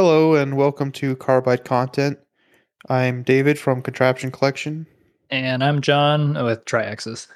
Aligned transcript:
Hello 0.00 0.36
and 0.36 0.56
welcome 0.56 0.92
to 0.92 1.16
Carbide 1.16 1.64
Content. 1.64 2.20
I'm 2.88 3.24
David 3.24 3.58
from 3.58 3.82
Contraption 3.82 4.30
Collection. 4.30 4.86
And 5.28 5.64
I'm 5.64 5.80
Jon 5.80 6.34
with 6.44 6.64
Triaxis. 6.66 7.26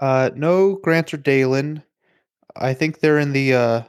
Uh, 0.00 0.30
no 0.34 0.76
Grant 0.76 1.12
or 1.12 1.18
Deylan. 1.18 1.82
I 2.56 2.72
think 2.72 3.00
they're 3.00 3.18
in 3.18 3.34
the 3.34 3.52
uh, 3.52 3.82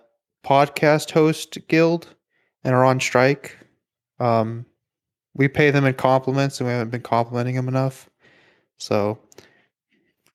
podcast 0.45 1.11
host 1.11 1.57
guild 1.69 2.13
and 2.65 2.75
are 2.75 2.83
on 2.83 2.99
strike. 2.99 3.57
Um, 4.19 4.65
we 5.33 5.47
pay 5.47 5.71
them 5.71 5.85
in 5.85 5.93
compliments 5.93 6.59
and 6.59 6.67
we 6.67 6.73
haven't 6.73 6.91
been 6.91 7.03
complimenting 7.03 7.55
them 7.55 7.69
enough. 7.69 8.09
So 8.79 9.17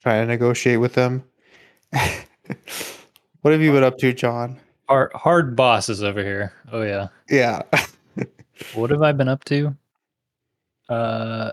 trying 0.02 0.22
to 0.22 0.26
negotiate 0.26 0.80
with 0.80 0.94
them. 0.94 1.24
what 1.92 3.52
have 3.52 3.60
you 3.60 3.72
been 3.72 3.84
up 3.84 3.98
to, 3.98 4.14
Jon? 4.14 4.58
Hard, 4.90 5.12
hard 5.14 5.54
bosses 5.54 6.02
over 6.02 6.20
here. 6.20 6.52
Oh 6.72 6.82
yeah. 6.82 7.06
Yeah. 7.28 7.62
what 8.74 8.90
have 8.90 9.02
I 9.02 9.12
been 9.12 9.28
up 9.28 9.44
to? 9.44 9.72
Uh, 10.88 11.52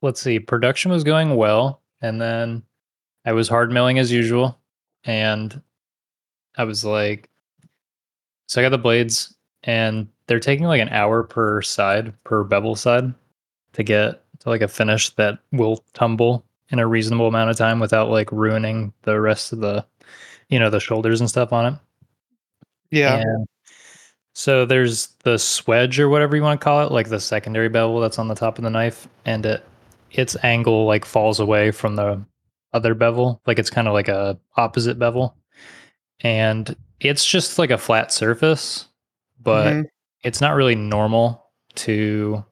let's 0.00 0.22
see. 0.22 0.38
Production 0.38 0.90
was 0.90 1.04
going 1.04 1.36
well, 1.36 1.82
and 2.00 2.18
then 2.18 2.62
I 3.26 3.32
was 3.32 3.46
hard 3.46 3.70
milling 3.70 3.98
as 3.98 4.10
usual, 4.10 4.58
and 5.04 5.60
I 6.56 6.64
was 6.64 6.82
like, 6.82 7.28
so 8.46 8.58
I 8.58 8.64
got 8.64 8.70
the 8.70 8.78
blades, 8.78 9.36
and 9.64 10.08
they're 10.26 10.40
taking 10.40 10.64
like 10.64 10.80
an 10.80 10.88
hour 10.88 11.24
per 11.24 11.60
side 11.60 12.14
per 12.24 12.42
bevel 12.42 12.74
side 12.74 13.12
to 13.74 13.82
get 13.82 14.24
to 14.38 14.48
like 14.48 14.62
a 14.62 14.68
finish 14.68 15.10
that 15.16 15.40
will 15.52 15.84
tumble 15.92 16.42
in 16.70 16.78
a 16.78 16.86
reasonable 16.86 17.28
amount 17.28 17.50
of 17.50 17.58
time 17.58 17.80
without 17.80 18.08
like 18.08 18.32
ruining 18.32 18.94
the 19.02 19.20
rest 19.20 19.52
of 19.52 19.60
the, 19.60 19.84
you 20.48 20.58
know, 20.58 20.70
the 20.70 20.80
shoulders 20.80 21.20
and 21.20 21.28
stuff 21.28 21.52
on 21.52 21.74
it. 21.74 21.78
Yeah. 22.90 23.16
And 23.16 23.46
so 24.34 24.64
there's 24.64 25.08
the 25.24 25.34
swedge 25.38 25.98
or 25.98 26.08
whatever 26.08 26.36
you 26.36 26.42
want 26.42 26.60
to 26.60 26.64
call 26.64 26.84
it, 26.86 26.92
like 26.92 27.08
the 27.08 27.20
secondary 27.20 27.68
bevel 27.68 28.00
that's 28.00 28.18
on 28.18 28.28
the 28.28 28.34
top 28.34 28.58
of 28.58 28.64
the 28.64 28.70
knife, 28.70 29.08
and 29.24 29.44
it 29.46 29.64
its 30.12 30.36
angle 30.42 30.86
like 30.86 31.04
falls 31.04 31.38
away 31.40 31.70
from 31.70 31.96
the 31.96 32.22
other 32.72 32.94
bevel, 32.94 33.40
like 33.46 33.58
it's 33.58 33.70
kind 33.70 33.88
of 33.88 33.94
like 33.94 34.08
a 34.08 34.38
opposite 34.56 34.98
bevel, 34.98 35.36
and 36.20 36.74
it's 37.00 37.24
just 37.26 37.58
like 37.58 37.70
a 37.70 37.78
flat 37.78 38.12
surface, 38.12 38.86
but 39.42 39.72
Mhm. 39.72 39.84
it's 40.24 40.40
not 40.40 40.54
really 40.54 40.74
normal 40.74 41.44
to 41.76 42.44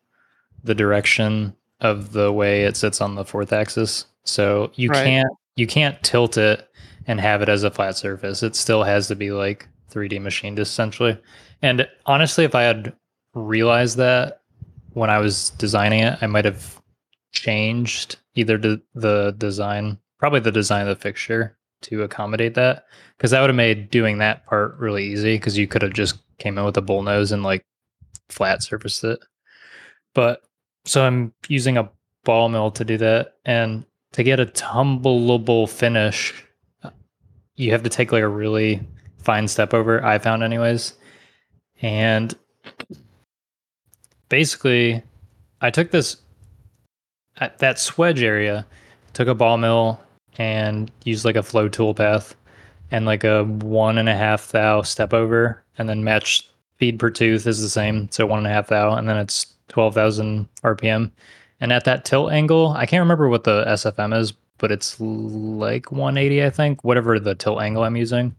the 0.65 0.75
direction 0.75 1.55
of 1.81 2.13
the 2.13 2.33
way 2.33 2.65
it 2.65 2.77
sits 2.77 3.01
on 3.01 3.15
the 3.15 3.25
fourth 3.25 3.53
axis. 3.53 4.07
So 4.25 4.71
you 4.75 4.89
Right. 4.91 5.05
can't 5.05 5.29
you 5.57 5.67
can't 5.67 6.03
tilt 6.03 6.37
it 6.37 6.69
and 7.07 7.19
have 7.21 7.41
it 7.41 7.49
as 7.49 7.63
a 7.63 7.71
flat 7.71 7.97
surface. 7.97 8.43
It 8.43 8.55
still 8.55 8.83
has 8.85 9.09
to 9.09 9.15
be 9.17 9.31
like 9.31 9.67
3D 9.97 10.21
machined 10.21 10.59
essentially. 10.59 11.19
And 11.63 11.89
honestly, 12.05 12.45
if 12.45 12.55
I 12.55 12.63
had 12.63 12.93
realized 13.35 13.97
that 13.97 14.43
when 14.93 15.11
I 15.11 15.19
was 15.19 15.51
designing 15.51 16.01
it, 16.01 16.19
I 16.21 16.27
might 16.27 16.45
have 16.45 16.81
changed 17.33 18.17
either 18.35 18.59
the, 18.59 18.83
the 18.95 19.35
design, 19.39 19.99
probably 20.19 20.41
the 20.41 20.53
design 20.53 20.83
of 20.83 20.89
the 20.89 21.03
fixture 21.03 21.57
to 21.83 22.03
accommodate 22.03 22.55
that. 22.55 22.85
Because 23.17 23.31
that 23.31 23.41
would 23.41 23.51
have 23.51 23.57
made 23.57 23.91
doing 23.91 24.19
that 24.19 24.47
part 24.47 24.77
really 24.79 25.07
easy 25.07 25.37
because 25.37 25.57
you 25.57 25.67
could 25.67 25.83
have 25.83 25.93
just 25.93 26.19
came 26.39 26.59
in 26.59 26.65
with 26.65 26.77
a 26.77 26.83
bull 26.83 27.03
nose 27.03 27.33
and 27.33 27.43
like 27.43 27.65
flat 28.29 28.63
surfaced 28.63 29.05
it. 29.05 29.21
But 30.15 30.43
so 30.85 31.05
I'm 31.05 31.33
using 31.49 31.79
a 31.79 31.91
ball 32.25 32.49
mill 32.49 32.71
to 32.73 32.85
do 32.85 32.99
that. 32.99 33.35
And 33.45 33.85
to 34.13 34.23
get 34.23 34.41
a 34.41 34.47
tumbleable 34.47 35.69
finish, 35.69 36.35
uh, 36.83 36.91
you 37.55 37.71
have 37.73 37.83
to 37.83 37.91
take 37.91 38.13
like 38.13 38.23
a 38.23 38.29
really 38.29 38.87
fine 39.27 39.49
step 39.49 39.75
over, 39.75 40.03
I 40.05 40.19
found, 40.19 40.45
anyways. 40.45 40.95
And 41.83 42.33
basically, 44.29 45.03
I 45.61 45.71
took 45.71 45.91
this 45.91 46.19
at 47.39 47.59
that 47.59 47.77
swedge 47.77 48.23
area, 48.23 48.65
took 49.15 49.27
a 49.27 49.35
ball 49.35 49.59
mill 49.59 50.01
and 50.39 50.91
used 51.05 51.25
like 51.25 51.35
a 51.35 51.43
flow 51.43 51.69
tool 51.69 51.93
path 51.93 52.37
and 52.93 53.05
like 53.05 53.25
a 53.25 53.45
one 53.45 53.99
and 53.99 54.09
a 54.09 54.15
half 54.15 54.53
thou 54.53 54.83
step 54.83 55.13
over, 55.13 55.61
and 55.77 55.89
then 55.89 56.05
match 56.05 56.49
feed 56.79 57.01
per 57.01 57.11
tooth 57.11 57.47
is 57.49 57.61
the 57.61 57.69
same, 57.69 58.09
so 58.13 58.27
one 58.27 58.39
and 58.39 58.47
a 58.47 58.51
half 58.51 58.69
thou, 58.69 58.95
and 58.95 59.09
then 59.09 59.17
it's 59.17 59.47
twelve 59.69 59.93
thousand 59.95 60.49
RPM. 60.63 61.11
And 61.61 61.73
at 61.73 61.85
that 61.85 62.05
tilt 62.05 62.31
angle, 62.31 62.75
I 62.77 62.87
can't 62.87 63.01
remember 63.01 63.29
what 63.29 63.43
the 63.43 63.65
SFM 63.65 64.17
is, 64.17 64.33
but 64.59 64.71
it's 64.71 65.01
like 65.01 65.91
180, 65.91 66.45
I 66.45 66.51
think, 66.51 66.85
whatever 66.85 67.19
the 67.19 67.35
tilt 67.35 67.61
angle 67.61 67.83
I'm 67.83 67.97
using. 67.97 68.37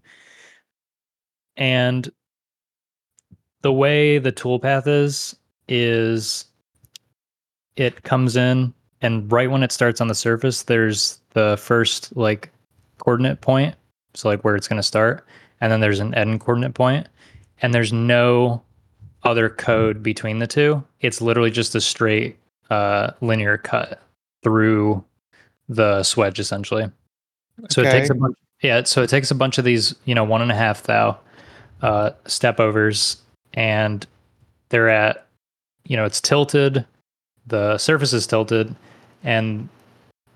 And 1.57 2.09
the 3.61 3.73
way 3.73 4.19
the 4.19 4.31
toolpath 4.31 4.87
is, 4.87 5.35
is 5.67 6.45
it 7.75 8.03
comes 8.03 8.35
in 8.37 8.73
and 9.01 9.31
right 9.31 9.51
when 9.51 9.63
it 9.63 9.71
starts 9.71 10.01
on 10.01 10.07
the 10.07 10.15
surface, 10.15 10.63
there's 10.63 11.19
the 11.31 11.57
first 11.57 12.15
like 12.15 12.51
coordinate 12.99 13.41
point. 13.41 13.75
So 14.13 14.29
like 14.29 14.43
where 14.43 14.55
it's 14.55 14.67
going 14.67 14.77
to 14.77 14.83
start. 14.83 15.25
And 15.61 15.71
then 15.71 15.81
there's 15.81 15.99
an 15.99 16.13
end 16.15 16.39
coordinate 16.39 16.73
point, 16.73 17.07
And 17.61 17.73
there's 17.73 17.93
no 17.93 18.63
other 19.23 19.49
code 19.49 20.01
between 20.01 20.39
the 20.39 20.47
two. 20.47 20.83
It's 21.01 21.21
literally 21.21 21.51
just 21.51 21.75
a 21.75 21.81
straight 21.81 22.37
uh, 22.69 23.11
linear 23.21 23.57
cut 23.57 24.01
through 24.43 25.03
the 25.69 26.01
swedge 26.01 26.39
essentially. 26.39 26.89
So 27.69 27.81
it 27.81 27.91
takes 27.91 28.09
a 28.09 28.13
Okay. 28.13 28.19
bunch. 28.19 28.35
Yeah, 28.63 28.83
so 28.83 29.03
it 29.03 29.09
takes 29.09 29.29
a 29.29 29.35
bunch 29.35 29.57
of 29.59 29.65
these, 29.65 29.93
you 30.05 30.15
know, 30.15 30.23
one 30.23 30.41
and 30.41 30.51
a 30.51 30.55
half 30.55 30.83
thou 30.83 31.19
uh, 31.81 32.11
step 32.25 32.59
overs, 32.59 33.17
and 33.53 34.05
they're 34.69 34.89
at, 34.89 35.27
you 35.85 35.95
know, 35.95 36.05
it's 36.05 36.21
tilted, 36.21 36.85
the 37.45 37.77
surface 37.77 38.13
is 38.13 38.27
tilted, 38.27 38.75
and 39.23 39.69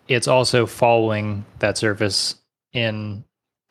it's 0.07 0.27
also 0.27 0.65
following 0.65 1.45
that 1.59 1.77
surface 1.77 2.35
in 2.73 3.23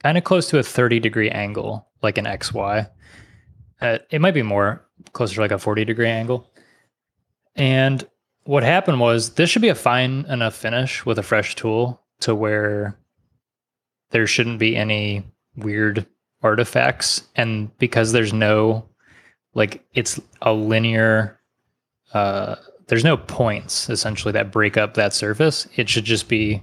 kind 0.02 0.18
of 0.18 0.24
close 0.24 0.48
to 0.48 0.58
a 0.58 0.62
30 0.62 1.00
degree 1.00 1.30
angle, 1.30 1.86
like 2.02 2.18
an 2.18 2.24
XY. 2.24 2.88
Uh, 3.80 3.98
it 4.10 4.20
might 4.20 4.34
be 4.34 4.42
more 4.42 4.84
closer 5.12 5.36
to 5.36 5.40
like 5.40 5.50
a 5.50 5.58
40 5.58 5.84
degree 5.84 6.08
angle. 6.08 6.50
And 7.56 8.06
what 8.44 8.62
happened 8.62 9.00
was 9.00 9.34
this 9.34 9.50
should 9.50 9.62
be 9.62 9.68
a 9.68 9.74
fine 9.74 10.24
enough 10.28 10.54
finish 10.54 11.04
with 11.04 11.18
a 11.18 11.22
fresh 11.22 11.54
tool 11.54 12.00
to 12.20 12.34
where 12.34 12.96
there 14.10 14.26
shouldn't 14.26 14.58
be 14.58 14.76
any 14.76 15.24
weird 15.56 16.06
artifacts. 16.42 17.22
And 17.36 17.76
because 17.78 18.12
there's 18.12 18.32
no, 18.32 18.84
like, 19.54 19.84
it's 19.94 20.20
a 20.42 20.52
linear, 20.52 21.38
uh, 22.14 22.56
there's 22.86 23.04
no 23.04 23.16
points 23.16 23.88
essentially 23.88 24.32
that 24.32 24.50
break 24.50 24.76
up 24.76 24.94
that 24.94 25.12
surface. 25.12 25.68
It 25.76 25.88
should 25.88 26.04
just 26.04 26.28
be 26.28 26.62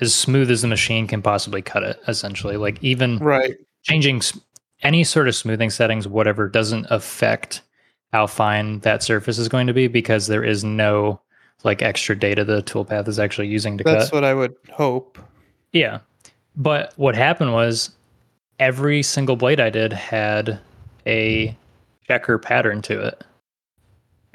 as 0.00 0.14
smooth 0.14 0.50
as 0.50 0.62
the 0.62 0.68
machine 0.68 1.06
can 1.06 1.22
possibly 1.22 1.62
cut 1.62 1.82
it, 1.82 2.00
essentially. 2.06 2.56
Like, 2.56 2.82
even 2.82 3.18
Right. 3.18 3.56
changing 3.82 4.20
any 4.82 5.04
sort 5.04 5.26
of 5.26 5.34
smoothing 5.34 5.70
settings, 5.70 6.06
whatever, 6.06 6.48
doesn't 6.48 6.86
affect 6.90 7.62
how 8.12 8.26
fine 8.26 8.80
that 8.80 9.02
surface 9.02 9.38
is 9.38 9.48
going 9.48 9.66
to 9.66 9.72
be 9.72 9.88
because 9.88 10.26
there 10.26 10.44
is 10.44 10.62
no 10.64 11.20
like 11.64 11.82
extra 11.82 12.16
data 12.16 12.44
the 12.44 12.62
toolpath 12.62 13.08
is 13.08 13.18
actually 13.18 13.48
using 13.48 13.76
to 13.78 13.84
cut. 13.84 13.92
That's 13.92 14.10
cut. 14.10 14.16
what 14.16 14.24
I 14.24 14.34
would 14.34 14.54
hope. 14.70 15.18
Yeah. 15.72 15.98
But 16.56 16.92
what 16.96 17.14
happened 17.14 17.52
was 17.52 17.90
every 18.58 19.02
single 19.02 19.36
blade 19.36 19.60
I 19.60 19.70
did 19.70 19.92
had 19.92 20.58
a 21.06 21.56
checker 22.06 22.38
pattern 22.38 22.82
to 22.82 23.00
it. 23.06 23.24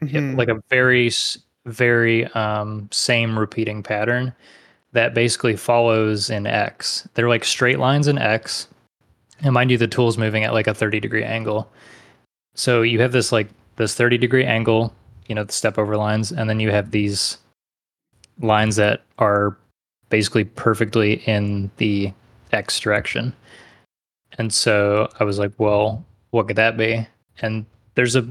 Yeah, 0.04 0.20
Mhm. 0.22 0.38
like 0.38 0.50
a 0.50 0.62
very 0.70 1.12
very 1.68 2.26
um 2.34 2.90
same 2.92 3.38
repeating 3.38 3.84
pattern 3.84 4.34
that 4.94 5.14
basically 5.14 5.56
follows 5.56 6.30
in 6.30 6.48
X. 6.48 7.08
They're 7.14 7.30
like 7.30 7.44
straight 7.46 7.78
lines 7.80 8.08
in 8.08 8.18
X. 8.18 8.68
And 9.44 9.54
mind 9.54 9.70
you, 9.72 9.78
the 9.78 9.88
tool's 9.88 10.18
moving 10.18 10.44
at 10.44 10.54
like 10.54 10.68
a 10.68 10.74
30 10.74 11.00
degree 11.00 11.24
angle. 11.24 11.72
So 12.56 12.82
you 12.82 13.00
have 13.02 13.12
this 13.12 13.32
like 13.32 13.48
this 13.78 13.94
30 13.96 14.18
degree 14.18 14.44
angle, 14.44 14.94
you 15.28 15.36
know, 15.36 15.44
the 15.44 15.54
step 15.54 15.78
over 15.78 15.96
lines, 15.98 16.32
and 16.32 16.50
then 16.50 16.60
you 16.60 16.72
have 16.72 16.92
these 16.92 17.38
lines 18.40 18.76
that 18.78 19.02
are 19.20 19.56
basically 20.10 20.44
perfectly 20.46 21.22
in 21.28 21.70
the 21.78 22.12
X 22.52 22.80
direction. 22.80 23.34
And 24.38 24.54
so 24.54 25.10
I 25.20 25.24
was 25.24 25.40
like, 25.40 25.52
well, 25.58 26.06
what 26.32 26.48
could 26.48 26.56
that 26.56 26.78
be? 26.78 27.06
And 27.42 27.66
there's 27.96 28.16
a 28.16 28.28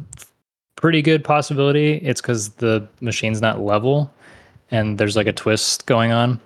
pretty 0.76 1.02
good 1.02 1.22
possibility 1.22 1.96
it's 1.96 2.22
because 2.22 2.50
the 2.50 2.88
machine's 3.00 3.42
not 3.42 3.60
level 3.60 4.10
and 4.70 4.96
there's 4.96 5.16
like 5.16 5.26
a 5.26 5.32
twist 5.32 5.86
going 5.86 6.10
on 6.10 6.40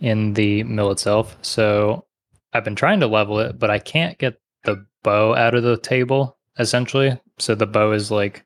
in 0.00 0.34
the 0.34 0.64
mill 0.64 0.90
itself. 0.90 1.36
So 1.42 2.04
I've 2.52 2.64
been 2.64 2.74
trying 2.74 3.00
to 3.00 3.06
level 3.06 3.38
it, 3.38 3.58
but 3.58 3.70
I 3.70 3.78
can't 3.78 4.18
get 4.18 4.40
the 4.64 4.84
bow 5.02 5.34
out 5.34 5.54
of 5.54 5.62
the 5.62 5.76
table 5.76 6.36
essentially. 6.58 7.18
So 7.38 7.54
the 7.54 7.66
bow 7.66 7.92
is 7.92 8.10
like 8.10 8.44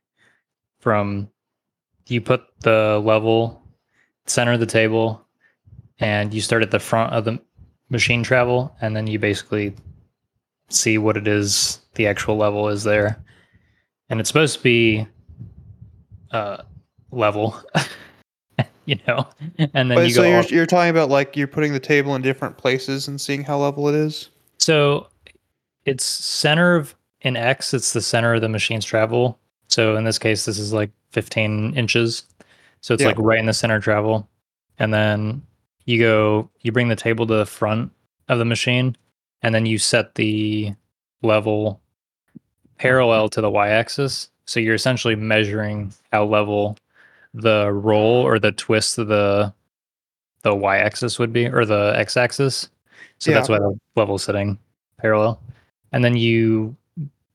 from 0.81 1.31
you 2.07 2.21
put 2.21 2.43
the 2.61 3.01
level 3.05 3.63
center 4.27 4.53
of 4.53 4.61
the 4.61 4.67
table 4.67 5.27
and 6.01 6.35
you 6.35 6.41
start 6.41 6.63
at 6.63 6.71
the 6.71 6.79
front 6.79 7.13
of 7.15 7.25
the 7.25 7.41
machine 7.91 8.23
travel 8.23 8.75
and 8.81 8.97
then 8.97 9.07
you 9.07 9.19
basically 9.19 9.75
see 10.71 10.99
what 10.99 11.17
it 11.17 11.29
is 11.29 11.81
the 11.95 12.07
actual 12.07 12.37
level 12.37 12.69
is 12.69 12.83
there, 12.85 13.23
and 14.09 14.19
it's 14.21 14.29
supposed 14.29 14.57
to 14.57 14.63
be 14.63 15.07
uh, 16.33 16.59
level. 17.13 17.61
you 18.87 18.99
know, 19.07 19.27
and 19.59 19.91
then 19.91 19.95
But 19.97 20.07
you 20.09 20.11
so 20.15 20.23
you're 20.25 20.39
off- 20.41 20.51
you're 20.51 20.67
talking 20.67 20.91
about 20.91 21.09
like 21.09 21.37
you're 21.37 21.47
putting 21.47 21.73
the 21.73 21.81
table 21.81 22.15
in 22.17 22.23
different 22.23 22.57
places 22.59 23.07
and 23.09 23.21
seeing 23.21 23.45
how 23.45 23.59
level 23.59 23.89
it 23.89 23.95
is. 23.95 24.31
So 24.59 25.07
it's 25.85 26.05
center 26.05 26.75
of 26.77 26.95
in 27.21 27.37
X, 27.37 27.73
it's 27.75 27.93
the 27.93 28.01
center 28.03 28.35
of 28.35 28.41
the 28.41 28.49
machine's 28.49 28.85
travel. 28.85 29.39
So 29.69 29.97
in 29.97 30.05
this 30.05 30.19
case, 30.19 30.45
this 30.45 30.59
is 30.59 30.73
like 30.73 30.91
15 31.13 31.75
inches. 31.77 32.25
So 32.81 32.93
it's 32.95 33.03
Yeah. 33.03 33.09
like 33.09 33.19
right 33.19 33.39
in 33.39 33.47
the 33.47 33.53
center 33.55 33.81
travel. 33.81 34.29
And 34.79 34.93
then 34.93 35.43
you 35.85 35.99
go, 35.99 36.51
you 36.63 36.73
bring 36.73 36.89
the 36.89 36.97
table 36.97 37.27
to 37.27 37.35
the 37.35 37.47
front 37.47 37.93
of 38.29 38.39
the 38.39 38.45
machine, 38.45 38.97
and 39.43 39.55
then 39.55 39.67
you 39.67 39.79
set 39.79 40.15
the 40.15 40.75
level 41.23 41.81
parallel 42.79 43.29
to 43.31 43.41
the 43.41 43.51
y 43.51 43.69
axis. 43.69 44.29
So 44.47 44.61
you're 44.61 44.75
essentially 44.75 45.17
measuring 45.17 45.93
how 46.13 46.25
level 46.25 46.77
the 47.33 47.73
roll 47.73 48.23
or 48.23 48.39
the 48.39 48.53
twist 48.53 48.99
of 48.99 49.09
the 49.09 49.53
the 50.43 50.55
y 50.55 50.79
axis 50.79 51.19
would 51.19 51.33
be 51.33 51.47
or 51.47 51.65
the 51.65 51.95
x 51.97 52.17
axis. 52.17 52.69
So 53.19 53.31
that's 53.31 53.49
why 53.49 53.59
the 53.59 53.79
level 53.97 54.19
sitting 54.19 54.59
parallel. 54.99 55.41
And 55.93 56.05
then 56.05 56.17
you 56.17 56.77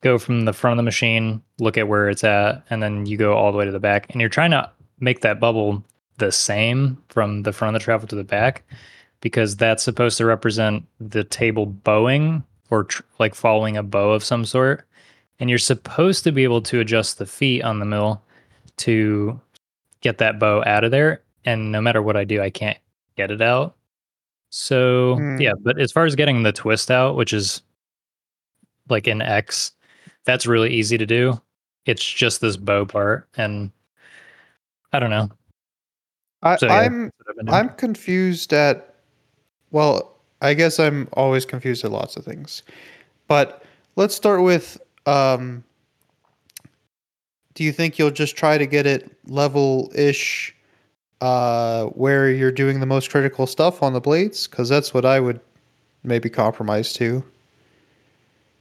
go 0.02 0.20
from 0.20 0.46
the 0.46 0.54
front 0.54 0.74
of 0.74 0.78
the 0.78 0.84
machine, 0.84 1.42
look 1.58 1.78
at 1.78 1.88
where 1.88 2.10
it's 2.10 2.24
at, 2.24 2.64
and 2.70 2.82
then 2.82 3.06
you 3.06 3.18
go 3.18 3.34
all 3.34 3.52
the 3.52 3.58
way 3.58 3.66
to 3.66 3.72
the 3.72 3.80
back. 3.80 4.08
And 4.10 4.22
you're 4.22 4.30
trying 4.30 4.52
to 4.52 4.70
make 5.00 5.22
that 5.22 5.40
bubble 5.40 5.84
the 6.20 6.32
same 6.32 7.02
from 7.10 7.44
the 7.44 7.52
front 7.54 7.76
of 7.76 7.82
the 7.82 7.84
travel 7.84 8.08
to 8.08 8.16
the 8.16 8.24
back 8.24 8.64
because 9.22 9.56
that's 9.56 9.84
supposed 9.84 10.18
to 10.18 10.26
represent 10.26 10.86
the 11.00 11.24
table 11.24 11.66
bowing 11.66 12.44
or 12.70 12.86
tr- 12.86 13.02
like 13.20 13.36
following 13.36 13.76
a 13.78 13.84
bow 13.84 14.12
of 14.12 14.24
some 14.24 14.46
sort. 14.46 14.86
And 15.40 15.50
you're 15.50 15.60
supposed 15.60 16.24
to 16.26 16.32
be 16.32 16.44
able 16.44 16.62
to 16.64 16.80
adjust 16.80 17.18
the 17.18 17.26
feet 17.26 17.64
on 17.64 17.80
the 17.80 17.86
mill 17.86 18.22
to 18.78 19.40
get 20.02 20.18
that 20.20 20.40
bow 20.40 20.64
out 20.66 20.84
of 20.84 20.92
there. 20.92 21.24
And 21.46 21.72
no 21.72 21.82
matter 21.82 22.02
what 22.02 22.18
I 22.18 22.24
do, 22.26 22.42
I 22.42 22.50
can't 22.50 22.78
get 23.18 23.32
it 23.32 23.42
out. 23.42 23.76
So 24.50 25.16
Hmm. 25.16 25.38
yeah, 25.40 25.54
but 25.62 25.80
as 25.80 25.92
far 25.92 26.06
as 26.06 26.16
getting 26.16 26.44
the 26.44 26.52
twist 26.52 26.92
out, 26.92 27.16
which 27.16 27.34
is 27.34 27.62
like 28.90 29.08
in 29.08 29.22
X, 29.22 29.72
that's 30.26 30.46
really 30.48 30.72
easy 30.74 30.98
to 30.98 31.06
do. 31.06 31.40
It's 31.86 32.04
just 32.04 32.42
this 32.42 32.58
bow 32.58 32.86
part, 32.86 33.28
and 33.36 33.72
I 34.92 35.00
don't 35.00 35.10
know. 35.10 35.30
I, 36.44 36.58
So, 36.58 36.68
yeah, 36.68 36.74
I'm 36.74 37.04
that's 37.04 37.14
what 37.18 37.30
I've 37.30 37.36
been 37.36 37.46
doing. 37.48 37.58
I'm 37.58 37.70
confused 37.70 38.54
at 38.54 38.96
well, 39.72 40.16
I 40.42 40.54
guess 40.54 40.80
I'm 40.80 41.08
always 41.14 41.46
confused 41.46 41.86
at 41.86 41.92
lots 41.92 42.18
of 42.18 42.26
things. 42.26 42.64
But 43.28 43.64
let's 43.96 44.16
start 44.16 44.42
with 44.42 44.80
um 45.06 45.64
do 47.56 47.64
you 47.64 47.72
think 47.72 48.00
you'll 48.00 48.12
just 48.12 48.38
try 48.38 48.58
to 48.58 48.66
get 48.66 48.86
it 48.86 49.12
level 49.28 49.92
ish 49.96 50.56
uh 51.22 51.86
where 51.88 52.32
you're 52.32 52.52
doing 52.52 52.80
the 52.80 52.86
most 52.86 53.10
critical 53.10 53.46
stuff 53.46 53.84
on 53.84 53.94
the 53.94 54.00
blades 54.02 54.48
cuz 54.48 54.70
that's 54.70 54.94
what 54.94 55.06
I 55.06 55.20
would 55.20 55.42
maybe 56.04 56.30
compromise 56.30 56.94
to. 56.94 57.24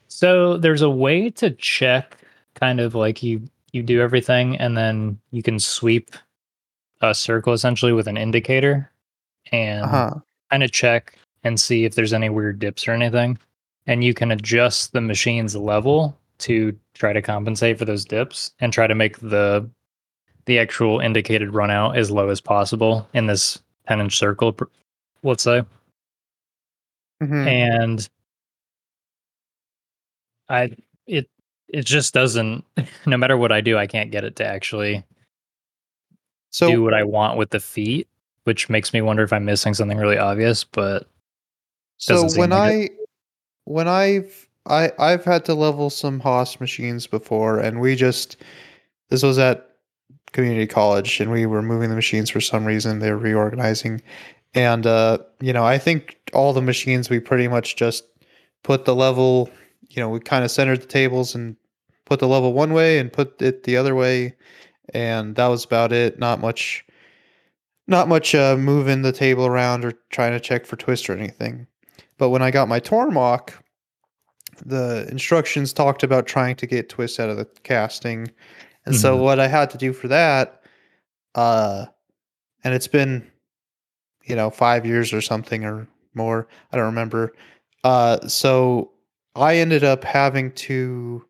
So 0.09 0.57
there's 0.57 0.83
a 0.83 0.91
way 0.91 1.31
to 1.31 1.51
check 1.51 2.17
kind 2.55 2.81
of 2.81 2.95
like 2.95 3.23
you 3.23 3.43
you 3.73 3.83
do 3.83 4.01
everything 4.01 4.57
and 4.57 4.77
then 4.77 5.19
you 5.31 5.43
can 5.43 5.61
sweep 5.61 6.11
a 7.00 7.15
circle 7.15 7.53
essentially 7.53 7.93
with 7.93 8.09
an 8.09 8.17
indicator 8.17 8.91
and 9.53 9.85
Uh-huh. 9.85 10.15
kind 10.50 10.62
of 10.62 10.73
check 10.73 11.17
and 11.45 11.59
see 11.61 11.85
if 11.85 11.95
there's 11.95 12.12
any 12.12 12.29
weird 12.29 12.59
dips 12.59 12.89
or 12.89 12.93
anything. 12.93 13.39
And 13.87 14.03
you 14.05 14.12
can 14.15 14.31
adjust 14.33 14.93
the 14.93 15.00
machine's 15.00 15.56
level 15.56 16.19
to 16.39 16.79
try 16.95 17.12
to 17.12 17.23
compensate 17.23 17.79
for 17.79 17.85
those 17.85 18.05
dips 18.05 18.53
and 18.61 18.73
try 18.73 18.87
to 18.87 18.95
make 18.95 19.19
the 19.21 19.69
the 20.47 20.59
actual 20.59 20.99
indicated 21.00 21.53
run 21.55 21.71
out 21.71 21.97
as 21.97 22.11
low 22.11 22.31
as 22.31 22.41
possible 22.41 23.06
in 23.12 23.27
this 23.27 23.61
10 23.87 24.00
inch 24.00 24.17
circle, 24.19 24.56
let's 25.23 25.43
say. 25.43 25.62
Mhm. 27.23 27.47
And 27.47 28.09
I 30.49 30.75
it 31.06 31.29
it 31.69 31.85
just 31.85 32.15
doesn't 32.15 32.65
no 33.06 33.17
matter 33.17 33.37
what 33.37 33.53
I 33.53 33.61
do, 33.61 33.77
I 33.79 33.87
can't 33.87 34.11
get 34.11 34.25
it 34.25 34.37
to 34.37 34.45
actually 34.47 35.05
So 36.50 36.71
do 36.71 36.83
what 36.83 36.95
I 36.95 37.03
want 37.05 37.37
with 37.39 37.50
the 37.50 37.61
feet, 37.61 38.09
which 38.45 38.69
makes 38.69 38.93
me 38.93 39.03
wonder 39.03 39.23
if 39.23 39.33
I'm 39.33 39.45
missing 39.45 39.75
something 39.75 39.99
really 39.99 40.19
obvious, 40.19 40.65
but 40.65 41.09
So 41.99 42.29
when 42.37 42.53
I 42.53 42.91
when 43.65 43.89
I've 43.89 44.47
I 44.67 44.93
I've 44.99 45.25
had 45.25 45.45
to 45.47 45.55
level 45.55 45.91
some 45.91 46.21
Haas 46.21 46.61
machines 46.61 47.06
before 47.06 47.59
and 47.59 47.81
we 47.81 47.97
just 47.97 48.37
this 49.11 49.23
was 49.23 49.39
at 49.39 49.65
community 50.33 50.67
college 50.67 51.21
and 51.21 51.31
we 51.31 51.47
were 51.47 51.62
moving 51.62 51.89
the 51.91 51.97
machines 51.97 52.31
for 52.31 52.41
some 52.41 52.65
reason 52.65 52.99
they 52.99 53.11
were 53.11 53.19
reorganizing. 53.19 54.03
And 54.55 54.87
uh 54.87 55.19
you 55.41 55.53
know 55.53 55.65
I 55.65 55.79
think 55.79 56.19
all 56.33 56.53
the 56.53 56.62
machines 56.62 57.11
we 57.11 57.21
pretty 57.21 57.49
much 57.49 57.77
just 57.77 58.05
put 58.62 58.85
the 58.85 58.95
level 58.95 59.50
you 59.91 60.03
know 60.03 60.09
we 60.09 60.21
kind 60.21 60.45
of 60.45 60.50
centered 60.50 60.83
the 60.83 60.87
tables 60.87 61.35
and 61.35 61.56
put 62.06 62.21
the 62.21 62.29
level 62.29 62.53
one 62.53 62.73
way 62.73 62.99
and 62.99 63.12
put 63.12 63.41
it 63.43 63.65
the 63.65 63.77
other 63.77 63.95
way 63.95 64.35
and 64.94 65.37
that 65.37 65.46
was 65.49 65.64
about 65.64 65.93
it 65.93 66.19
not 66.19 66.40
much 66.40 66.85
not 67.87 68.08
much 68.08 68.35
uh 68.35 68.56
moving 68.56 69.02
the 69.02 69.12
table 69.12 69.46
around 69.46 69.85
or 69.85 69.93
trying 70.11 70.32
to 70.32 70.40
check 70.40 70.67
for 70.67 70.76
twist 70.76 71.08
or 71.08 71.17
anything 71.17 71.67
but 72.19 72.31
when 72.31 72.43
I 72.43 72.50
got 72.50 72.69
my 72.69 72.81
Tormach, 72.81 73.52
the 74.67 75.06
instructions 75.08 75.73
talked 75.73 76.02
about 76.02 76.26
trying 76.26 76.56
to 76.56 76.67
get 76.67 76.88
twists 76.88 77.20
out 77.20 77.31
of 77.31 77.37
the 77.37 77.44
casting. 77.62 78.29
And 78.85 78.96
so 78.96 79.17
Mhm. 79.17 79.20
what 79.23 79.38
I 79.38 79.46
had 79.46 79.70
to 79.70 79.79
do 79.79 79.93
for 79.93 80.08
that, 80.08 80.62
uh, 81.37 81.87
and 82.64 82.75
it's 82.75 82.88
been, 82.88 83.31
you 84.25 84.35
know, 84.35 84.50
five 84.50 84.85
years 84.85 85.12
or 85.12 85.20
something 85.20 85.64
or 85.64 85.87
more. 86.14 86.49
I 86.73 86.76
don't 86.76 86.87
remember. 86.87 87.32
Uh, 87.85 88.26
so 88.26 88.90
I 89.37 89.58
ended 89.58 89.85
up 89.85 90.02
having 90.02 90.50
to 90.52 91.25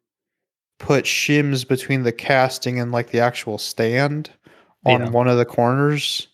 put 0.78 1.04
shims 1.04 1.66
between 1.66 2.02
the 2.04 2.12
casting 2.12 2.78
and 2.80 2.92
like 2.92 3.10
the 3.10 3.20
actual 3.20 3.58
stand 3.58 4.30
on 4.86 5.00
Yeah. 5.02 5.10
one 5.10 5.28
of 5.28 5.36
the 5.36 5.44
corners 5.44 6.28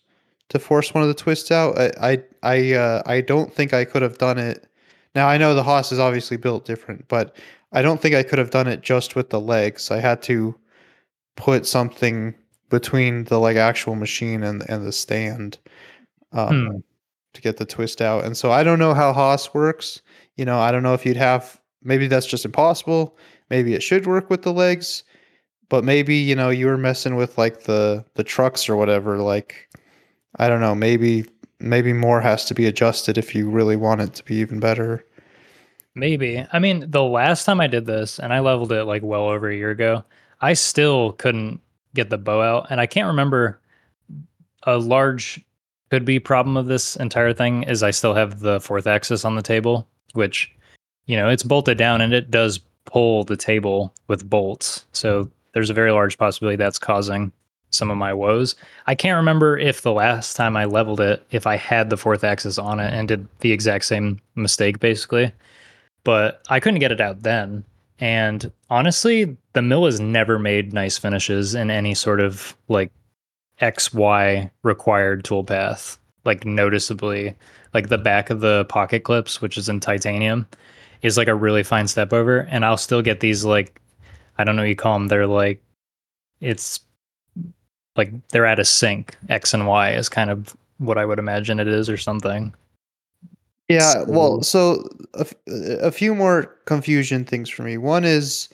to 0.50 0.58
force 0.58 0.92
one 0.92 1.02
of 1.02 1.08
the 1.08 1.14
twists 1.14 1.50
out. 1.50 1.78
I 1.78 1.90
I 2.00 2.22
I, 2.42 2.72
uh, 2.74 3.02
I 3.06 3.20
don't 3.22 3.52
think 3.52 3.72
I 3.72 3.84
could 3.84 4.02
have 4.02 4.18
done 4.18 4.38
it. 4.38 4.66
Now 5.14 5.28
I 5.28 5.38
know 5.38 5.54
the 5.54 5.62
Haas 5.62 5.92
is 5.92 5.98
obviously 5.98 6.36
built 6.36 6.64
different, 6.66 7.06
but 7.08 7.36
I 7.72 7.82
don't 7.82 8.00
think 8.00 8.14
I 8.14 8.22
could 8.22 8.38
have 8.38 8.50
done 8.50 8.68
it 8.68 8.82
just 8.82 9.16
with 9.16 9.30
the 9.30 9.40
legs. 9.40 9.90
I 9.90 9.98
had 10.00 10.22
to 10.24 10.54
put 11.36 11.66
something 11.66 12.34
between 12.70 13.24
the 13.24 13.38
like 13.40 13.56
actual 13.56 13.94
machine 13.94 14.42
and 14.42 14.68
and 14.68 14.86
the 14.86 14.92
stand 14.92 15.58
um, 16.32 16.66
Hmm. 16.66 16.76
to 17.32 17.40
get 17.40 17.56
the 17.56 17.64
twist 17.64 18.02
out. 18.02 18.24
And 18.24 18.36
so 18.36 18.52
I 18.52 18.62
don't 18.62 18.78
know 18.78 18.92
how 18.94 19.12
Haas 19.12 19.54
works. 19.54 20.02
You 20.36 20.44
know, 20.44 20.58
I 20.58 20.70
don't 20.70 20.82
know 20.82 20.94
if 20.94 21.06
you'd 21.06 21.16
have 21.16 21.58
maybe 21.82 22.06
that's 22.08 22.26
just 22.26 22.44
impossible. 22.44 23.16
Maybe 23.54 23.74
it 23.74 23.84
should 23.84 24.08
work 24.08 24.30
with 24.30 24.42
the 24.42 24.52
legs, 24.52 25.04
but 25.68 25.84
maybe 25.84 26.16
you 26.16 26.34
know 26.34 26.50
you 26.50 26.66
were 26.66 26.76
messing 26.76 27.14
with 27.14 27.38
like 27.38 27.62
the 27.62 28.04
the 28.14 28.24
trucks 28.24 28.68
or 28.68 28.74
whatever. 28.74 29.18
Like 29.18 29.68
I 30.40 30.48
don't 30.48 30.60
know. 30.60 30.74
Maybe 30.74 31.24
maybe 31.60 31.92
more 31.92 32.20
has 32.20 32.44
to 32.46 32.54
be 32.54 32.66
adjusted 32.66 33.16
if 33.16 33.32
you 33.32 33.48
really 33.48 33.76
want 33.76 34.00
it 34.00 34.12
to 34.14 34.24
be 34.24 34.34
even 34.38 34.58
better. 34.58 35.04
Maybe. 35.94 36.44
I 36.52 36.58
mean, 36.58 36.90
the 36.90 37.04
last 37.04 37.44
time 37.44 37.60
I 37.60 37.68
did 37.68 37.86
this, 37.86 38.18
and 38.18 38.32
I 38.32 38.40
leveled 38.40 38.72
it 38.72 38.86
like 38.86 39.04
well 39.04 39.28
over 39.28 39.48
a 39.48 39.54
year 39.54 39.70
ago, 39.70 40.04
I 40.40 40.54
still 40.54 41.12
couldn't 41.12 41.60
get 41.94 42.10
the 42.10 42.18
bow 42.18 42.42
out. 42.42 42.66
And 42.70 42.80
I 42.80 42.86
can't 42.86 43.06
remember 43.06 43.60
a 44.64 44.78
large 44.78 45.40
could 45.90 46.04
be 46.04 46.18
problem 46.18 46.56
of 46.56 46.66
this 46.66 46.96
entire 46.96 47.32
thing 47.32 47.62
is 47.62 47.84
I 47.84 47.92
still 47.92 48.14
have 48.14 48.40
the 48.40 48.58
fourth 48.58 48.88
axis 48.88 49.24
on 49.24 49.36
the 49.36 49.42
table, 49.42 49.86
which, 50.14 50.50
you 51.06 51.16
know, 51.16 51.28
it's 51.28 51.44
bolted 51.44 51.78
down 51.78 52.00
and 52.00 52.12
it 52.12 52.32
does 52.32 52.58
pull 52.84 53.24
the 53.24 53.36
table 53.36 53.92
with 54.08 54.28
bolts. 54.28 54.84
So 54.92 55.24
hmm. 55.24 55.30
there's 55.52 55.70
a 55.70 55.74
very 55.74 55.92
large 55.92 56.18
possibility 56.18 56.56
that's 56.56 56.78
causing 56.78 57.32
some 57.70 57.90
of 57.90 57.96
my 57.96 58.14
woes. 58.14 58.54
I 58.86 58.94
can't 58.94 59.16
remember 59.16 59.58
if 59.58 59.82
the 59.82 59.92
last 59.92 60.34
time 60.34 60.56
I 60.56 60.64
leveled 60.64 61.00
it, 61.00 61.26
if 61.32 61.44
I 61.44 61.56
had 61.56 61.90
the 61.90 61.96
fourth 61.96 62.22
axis 62.22 62.56
on 62.56 62.78
it 62.78 62.92
and 62.92 63.08
did 63.08 63.26
the 63.40 63.50
exact 63.50 63.86
same 63.86 64.20
mistake 64.36 64.78
basically 64.78 65.32
but 66.04 66.42
I 66.50 66.60
couldn't 66.60 66.80
get 66.80 66.92
it 66.92 67.00
out 67.00 67.22
then. 67.22 67.64
And 67.98 68.52
honestly, 68.70 69.36
the 69.54 69.62
mill 69.62 69.86
has 69.86 69.98
never 69.98 70.38
made 70.38 70.72
nice 70.72 70.98
finishes 70.98 71.54
in 71.54 71.70
any 71.70 71.94
sort 71.94 72.20
of 72.20 72.56
like 72.68 72.92
XY 73.60 74.50
required 74.62 75.24
toolpath, 75.24 75.96
like 76.24 76.44
noticeably. 76.44 77.34
Like 77.72 77.88
the 77.88 77.98
back 77.98 78.30
of 78.30 78.38
the 78.38 78.66
pocket 78.66 79.02
clips, 79.02 79.42
which 79.42 79.58
is 79.58 79.68
in 79.68 79.80
titanium, 79.80 80.46
is 81.04 81.16
like 81.16 81.28
a 81.28 81.34
really 81.34 81.62
fine 81.62 81.86
step 81.86 82.12
over. 82.12 82.40
And 82.50 82.64
I'll 82.64 82.76
still 82.76 83.02
get 83.02 83.20
these 83.20 83.44
like, 83.44 83.80
I 84.38 84.42
don't 84.44 84.56
know 84.56 84.62
what 84.62 84.68
you 84.68 84.74
call 84.74 84.94
them. 84.98 85.06
They're 85.08 85.26
like, 85.26 85.62
it's 86.40 86.80
like 87.94 88.10
they're 88.30 88.46
at 88.46 88.58
a 88.58 88.64
sync. 88.64 89.16
X 89.28 89.54
and 89.54 89.66
Y 89.68 89.92
is 89.92 90.08
kind 90.08 90.30
of 90.30 90.56
what 90.78 90.98
I 90.98 91.04
would 91.04 91.18
imagine 91.20 91.60
it 91.60 91.68
is 91.68 91.88
or 91.88 91.96
something. 91.96 92.52
Yeah, 93.68 94.02
well, 94.08 94.42
So- 94.42 94.88
a, 95.14 95.20
f- 95.20 95.34
a 95.46 95.92
few 95.92 96.14
more 96.14 96.44
confusion 96.64 97.24
things 97.24 97.48
for 97.48 97.62
me. 97.62 97.78
One 97.78 98.04
is, 98.04 98.48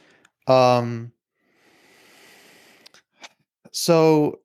um, 0.47 1.11
so 3.73 4.41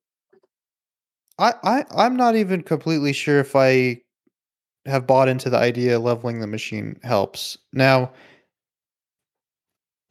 I 1.40 1.54
I 1.64 1.86
I'm 1.96 2.16
not 2.16 2.36
even 2.36 2.62
completely 2.62 3.12
sure 3.14 3.40
if 3.40 3.56
I 3.56 4.02
have 4.86 5.08
bought 5.08 5.28
into 5.28 5.50
the 5.50 5.58
idea 5.58 6.00
leveling 6.00 6.40
the 6.40 6.48
machine 6.48 7.00
helps. 7.04 7.58
Now, 7.74 8.12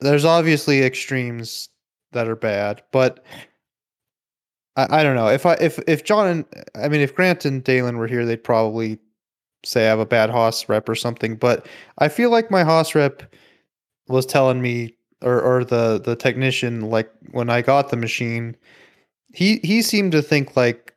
there's 0.01 0.25
obviously 0.25 0.83
extremes 0.83 1.69
that 2.13 2.29
are 2.29 2.37
bad, 2.37 2.83
but 2.93 3.25
I, 4.77 5.01
I 5.01 5.03
don't 5.03 5.17
know 5.17 5.29
if 5.29 5.47
I 5.47 5.55
if 5.55 5.79
if 5.87 6.05
Jon 6.05 6.27
and 6.29 6.45
I 6.75 6.89
mean 6.89 7.01
if 7.01 7.15
Grant 7.15 7.45
and 7.45 7.65
Deylan 7.65 7.97
were 7.97 8.07
here, 8.07 8.25
they'd 8.27 8.43
probably 8.43 8.99
say 9.65 9.87
I 9.87 9.91
have 9.91 9.99
a 10.01 10.07
bad 10.07 10.31
Haas 10.31 10.69
rep 10.69 10.89
or 10.89 10.95
something. 10.95 11.37
But 11.37 11.67
I 11.99 12.09
feel 12.09 12.31
like 12.31 12.51
my 12.51 12.65
Haas 12.65 12.95
rep 12.95 13.23
was 14.09 14.27
telling 14.27 14.61
me, 14.61 14.97
or 15.23 15.41
or 15.41 15.65
the 15.65 16.01
the 16.05 16.17
technician, 16.17 16.83
like 16.91 17.11
when 17.31 17.51
I 17.51 17.63
got 17.63 17.91
the 17.91 17.97
machine, 17.97 18.57
he 19.33 19.59
he 19.63 19.83
seemed 19.83 20.13
to 20.13 20.23
think 20.23 20.57
like 20.57 20.95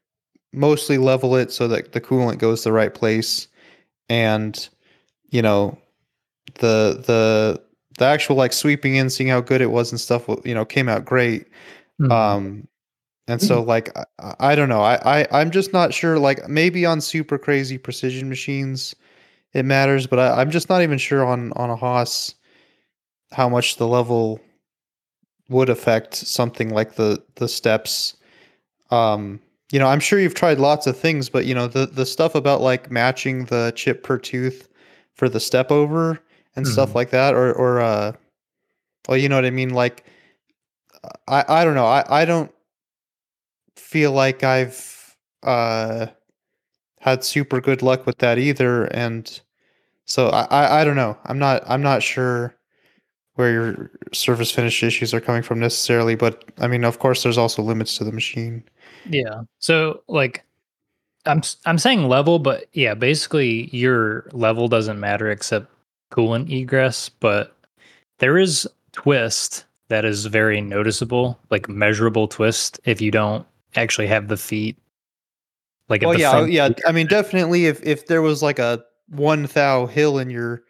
mostly 0.53 0.97
level 0.97 1.35
it 1.35 1.51
so 1.51 1.67
that 1.67 1.91
the 1.91 2.01
coolant 2.01 2.39
goes 2.39 2.63
the 2.63 2.71
right 2.71 2.93
place, 2.93 3.47
and 4.09 4.67
you 5.29 5.41
know 5.41 5.77
the 6.55 7.03
the 7.05 7.61
the 7.97 8.05
actual 8.05 8.35
like 8.35 8.53
sweeping 8.53 8.95
in, 8.95 9.09
seeing 9.09 9.29
how 9.29 9.41
good 9.41 9.61
it 9.61 9.71
was 9.71 9.91
and 9.91 9.99
stuff, 9.99 10.27
you 10.45 10.53
know, 10.53 10.65
came 10.65 10.87
out 10.87 11.03
great. 11.05 11.47
Mhm. 11.99 12.11
Um, 12.11 12.67
and 13.27 13.41
so 13.41 13.61
like 13.61 13.91
I, 14.19 14.35
I 14.39 14.55
don't 14.55 14.69
know. 14.69 14.81
I, 14.81 15.21
I 15.21 15.27
I'm 15.31 15.51
just 15.51 15.73
not 15.73 15.93
sure. 15.93 16.19
Like 16.19 16.47
maybe 16.47 16.85
on 16.85 17.01
super 17.01 17.37
crazy 17.37 17.77
precision 17.77 18.29
machines, 18.29 18.95
it 19.53 19.65
matters, 19.65 20.07
but 20.07 20.19
I, 20.19 20.39
I'm 20.41 20.51
just 20.51 20.69
not 20.69 20.81
even 20.81 20.97
sure 20.97 21.25
on 21.25 21.51
on 21.53 21.69
a 21.69 21.75
Haas 21.75 22.35
how 23.31 23.49
much 23.49 23.77
the 23.77 23.87
level 23.87 24.39
would 25.49 25.69
affect 25.69 26.15
something 26.15 26.69
like 26.69 26.95
the 26.95 27.21
the 27.35 27.47
steps. 27.47 28.15
Um, 28.91 29.39
you 29.71 29.79
know, 29.79 29.87
I'm 29.87 29.99
sure 29.99 30.19
you've 30.19 30.33
tried 30.35 30.59
lots 30.59 30.87
of 30.87 30.97
things, 30.97 31.29
but 31.29 31.45
you 31.45 31.53
know 31.55 31.67
the 31.67 31.85
the 31.87 32.05
stuff 32.05 32.35
about 32.35 32.61
like 32.61 32.91
matching 32.91 33.45
the 33.45 33.73
chip 33.75 34.03
per 34.03 34.17
tooth 34.17 34.69
for 35.15 35.29
the 35.29 35.39
step 35.39 35.71
over 35.71 36.19
and 36.55 36.67
stuff 36.67 36.91
Mhm. 36.91 36.95
like 36.95 37.09
that, 37.11 37.33
or 37.35 37.53
or 37.53 37.81
uh, 37.81 38.13
well, 39.09 39.17
you 39.17 39.29
know 39.29 39.35
what 39.37 39.45
I 39.45 39.51
mean. 39.51 39.71
Like, 39.71 40.05
I 41.27 41.43
I 41.47 41.63
don't 41.65 41.75
know. 41.75 41.85
I 41.85 42.03
I 42.21 42.25
don't 42.25 42.51
feel 43.75 44.11
like 44.11 44.43
I've 44.43 45.15
uh 45.43 46.07
had 47.01 47.23
super 47.23 47.61
good 47.61 47.81
luck 47.81 48.05
with 48.05 48.17
that 48.19 48.37
either, 48.39 48.85
and 48.85 49.41
so 50.05 50.29
I 50.29 50.43
I, 50.51 50.81
I 50.81 50.85
don't 50.85 50.95
know. 50.95 51.17
I'm 51.25 51.39
not 51.39 51.63
I'm 51.67 51.81
not 51.81 52.03
sure 52.03 52.55
where 53.35 53.51
your 53.51 53.91
surface 54.13 54.51
finish 54.51 54.83
issues 54.83 55.13
are 55.13 55.21
coming 55.21 55.43
from 55.43 55.59
necessarily, 55.59 56.15
but 56.15 56.45
I 56.59 56.67
mean, 56.67 56.83
of 56.85 56.99
course, 56.99 57.23
there's 57.23 57.37
also 57.37 57.63
limits 57.63 57.97
to 57.97 58.03
the 58.05 58.11
machine. 58.13 58.63
Yeah. 59.09 59.41
So 59.59 60.01
like 60.07 60.43
I'm 61.25 61.41
I'm 61.65 61.77
saying 61.77 62.07
level, 62.07 62.39
but 62.39 62.65
yeah, 62.73 62.93
basically 62.93 63.69
your 63.75 64.27
level 64.31 64.67
doesn't 64.67 64.99
matter 64.99 65.29
except 65.29 65.67
coolant 66.11 66.49
egress, 66.51 67.09
but 67.09 67.55
there 68.19 68.37
is 68.37 68.67
twist 68.91 69.65
that 69.89 70.05
is 70.05 70.25
very 70.25 70.61
noticeable, 70.61 71.39
like 71.49 71.69
measurable 71.69 72.27
twist 72.27 72.79
if 72.85 73.01
you 73.01 73.11
don't 73.11 73.45
actually 73.75 74.07
have 74.07 74.27
the 74.27 74.37
feet. 74.37 74.77
Like 75.89 76.01
Well, 76.01 76.19
yeah, 76.19 76.45
yeah. 76.45 76.69
I 76.85 76.91
mean, 76.91 77.07
definitely, 77.07 77.67
if 77.67 77.81
if 77.83 78.07
there 78.07 78.21
was 78.21 78.43
like 78.43 78.59
a 78.59 78.83
one 79.09 79.43
thou 79.43 79.85
hill 79.85 80.17
in 80.17 80.29
your 80.29 80.63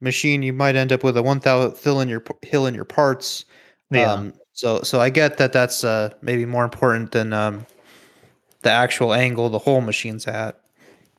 machine, 0.00 0.42
you 0.42 0.52
might 0.52 0.76
end 0.76 0.92
up 0.92 1.02
with 1.02 1.16
a 1.16 1.22
one 1.22 1.38
thou 1.38 1.70
hill 1.70 2.00
in 2.00 2.08
your 2.08 2.22
hill 2.42 2.66
in 2.66 2.74
your 2.74 2.84
parts. 2.84 3.46
Yeah. 3.90 4.12
Um, 4.12 4.34
so 4.60 4.82
so 4.82 5.00
I 5.00 5.08
get 5.08 5.38
that 5.38 5.54
that's 5.54 5.84
uh 5.84 6.10
maybe 6.20 6.44
more 6.44 6.64
important 6.64 7.12
than 7.12 7.32
um 7.32 7.64
the 8.60 8.70
actual 8.70 9.14
angle 9.14 9.48
the 9.48 9.58
whole 9.58 9.80
machine's 9.80 10.26
at. 10.26 10.60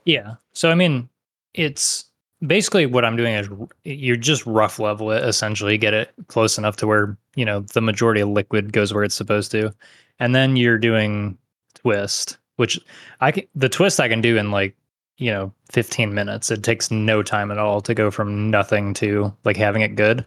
Yeah. 0.06 0.36
So 0.54 0.70
I 0.70 0.76
mean, 0.76 1.10
it's 1.56 2.06
basically 2.46 2.86
what 2.86 3.04
I'm 3.04 3.16
doing 3.16 3.34
is 3.34 3.50
you're 3.84 4.16
just 4.16 4.46
rough 4.46 4.78
level 4.78 5.10
it 5.12 5.24
essentially, 5.24 5.76
get 5.80 5.96
it 5.96 6.14
close 6.28 6.60
enough 6.60 6.76
to 6.78 6.88
where, 6.88 7.18
you 7.36 7.44
know, 7.44 7.62
the 7.62 7.82
majority 7.82 8.22
of 8.22 8.30
liquid 8.30 8.74
goes 8.74 8.94
where 8.94 9.04
it's 9.04 9.16
supposed 9.16 9.50
to. 9.54 9.74
And 10.20 10.36
then 10.36 10.56
you're 10.56 10.78
doing 10.78 11.36
twist, 11.74 12.38
which 12.58 12.80
I 13.22 13.32
can 13.32 13.46
the 13.56 13.70
twist 13.70 14.00
I 14.00 14.08
can 14.08 14.22
do 14.22 14.38
in 14.38 14.52
like, 14.52 14.76
you 15.18 15.32
know, 15.32 15.52
15 15.72 16.14
minutes. 16.14 16.52
It 16.52 16.62
takes 16.62 16.92
no 16.92 17.24
time 17.24 17.50
at 17.50 17.58
all 17.58 17.82
to 17.82 17.96
go 17.96 18.12
from 18.12 18.52
nothing 18.52 18.94
to 18.96 19.36
like 19.46 19.58
having 19.58 19.82
it 19.82 19.96
good. 19.96 20.24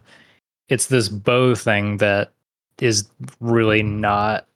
It's 0.67 0.87
this 0.87 1.07
bow 1.07 1.55
thing 1.55 1.95
that 1.97 2.33
is 2.81 3.07
really 3.39 3.83
not 3.83 4.47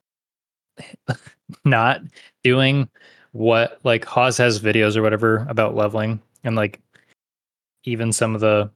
not 1.66 2.02
doing 2.44 2.90
what 3.32 3.80
like 3.84 4.06
Haas 4.06 4.38
has 4.38 4.60
videos 4.60 4.96
or 4.96 5.02
whatever 5.02 5.46
about 5.50 5.76
leveling 5.76 6.22
and 6.44 6.56
like 6.56 6.80
even 7.84 8.12
some 8.12 8.36
of 8.36 8.42
the 8.42 8.70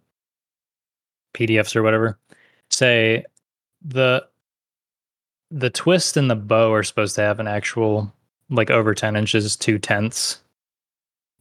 PDFs 1.34 1.76
or 1.76 1.84
whatever 1.84 2.18
say 2.70 3.26
the 3.84 4.26
the 5.52 5.70
twist 5.70 6.18
and 6.18 6.30
the 6.30 6.36
bow 6.36 6.72
are 6.74 6.84
supposed 6.84 7.16
to 7.16 7.22
have 7.22 7.40
an 7.40 7.48
actual 7.48 8.12
like 8.50 8.70
over 8.70 8.94
10 8.94 9.16
inches 9.16 9.56
two 9.56 9.78
tenths 9.78 10.40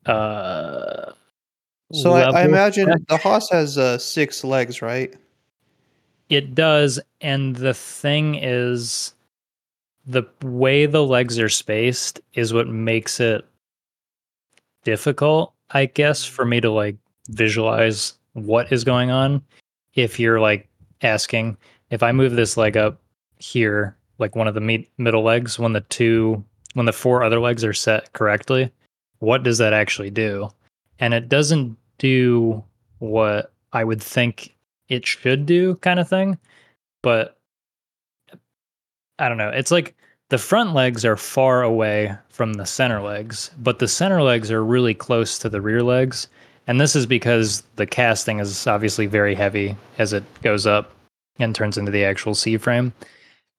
uh 0.06 1.12
So 1.92 2.12
I, 2.12 2.22
I 2.30 2.44
imagine 2.44 3.04
the 3.08 3.16
Haas 3.18 3.50
has 3.50 3.78
uh 3.78 3.98
six 3.98 4.42
legs, 4.44 4.82
right? 4.82 5.14
It 6.32 6.54
does, 6.54 6.98
and 7.20 7.54
the 7.54 7.74
thing 7.74 8.36
is, 8.36 9.12
the 10.06 10.22
way 10.40 10.86
the 10.86 11.04
legs 11.04 11.38
are 11.38 11.50
spaced 11.50 12.22
is 12.32 12.54
what 12.54 12.68
makes 12.68 13.20
it 13.20 13.44
difficult, 14.82 15.52
I 15.72 15.84
guess, 15.84 16.24
mm-hmm. 16.24 16.34
for 16.34 16.46
me 16.46 16.62
to 16.62 16.70
like 16.70 16.96
visualize 17.28 18.14
what 18.32 18.72
is 18.72 18.82
going 18.82 19.10
on. 19.10 19.42
If 19.92 20.18
you're 20.18 20.40
like 20.40 20.70
asking, 21.02 21.58
if 21.90 22.02
I 22.02 22.12
move 22.12 22.32
this 22.32 22.56
leg 22.56 22.78
up 22.78 22.98
here, 23.36 23.94
like 24.18 24.34
one 24.34 24.48
of 24.48 24.54
the 24.54 24.62
me- 24.62 24.88
middle 24.96 25.22
legs, 25.22 25.58
when 25.58 25.74
the 25.74 25.82
two, 25.82 26.42
when 26.72 26.86
the 26.86 26.94
four 26.94 27.22
other 27.22 27.40
legs 27.40 27.62
are 27.62 27.74
set 27.74 28.10
correctly, 28.14 28.72
what 29.18 29.42
does 29.42 29.58
that 29.58 29.74
actually 29.74 30.08
do? 30.08 30.48
And 30.98 31.12
it 31.12 31.28
doesn't 31.28 31.76
do 31.98 32.64
what 33.00 33.52
I 33.74 33.84
would 33.84 34.02
think 34.02 34.51
it 34.92 35.06
should 35.06 35.46
do, 35.46 35.76
kind 35.76 35.98
of 35.98 36.08
thing. 36.08 36.38
But 37.02 37.38
I 39.18 39.28
don't 39.28 39.38
know. 39.38 39.48
It's 39.48 39.70
like 39.70 39.94
the 40.28 40.38
front 40.38 40.74
legs 40.74 41.04
are 41.04 41.16
far 41.16 41.62
away 41.62 42.16
from 42.28 42.54
the 42.54 42.66
center 42.66 43.00
legs, 43.00 43.50
but 43.58 43.78
the 43.78 43.88
center 43.88 44.22
legs 44.22 44.50
are 44.50 44.64
really 44.64 44.94
close 44.94 45.38
to 45.38 45.48
the 45.48 45.60
rear 45.60 45.82
legs. 45.82 46.28
And 46.66 46.80
this 46.80 46.94
is 46.94 47.06
because 47.06 47.62
the 47.76 47.86
casting 47.86 48.38
is 48.38 48.66
obviously 48.66 49.06
very 49.06 49.34
heavy 49.34 49.76
as 49.98 50.12
it 50.12 50.24
goes 50.42 50.66
up 50.66 50.92
and 51.38 51.54
turns 51.54 51.78
into 51.78 51.90
the 51.90 52.04
actual 52.04 52.34
C 52.34 52.56
frame. 52.56 52.92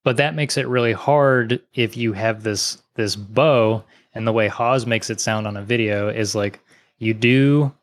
But 0.04 0.18
that 0.18 0.36
makes 0.36 0.58
it 0.58 0.68
really 0.68 0.94
hard 0.94 1.62
if 1.74 1.98
you 1.98 2.14
have 2.14 2.44
this 2.44 2.82
this 2.96 3.16
bow 3.16 3.84
and 4.14 4.28
the 4.28 4.34
way 4.34 4.48
Haas 4.48 4.86
makes 4.86 5.10
it 5.10 5.20
sound 5.20 5.48
on 5.48 5.58
a 5.58 5.64
video 5.64 6.08
is 6.10 6.36
like 6.36 6.60
you 7.00 7.14
do 7.14 7.74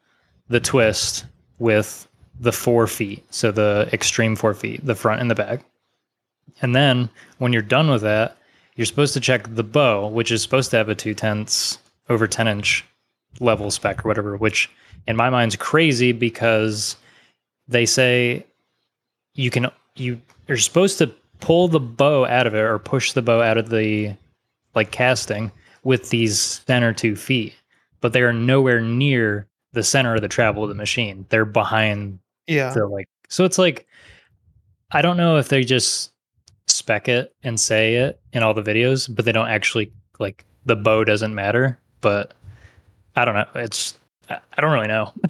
the 0.49 0.61
twist 0.61 1.27
with 1.59 2.07
the 2.41 2.53
four 2.53 2.87
feet, 2.87 3.23
so 3.33 3.53
the 3.53 3.89
extreme 3.93 4.35
four 4.35 4.55
feet, 4.55 4.85
the 4.85 4.95
front 4.95 5.21
and 5.21 5.31
the 5.31 5.35
back. 5.35 5.63
And 6.63 6.75
then 6.75 7.11
when 7.39 7.53
you're 7.53 7.63
done 7.63 7.91
with 7.91 8.01
that, 8.03 8.37
you're 8.77 8.87
supposed 8.87 9.13
to 9.15 9.21
check 9.21 9.55
the 9.55 9.63
bow, 9.63 10.09
which 10.09 10.33
is 10.33 10.43
supposed 10.43 10.71
to 10.71 10.79
have 10.79 10.89
a 10.89 10.95
two 10.95 11.15
tenths 11.15 11.79
over 12.09 12.27
10 12.27 12.49
inch 12.49 12.85
level 13.41 13.71
spec 13.71 14.05
or 14.05 14.09
whatever, 14.09 14.37
which 14.37 14.71
in 15.07 15.17
my 15.17 15.29
mind's 15.29 15.55
crazy 15.55 16.13
because 16.13 16.97
they 17.69 17.85
say 17.85 18.45
you 19.35 19.51
can, 19.51 19.71
you 19.97 20.21
are 20.49 20.57
supposed 20.57 20.97
to 20.99 21.13
pull 21.41 21.69
the 21.69 21.79
bow 21.81 22.25
out 22.25 22.47
of 22.47 22.55
it 22.55 22.61
or 22.61 22.79
push 22.79 23.13
the 23.13 23.23
bow 23.23 23.43
out 23.43 23.59
of 23.59 23.69
the 23.69 24.17
like 24.75 24.91
casting 24.91 25.53
with 25.83 26.09
these 26.09 26.63
center 26.67 26.93
two 26.93 27.17
feet, 27.17 27.55
but 28.01 28.13
they 28.15 28.23
are 28.23 28.33
nowhere 28.33 28.81
near 28.81 29.47
the 29.73 29.83
center 29.83 30.15
of 30.15 30.23
the 30.23 30.29
travel 30.29 30.63
of 30.63 30.69
the 30.69 30.75
machine. 30.75 31.27
They're 31.29 31.45
behind 31.45 32.19
Yeah. 32.51 32.73
so 32.73 32.87
like 32.87 33.09
so 33.29 33.45
it's 33.45 33.59
like 33.59 33.87
I 34.91 35.03
don't 35.03 35.17
know 35.17 35.37
if 35.37 35.49
they 35.49 35.63
just 35.63 36.13
spec 36.67 37.09
it 37.09 37.35
and 37.45 37.59
say 37.61 37.95
it 37.95 38.21
in 38.33 38.43
all 38.43 38.55
the 38.55 38.63
videos, 38.63 39.13
but 39.15 39.25
they 39.25 39.33
don't 39.33 39.49
actually 39.49 39.93
like 40.19 40.45
the 40.67 40.75
bow 40.77 41.05
doesn't 41.05 41.35
matter. 41.35 41.79
But 42.01 42.35
I 43.15 43.25
don't 43.25 43.35
know. 43.35 43.47
It's 43.55 43.99
I 44.29 44.39
I 44.57 44.61
don't 44.61 44.73
really 44.73 44.89
know. 44.89 45.13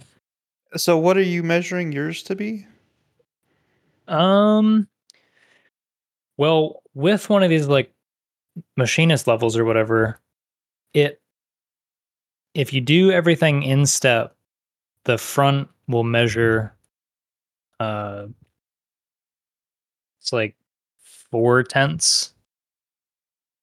So 0.77 0.97
what 0.97 1.17
are 1.17 1.21
you 1.21 1.43
measuring 1.43 1.91
yours 1.91 2.23
to 2.23 2.33
be? 2.33 2.65
Um 4.07 4.87
well, 6.37 6.81
with 6.93 7.29
one 7.29 7.43
of 7.43 7.49
these 7.49 7.67
like 7.67 7.91
machinist 8.77 9.27
levels 9.27 9.57
or 9.57 9.65
whatever, 9.65 10.17
it 10.93 11.21
if 12.53 12.71
you 12.71 12.79
do 12.79 13.11
everything 13.11 13.63
in 13.63 13.85
step 13.85 14.33
the 15.03 15.17
front 15.17 15.67
will 15.89 16.05
measure 16.05 16.73
uh 17.81 18.27
it's 20.19 20.31
like 20.31 20.55
four 21.31 21.63
tenths 21.63 22.33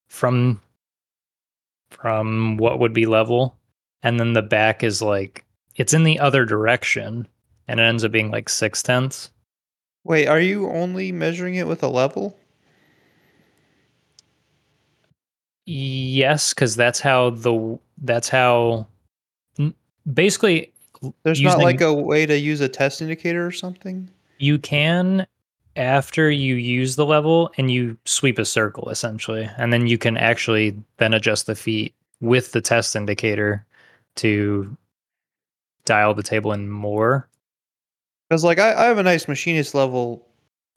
from 0.08 0.60
from 1.90 2.56
what 2.56 2.80
would 2.80 2.92
be 2.92 3.06
level 3.06 3.56
and 4.02 4.18
then 4.18 4.32
the 4.32 4.42
back 4.42 4.82
is 4.82 5.00
like 5.00 5.44
it's 5.76 5.94
in 5.94 6.02
the 6.02 6.18
other 6.18 6.44
direction 6.44 7.28
and 7.68 7.78
it 7.78 7.82
ends 7.84 8.04
up 8.04 8.10
being 8.10 8.30
like 8.30 8.48
six 8.48 8.82
tenths 8.82 9.30
Wait, 10.04 10.26
are 10.26 10.40
you 10.40 10.70
only 10.70 11.12
measuring 11.12 11.56
it 11.56 11.66
with 11.66 11.82
a 11.82 11.88
level? 11.88 12.38
yes 15.66 16.54
because 16.54 16.74
that's 16.76 16.98
how 16.98 17.28
the 17.28 17.78
that's 17.98 18.30
how 18.30 18.86
basically 20.14 20.72
There's 21.22 21.40
not 21.40 21.58
like 21.58 21.80
a 21.80 21.92
way 21.92 22.26
to 22.26 22.38
use 22.38 22.60
a 22.60 22.68
test 22.68 23.02
indicator 23.02 23.46
or 23.46 23.52
something? 23.52 24.08
you 24.40 24.58
can 24.58 25.26
after 25.76 26.30
you 26.30 26.54
use 26.54 26.96
the 26.96 27.04
level 27.04 27.50
and 27.58 27.70
you 27.70 27.96
sweep 28.04 28.38
a 28.38 28.44
circle 28.44 28.88
essentially 28.88 29.48
and 29.58 29.72
then 29.72 29.86
you 29.86 29.98
can 29.98 30.16
actually 30.16 30.76
then 30.98 31.12
adjust 31.12 31.46
the 31.46 31.54
feet 31.54 31.92
with 32.20 32.52
the 32.52 32.60
test 32.60 32.94
indicator 32.96 33.64
to 34.14 34.76
dial 35.84 36.14
the 36.14 36.22
table 36.22 36.52
in 36.52 36.68
more 36.68 37.28
Because 38.28 38.44
like 38.44 38.58
I, 38.58 38.74
I 38.74 38.84
have 38.86 38.98
a 38.98 39.02
nice 39.02 39.26
machinist 39.26 39.74
level, 39.74 40.24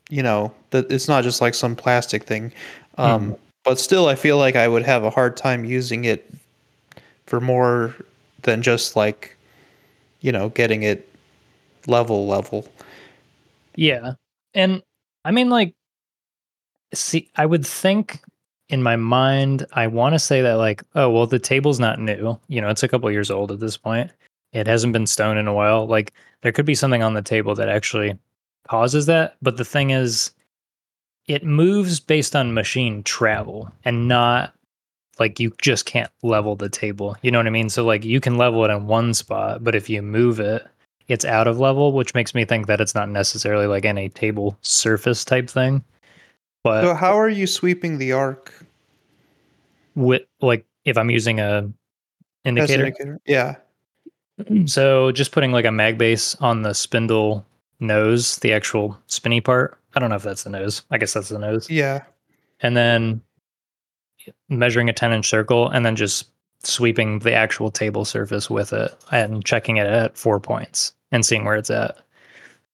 you 0.10 0.24
know, 0.24 0.54
that 0.72 0.92
it's 0.92 1.08
not 1.08 1.24
just 1.24 1.42
like 1.42 1.54
some 1.54 1.76
plastic 1.76 2.24
thing. 2.24 2.52
Um, 2.98 3.36
But 3.64 3.80
still, 3.80 4.08
I 4.08 4.16
feel 4.16 4.38
like 4.38 4.56
I 4.56 4.68
would 4.68 4.84
have 4.84 5.04
a 5.04 5.10
hard 5.10 5.38
time 5.38 5.66
using 5.66 6.06
it 6.06 6.34
for 7.28 7.40
more 7.40 7.96
than 8.42 8.62
just 8.62 8.96
like, 8.96 9.38
you 10.22 10.32
know, 10.32 10.50
getting 10.50 10.84
it 10.84 11.08
level 11.88 12.28
level. 12.28 12.68
yeah. 13.76 14.14
And 14.54 14.82
i 15.24 15.32
mean 15.32 15.50
like 15.50 15.76
see 16.94 17.30
i 17.36 17.46
would 17.46 17.66
think 17.66 18.20
in 18.70 18.82
my 18.84 18.96
mind 18.96 19.66
i 19.74 19.86
want 19.88 20.14
to 20.14 20.20
say 20.20 20.42
that 20.42 20.56
like 20.56 20.84
oh 20.96 21.10
well 21.10 21.28
the 21.28 21.40
table's 21.40 21.80
not 21.80 22.00
new. 22.00 22.38
You 22.48 22.62
know 22.62 22.70
it's 22.70 22.84
a 22.84 22.88
couple 22.88 23.10
years 23.12 23.32
old 23.32 23.52
at 23.52 23.60
this 23.60 23.78
point. 23.78 24.12
It 24.54 24.68
hasn't 24.68 24.94
been 24.94 25.08
stoned 25.08 25.40
in 25.40 25.48
a 25.48 25.54
while. 25.54 25.88
Like 25.88 26.14
there 26.42 26.52
could 26.52 26.66
be 26.66 26.76
something 26.76 27.04
on 27.04 27.14
the 27.14 27.22
table 27.22 27.56
that 27.56 27.70
actually 27.70 28.18
causes 28.68 29.06
that. 29.06 29.38
But 29.42 29.58
the 29.58 29.66
thing 29.66 29.92
is 29.92 30.32
it 31.28 31.44
moves 31.46 32.00
based 32.00 32.36
on 32.36 32.54
machine 32.54 33.04
travel 33.04 33.72
and 33.86 34.08
not 34.08 34.54
like 35.22 35.40
you 35.40 35.54
just 35.62 35.86
can't 35.86 36.10
level 36.24 36.56
the 36.56 36.68
table 36.70 37.16
you 37.22 37.30
know 37.32 37.38
what 37.40 37.48
i 37.48 37.52
mean 37.52 37.70
so 37.70 37.86
like 37.86 38.04
you 38.04 38.20
can 38.20 38.38
level 38.38 38.66
it 38.66 38.70
in 38.72 38.88
one 38.88 39.14
spot 39.14 39.64
but 39.64 39.76
if 39.76 39.90
you 39.90 40.02
move 40.02 40.40
it 40.40 40.66
it's 41.08 41.26
out 41.26 41.48
of 41.48 41.60
level 41.60 41.94
which 41.94 42.14
makes 42.16 42.34
me 42.34 42.44
think 42.46 42.66
that 42.68 42.82
it's 42.82 42.96
not 42.96 43.08
necessarily 43.10 43.68
like 43.68 43.86
in 43.86 43.98
a 43.98 44.10
table 44.10 44.58
surface 44.62 45.24
type 45.24 45.50
thing 45.50 45.84
but 46.64 46.82
So 46.84 46.94
how 46.94 47.18
are 47.18 47.30
you 47.30 47.48
sweeping 47.48 47.98
the 47.98 48.12
arc? 48.14 48.54
with 49.96 50.24
like 50.42 50.66
if 50.86 50.98
i'm 50.98 51.10
using 51.10 51.40
a 51.40 51.70
indicator 52.46 52.86
indicator? 52.86 53.20
Yeah. 53.26 53.56
so 54.66 55.12
just 55.12 55.32
putting 55.32 55.52
like 55.52 55.66
a 55.66 55.72
mag 55.72 55.98
base 55.98 56.36
on 56.42 56.62
the 56.64 56.74
spindle 56.74 57.46
nose 57.80 58.38
the 58.38 58.54
actual 58.54 58.98
spinny 59.08 59.42
part 59.42 59.78
i 59.96 60.00
don't 60.00 60.10
know 60.10 60.16
if 60.16 60.24
that's 60.24 60.44
the 60.44 60.50
nose 60.50 60.84
i 60.92 60.98
guess 60.98 61.14
that's 61.14 61.30
the 61.30 61.38
nose 61.40 61.70
Yeah. 61.70 62.04
and 62.62 62.76
then 62.78 63.22
measuring 64.50 64.90
a 64.90 64.94
10 64.94 65.12
inch 65.14 65.30
circle 65.30 65.70
and 65.70 65.86
then 65.86 65.96
just 65.96 66.30
sweeping 66.64 67.20
the 67.20 67.34
actual 67.34 67.72
table 67.72 68.06
surface 68.06 68.50
with 68.50 68.72
it 68.74 68.96
and 69.12 69.44
checking 69.46 69.78
it 69.78 69.88
at 69.88 70.18
four 70.18 70.40
points 70.40 70.94
and 71.12 71.26
seeing 71.26 71.46
where 71.46 71.56
it's 71.56 71.72
at 71.72 71.98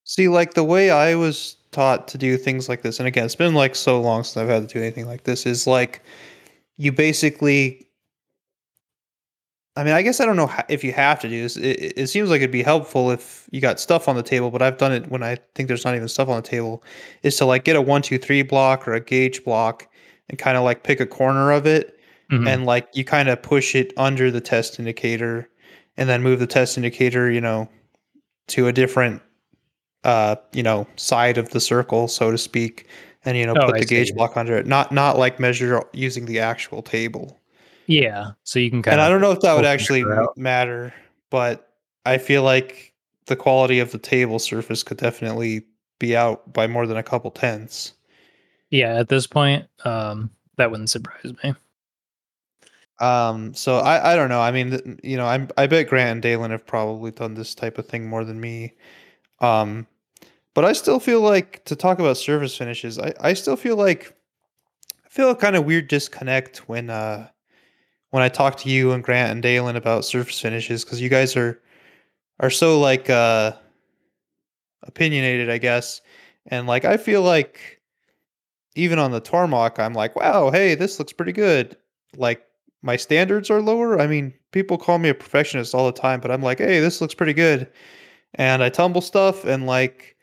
See, 0.06 0.28
like 0.30 0.54
the 0.54 0.64
way 0.64 0.90
I 0.90 1.16
was 1.16 1.58
taught 1.72 2.08
to 2.10 2.18
do 2.18 2.38
things 2.38 2.70
like 2.70 2.82
this, 2.82 3.00
and 3.00 3.08
again, 3.08 3.26
it's 3.26 3.36
been 3.36 3.54
like 3.54 3.76
so 3.76 4.00
long 4.02 4.24
since 4.24 4.38
I've 4.38 4.48
had 4.50 4.68
to 4.68 4.74
do 4.74 4.82
anything 4.82 5.06
like 5.06 5.24
this, 5.24 5.46
is 5.46 5.68
like 5.68 6.02
you 6.78 6.92
basically. 6.92 7.88
I 9.76 9.84
mean, 9.84 9.94
I 9.94 10.02
guess 10.02 10.20
I 10.20 10.26
don't 10.26 10.38
know 10.38 10.52
if 10.70 10.84
you 10.84 10.92
have 10.94 11.20
to 11.20 11.30
do 11.30 11.44
this. 11.44 11.56
It, 11.56 11.94
it- 11.98 12.08
seems 12.08 12.30
like 12.32 12.38
it'd 12.40 12.52
be 12.52 12.64
helpful 12.64 13.12
if 13.12 13.48
you 13.52 13.62
got 13.62 13.80
stuff 13.80 14.08
on 14.08 14.16
the 14.16 14.24
table, 14.24 14.50
but 14.50 14.62
I've 14.62 14.78
done 14.80 14.92
it 14.92 15.08
when 15.10 15.22
I 15.22 15.38
think 15.54 15.68
there's 15.68 15.86
not 15.86 15.96
even 15.96 16.08
stuff 16.08 16.30
on 16.30 16.38
the 16.38 16.48
table. 16.48 16.84
Is 17.22 17.36
to 17.38 17.46
like 17.46 17.64
get 17.64 17.76
a 17.76 17.82
one, 17.82 18.02
two, 18.02 18.18
three 18.18 18.42
block 18.42 18.88
or 18.88 18.94
a 18.94 19.00
gauge 19.00 19.44
block 19.44 19.88
and 20.30 20.38
kind 20.38 20.58
of 20.58 20.64
like 20.64 20.84
pick 20.84 21.00
a 21.00 21.06
corner 21.06 21.52
of 21.52 21.66
it 21.66 22.00
Mhm. 22.32 22.48
and 22.48 22.66
like 22.66 22.88
you 22.94 23.06
kind 23.06 23.30
of 23.30 23.42
push 23.42 23.74
it 23.76 23.94
under 23.98 24.30
the 24.30 24.42
test 24.42 24.80
indicator 24.80 25.50
and 25.96 26.10
then 26.10 26.22
move 26.22 26.40
the 26.40 26.48
test 26.48 26.78
indicator 26.78 27.32
you 27.32 27.40
know 27.42 27.70
to 28.48 28.68
a 28.68 28.74
different 28.74 29.22
uh 30.04 30.36
you 30.54 30.62
know 30.64 30.86
side 30.98 31.38
of 31.38 31.50
the 31.52 31.60
circle 31.62 32.08
so 32.08 32.30
to 32.32 32.38
speak 32.38 32.88
and 33.26 33.38
you 33.38 33.46
know 33.46 33.56
Oh, 33.58 33.66
put 33.68 33.76
I 33.76 33.80
the 33.80 33.86
gauge 33.86 34.14
block 34.14 34.36
under 34.38 34.58
it 34.58 34.66
not 34.68 34.92
not 34.92 35.18
like 35.18 35.40
measure 35.40 35.82
using 35.94 36.26
the 36.26 36.40
actual 36.40 36.82
table 36.82 37.40
yeah 37.88 38.32
so 38.44 38.60
you 38.60 38.70
can 38.70 38.82
kind 38.82 38.94
of. 38.94 39.00
and 39.00 39.02
i 39.02 39.10
don't 39.10 39.22
know 39.22 39.32
if 39.32 39.40
that 39.42 39.56
would 39.56 39.66
actually 39.66 40.04
matter 40.36 40.94
but 41.30 41.70
i 42.06 42.18
feel 42.18 42.44
like 42.44 42.94
the 43.28 43.36
quality 43.36 43.80
of 43.80 43.92
the 43.92 43.98
table 43.98 44.40
surface 44.40 44.84
could 44.84 44.98
definitely 44.98 45.64
be 46.00 46.16
out 46.16 46.52
by 46.54 46.68
more 46.68 46.86
than 46.86 46.98
a 46.98 47.04
couple 47.04 47.32
tenths 47.32 47.94
yeah 48.70 48.96
at 48.96 49.10
this 49.10 49.28
point 49.28 49.66
um 49.86 50.30
that 50.58 50.70
wouldn't 50.72 50.90
surprise 50.90 51.34
me 51.44 51.54
Um, 53.00 53.54
so 53.54 53.78
I, 53.78 54.14
I 54.14 54.16
don't 54.16 54.30
know. 54.30 54.42
I 54.42 54.52
mean, 54.52 55.00
you 55.04 55.18
know, 55.18 55.26
I'm 55.28 55.50
I 55.58 55.68
bet 55.68 55.88
Grant 55.88 56.12
and 56.12 56.24
Deylan 56.24 56.50
have 56.52 56.66
probably 56.66 57.12
done 57.12 57.36
this 57.36 57.54
type 57.54 57.78
of 57.78 57.88
thing 57.88 58.08
more 58.08 58.24
than 58.24 58.40
me. 58.40 58.74
Um, 59.40 59.88
but 60.56 60.66
I 60.66 60.74
still 60.74 61.00
feel 61.00 61.22
like 61.22 61.64
to 61.66 61.76
talk 61.76 62.00
about 62.00 62.18
surface 62.18 62.58
finishes, 62.58 63.00
I, 63.00 63.14
I 63.22 63.34
still 63.34 63.56
feel 63.56 63.78
like 63.78 64.16
I 65.06 65.10
feel 65.10 65.32
a 65.32 65.36
kind 65.36 65.56
of 65.56 65.66
weird 65.66 65.88
disconnect 65.90 66.70
when 66.70 66.90
uh 66.90 67.30
when 68.12 68.24
I 68.24 68.30
talk 68.30 68.58
to 68.60 68.70
you 68.70 68.94
and 68.94 69.04
Grant 69.04 69.32
and 69.32 69.44
Deylan 69.44 69.76
about 69.78 70.06
surface 70.06 70.40
finishes 70.42 70.84
because 70.86 71.02
you 71.02 71.10
guys 71.10 71.36
are 71.38 71.62
are 72.40 72.50
so 72.52 72.80
like 72.80 73.10
uh 73.10 73.54
opinionated, 74.84 75.50
I 75.50 75.58
guess. 75.58 76.02
And 76.48 76.68
like 76.68 76.86
I 76.86 76.98
feel 76.98 77.22
like 77.22 77.77
even 78.78 79.00
on 79.00 79.12
the 79.12 79.20
Tormach, 79.20 79.80
I'm 79.80 79.94
like, 79.94 80.16
wow, 80.16 80.52
hey, 80.52 80.76
this 80.76 81.00
looks 81.00 81.12
pretty 81.12 81.32
good. 81.32 81.76
Like 82.16 82.44
my 82.84 82.96
standards 82.96 83.50
are 83.50 83.62
lower. 83.62 84.00
I 84.00 84.08
mean, 84.08 84.34
people 84.52 84.78
call 84.78 85.00
me 85.00 85.10
a 85.10 85.16
perfectionist 85.16 85.74
all 85.74 85.88
the 85.88 86.00
time, 86.00 86.20
but 86.20 86.32
I'm 86.32 86.44
like, 86.44 86.60
hey, 86.60 86.80
this 86.80 87.02
looks 87.02 87.16
pretty 87.16 87.34
good. 87.34 87.68
And 88.36 88.64
I 88.64 88.70
tumble 88.70 89.02
stuff 89.02 89.46
and 89.46 89.66
like, 89.66 90.16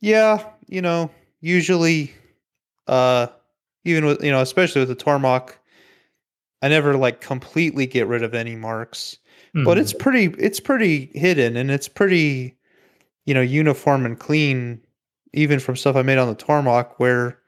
yeah, 0.00 0.44
you 0.66 0.80
know, 0.80 1.10
usually, 1.40 2.12
uh, 2.86 3.26
even 3.84 4.06
with, 4.06 4.24
you 4.24 4.30
know, 4.30 4.40
especially 4.40 4.80
with 4.80 4.88
the 4.88 4.96
Tormach, 4.96 5.50
I 6.62 6.68
never 6.68 6.96
like 6.96 7.20
completely 7.20 7.86
get 7.86 8.06
rid 8.06 8.22
of 8.22 8.34
any 8.34 8.56
marks, 8.56 9.18
but 9.52 9.76
Mhm. 9.76 9.80
it's 9.82 9.92
pretty, 9.92 10.24
it's 10.38 10.60
pretty 10.60 11.10
hidden 11.14 11.56
and 11.58 11.70
it's 11.70 11.88
pretty, 11.88 12.56
you 13.26 13.34
know, 13.34 13.42
uniform 13.42 14.06
and 14.06 14.18
clean, 14.18 14.80
even 15.34 15.60
from 15.60 15.76
stuff 15.76 15.96
I 15.96 16.02
made 16.02 16.16
on 16.18 16.28
the 16.28 16.34
Tormach 16.36 16.92
where, 16.96 17.38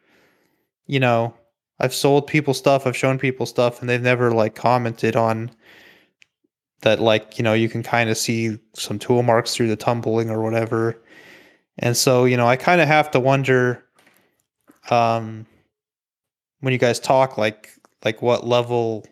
you 0.87 1.01
know, 1.01 1.35
I've 1.81 1.94
sold 1.94 2.27
people 2.27 2.55
stuff, 2.55 2.87
I've 2.87 2.96
shown 2.96 3.18
people 3.18 3.46
stuff, 3.46 3.81
and 3.81 3.88
they've 3.88 4.03
never 4.03 4.33
like 4.33 4.55
commented 4.55 5.16
on 5.16 5.51
that. 6.83 7.01
Like, 7.01 7.38
you 7.38 7.44
know, 7.44 7.55
you 7.55 7.68
can 7.68 7.83
kind 7.83 8.11
of 8.11 8.16
see 8.18 8.59
some 8.75 8.99
tool 8.99 9.22
marks 9.22 9.55
through 9.55 9.68
the 9.68 9.77
tumbling 9.77 10.31
or 10.31 10.42
whatever. 10.42 11.03
And 11.79 11.96
so, 11.96 12.25
you 12.25 12.37
know, 12.37 12.46
I 12.49 12.57
kind 12.57 12.81
of 12.81 12.88
have 12.88 13.11
to 13.12 13.20
wonder, 13.20 13.85
um, 14.90 15.46
when 16.61 16.72
you 16.72 16.79
guys 16.79 16.99
talk, 17.01 17.37
like, 17.38 17.70
like 18.05 18.22
what 18.22 18.46
level 18.46 19.05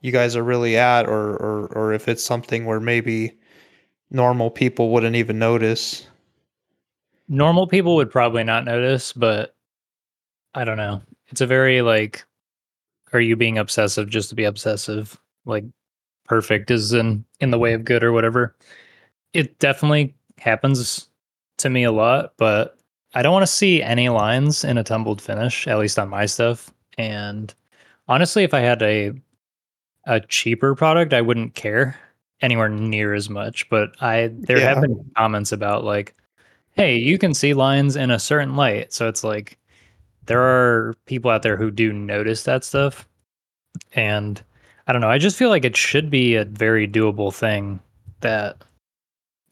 you 0.00 0.12
guys 0.12 0.36
are 0.36 0.44
really 0.44 0.76
at, 0.76 1.06
or 1.06 1.36
or 1.36 1.66
or 1.74 1.92
if 1.94 2.08
it's 2.08 2.24
something 2.24 2.66
where 2.66 2.80
maybe 2.80 3.38
normal 4.10 4.50
people 4.50 4.90
wouldn't 4.90 5.16
even 5.16 5.38
notice. 5.38 6.06
normal 7.28 7.66
people 7.66 7.96
would 7.96 8.10
probably 8.10 8.44
not 8.44 8.64
notice, 8.64 9.12
but 9.12 9.53
I 10.54 10.64
don't 10.64 10.76
know. 10.76 11.02
It's 11.28 11.40
a 11.40 11.46
very 11.46 11.82
like, 11.82 12.24
are 13.12 13.20
you 13.20 13.36
being 13.36 13.58
obsessive 13.58 14.08
just 14.08 14.28
to 14.30 14.34
be 14.34 14.44
obsessive? 14.44 15.18
Like, 15.46 15.64
perfect 16.26 16.70
is 16.70 16.92
in 16.92 17.24
in 17.40 17.50
the 17.50 17.58
way 17.58 17.74
of 17.74 17.84
good 17.84 18.04
or 18.04 18.12
whatever. 18.12 18.56
It 19.32 19.58
definitely 19.58 20.14
happens 20.38 21.08
to 21.58 21.70
me 21.70 21.84
a 21.84 21.92
lot, 21.92 22.34
but 22.38 22.78
I 23.14 23.22
don't 23.22 23.32
want 23.32 23.44
to 23.44 23.52
see 23.52 23.82
any 23.82 24.08
lines 24.08 24.64
in 24.64 24.78
a 24.78 24.84
tumbled 24.84 25.20
finish, 25.22 25.66
at 25.68 25.78
least 25.78 25.98
on 25.98 26.08
my 26.08 26.26
stuff. 26.26 26.70
And 26.98 27.52
honestly, 28.08 28.44
if 28.44 28.54
I 28.54 28.60
had 28.60 28.82
a 28.82 29.12
a 30.06 30.20
cheaper 30.20 30.74
product, 30.74 31.12
I 31.14 31.20
wouldn't 31.22 31.54
care 31.54 31.96
anywhere 32.42 32.68
near 32.68 33.14
as 33.14 33.30
much. 33.30 33.68
But 33.70 33.92
I 34.02 34.30
there 34.32 34.58
Yeah. 34.60 34.68
have 34.70 34.80
been 34.82 35.10
comments 35.16 35.52
about 35.52 35.84
like, 35.84 36.14
hey, 36.72 36.96
you 36.96 37.18
can 37.18 37.34
see 37.34 37.54
lines 37.54 37.96
in 37.96 38.10
a 38.10 38.18
certain 38.18 38.56
light. 38.56 38.92
So 38.92 39.08
it's 39.08 39.24
like 39.24 39.58
there 40.26 40.42
are 40.42 40.94
people 41.06 41.30
out 41.30 41.42
there 41.42 41.56
who 41.56 41.70
do 41.70 41.92
notice 41.92 42.44
that 42.44 42.64
stuff. 42.64 43.06
And 43.92 44.42
I 44.86 44.92
don't 44.92 45.00
know, 45.00 45.10
I 45.10 45.18
just 45.18 45.36
feel 45.36 45.48
like 45.48 45.64
it 45.64 45.76
should 45.76 46.10
be 46.10 46.36
a 46.36 46.44
very 46.44 46.86
doable 46.86 47.34
thing 47.34 47.80
that 48.20 48.62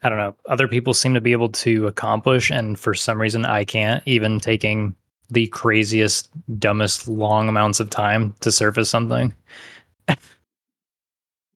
I 0.03 0.09
don't 0.09 0.19
know, 0.19 0.35
other 0.49 0.67
people 0.67 0.95
seem 0.95 1.15
to 1.15 1.21
be 1.21 1.33
able 1.33 1.51
to 1.51 1.87
accomplish. 1.87 2.51
And 2.51 2.79
for 2.79 2.93
some 2.93 3.21
reason, 3.21 3.45
I 3.45 3.65
can't, 3.65 4.03
even 4.07 4.41
taking 4.41 4.97
the 5.31 5.47
craziest, 5.49 6.29
dumbest, 6.59 7.07
long 7.07 7.49
amounts 7.49 7.79
of 7.81 7.89
time 7.89 8.35
to 8.41 8.51
surface 8.51 8.91
something. 8.91 9.33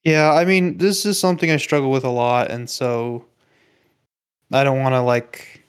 Yeah, 0.04 0.32
I 0.32 0.44
mean, 0.44 0.78
this 0.78 1.04
is 1.04 1.18
something 1.18 1.50
I 1.50 1.56
struggle 1.56 1.90
with 1.90 2.04
a 2.04 2.10
lot, 2.10 2.52
and 2.52 2.70
so 2.70 3.24
I 4.52 4.62
don't 4.62 4.80
want 4.80 4.94
to 4.94 5.00
like 5.00 5.64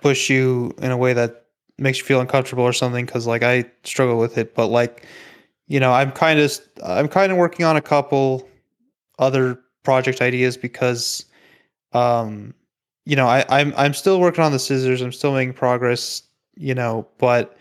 push 0.00 0.30
you 0.30 0.74
in 0.78 0.90
a 0.90 0.96
way 0.96 1.12
that 1.12 1.41
makes 1.78 1.98
you 1.98 2.04
feel 2.04 2.20
uncomfortable 2.20 2.64
or 2.64 2.72
something 2.72 3.06
because 3.06 3.26
like 3.26 3.42
I 3.42 3.64
struggle 3.84 4.18
with 4.18 4.38
it. 4.38 4.54
But 4.54 4.68
like, 4.68 5.06
you 5.68 5.80
know, 5.80 5.92
I'm 5.92 6.12
kind 6.12 6.38
of 6.38 6.58
I'm 6.84 7.08
kind 7.08 7.32
of 7.32 7.38
working 7.38 7.64
on 7.64 7.76
a 7.76 7.82
couple 7.82 8.48
other 9.18 9.58
project 9.82 10.20
ideas 10.20 10.56
because, 10.56 11.24
um, 11.92 12.54
you 13.04 13.16
know, 13.16 13.26
I 13.26 13.44
I'm 13.48 13.72
I'm 13.76 13.94
still 13.94 14.20
working 14.20 14.44
on 14.44 14.52
the 14.52 14.58
scissors. 14.58 15.00
I'm 15.02 15.12
still 15.12 15.32
making 15.32 15.54
progress. 15.54 16.22
You 16.56 16.74
know, 16.74 17.08
but 17.18 17.56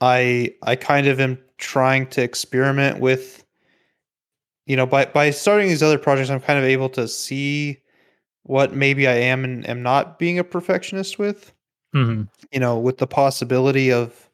I 0.00 0.54
I 0.62 0.76
kind 0.76 1.06
of 1.06 1.20
am 1.20 1.38
trying 1.58 2.06
to 2.08 2.22
experiment 2.22 3.00
with 3.00 3.44
you 4.66 4.76
know, 4.76 4.86
by 4.86 5.06
by 5.06 5.30
starting 5.30 5.68
these 5.68 5.82
other 5.82 5.98
projects, 5.98 6.30
I'm 6.30 6.40
kind 6.40 6.58
of 6.58 6.64
able 6.64 6.88
to 6.90 7.06
see 7.08 7.78
what 8.44 8.74
maybe 8.74 9.06
I 9.08 9.14
am 9.14 9.44
and 9.44 9.68
am 9.68 9.82
not 9.82 10.18
being 10.18 10.38
a 10.38 10.44
perfectionist 10.44 11.18
with. 11.18 11.53
Mm-hmm. 11.94 12.22
You 12.52 12.60
know, 12.60 12.78
with 12.78 12.98
the 12.98 13.06
possibility 13.06 13.92
of 13.92 14.28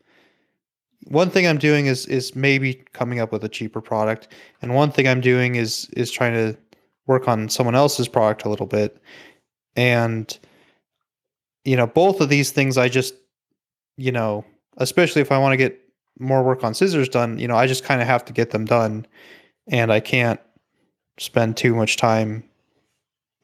one 1.04 1.30
thing 1.30 1.46
I'm 1.46 1.58
doing 1.58 1.86
is 1.86 2.06
is 2.06 2.34
maybe 2.34 2.82
coming 2.92 3.20
up 3.20 3.32
with 3.32 3.44
a 3.44 3.48
cheaper 3.48 3.80
product, 3.80 4.28
and 4.62 4.74
one 4.74 4.90
thing 4.90 5.06
I'm 5.06 5.20
doing 5.20 5.56
is 5.56 5.88
is 5.96 6.10
trying 6.10 6.34
to 6.34 6.58
work 7.06 7.28
on 7.28 7.48
someone 7.48 7.74
else's 7.74 8.08
product 8.08 8.44
a 8.44 8.48
little 8.48 8.66
bit, 8.66 9.00
and 9.76 10.38
you 11.64 11.76
know, 11.76 11.86
both 11.86 12.20
of 12.20 12.28
these 12.28 12.50
things 12.52 12.78
I 12.78 12.88
just 12.88 13.14
you 13.96 14.12
know, 14.12 14.44
especially 14.78 15.20
if 15.20 15.30
I 15.30 15.38
want 15.38 15.52
to 15.52 15.58
get 15.58 15.78
more 16.18 16.42
work 16.42 16.64
on 16.64 16.74
scissors 16.74 17.08
done, 17.08 17.38
you 17.38 17.46
know, 17.46 17.56
I 17.56 17.66
just 17.66 17.84
kind 17.84 18.00
of 18.00 18.06
have 18.06 18.24
to 18.26 18.32
get 18.32 18.50
them 18.50 18.64
done 18.64 19.06
and 19.68 19.92
I 19.92 20.00
can't 20.00 20.40
spend 21.18 21.56
too 21.56 21.74
much 21.74 21.96
time 21.96 22.42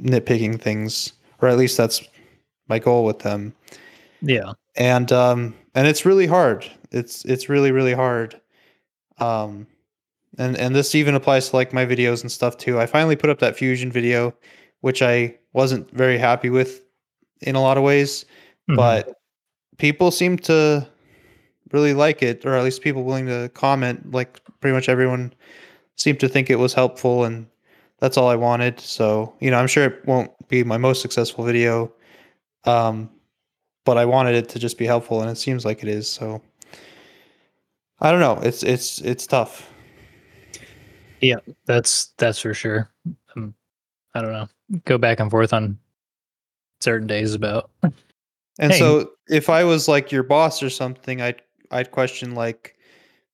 nitpicking 0.03 0.61
things, 0.61 1.13
or 1.41 1.49
at 1.49 1.59
least 1.59 1.77
that's 1.77 2.03
my 2.69 2.79
goal 2.79 3.05
with 3.05 3.21
them. 3.21 3.55
Yeah, 4.23 4.53
and 4.77 5.11
um, 5.13 5.55
and 5.75 5.87
it's 5.87 6.05
really 6.05 6.27
hard. 6.27 6.67
It's 6.91 7.25
it's 7.25 7.49
really 7.49 7.73
really 7.73 7.95
hard. 7.95 8.41
Um, 9.19 9.67
and 10.39 10.57
and 10.57 10.75
this 10.75 10.95
even 10.95 11.15
applies 11.15 11.51
to 11.51 11.57
like 11.57 11.73
my 11.73 11.87
videos 11.87 12.23
and 12.23 12.31
stuff 12.31 12.57
too. 12.57 12.81
I 12.81 12.87
finally 12.87 13.17
put 13.17 13.31
up 13.31 13.39
that 13.41 13.57
fusion 13.57 13.91
video, 13.91 14.35
which 14.81 15.03
I 15.03 15.37
wasn't 15.53 15.91
very 15.91 16.19
happy 16.19 16.51
with 16.51 16.83
in 17.41 17.55
a 17.55 17.61
lot 17.61 17.77
of 17.77 17.85
ways, 17.85 18.25
mm-hmm. 18.69 18.77
but 18.77 19.21
people 19.79 20.11
seem 20.11 20.39
to 20.39 20.87
really 21.73 21.95
like 21.95 22.23
it, 22.23 22.45
or 22.45 22.55
at 22.55 22.65
least 22.65 22.83
people 22.83 23.05
willing 23.05 23.27
to 23.27 23.51
comment. 23.55 24.13
Like 24.13 24.41
pretty 24.61 24.75
much 24.75 24.89
everyone 24.89 25.33
seemed 25.97 26.21
to 26.21 26.29
think 26.29 26.51
it 26.51 26.59
was 26.59 26.75
helpful 26.75 27.25
and 27.25 27.47
that's 27.99 28.17
all 28.17 28.29
I 28.29 28.37
wanted. 28.37 28.79
So, 28.81 29.35
you 29.41 29.51
know, 29.51 29.59
I'm 29.59 29.67
sure 29.67 29.85
it 29.85 30.07
won't 30.07 30.31
be 30.49 30.63
my 30.63 30.77
most 30.77 31.01
successful 31.01 31.45
video. 31.45 31.93
Um, 32.65 33.11
but 33.87 33.97
I 33.97 34.05
wanted 34.05 34.35
it 34.35 34.51
to 34.51 34.59
just 34.59 34.77
be 34.77 34.85
helpful 34.85 35.23
and 35.23 35.31
it 35.31 35.39
seems 35.39 35.65
like 35.65 35.83
it 35.83 35.89
is. 35.89 36.07
So 36.07 36.43
I 38.01 38.11
don't 38.11 38.21
know. 38.21 38.39
It's 38.43 38.63
it's 38.63 39.01
it's 39.01 39.27
tough. 39.27 39.73
Yeah, 41.23 41.37
that's 41.65 42.09
that's 42.19 42.39
for 42.39 42.53
sure. 42.53 42.91
Um, 43.35 43.55
I 44.15 44.21
don't 44.21 44.33
know. 44.33 44.49
Go 44.85 44.99
back 44.99 45.21
and 45.21 45.31
forth 45.31 45.55
on 45.55 45.79
certain 46.81 47.07
days 47.07 47.33
about. 47.33 47.71
And 48.59 48.73
hey. 48.73 48.79
so 48.79 49.11
if 49.29 49.51
I 49.51 49.65
was 49.65 49.87
like 49.87 50.11
your 50.11 50.23
boss 50.23 50.63
or 50.63 50.71
something, 50.71 51.21
I'd 51.21 51.43
I'd 51.71 51.91
question 51.91 52.35
like 52.35 52.75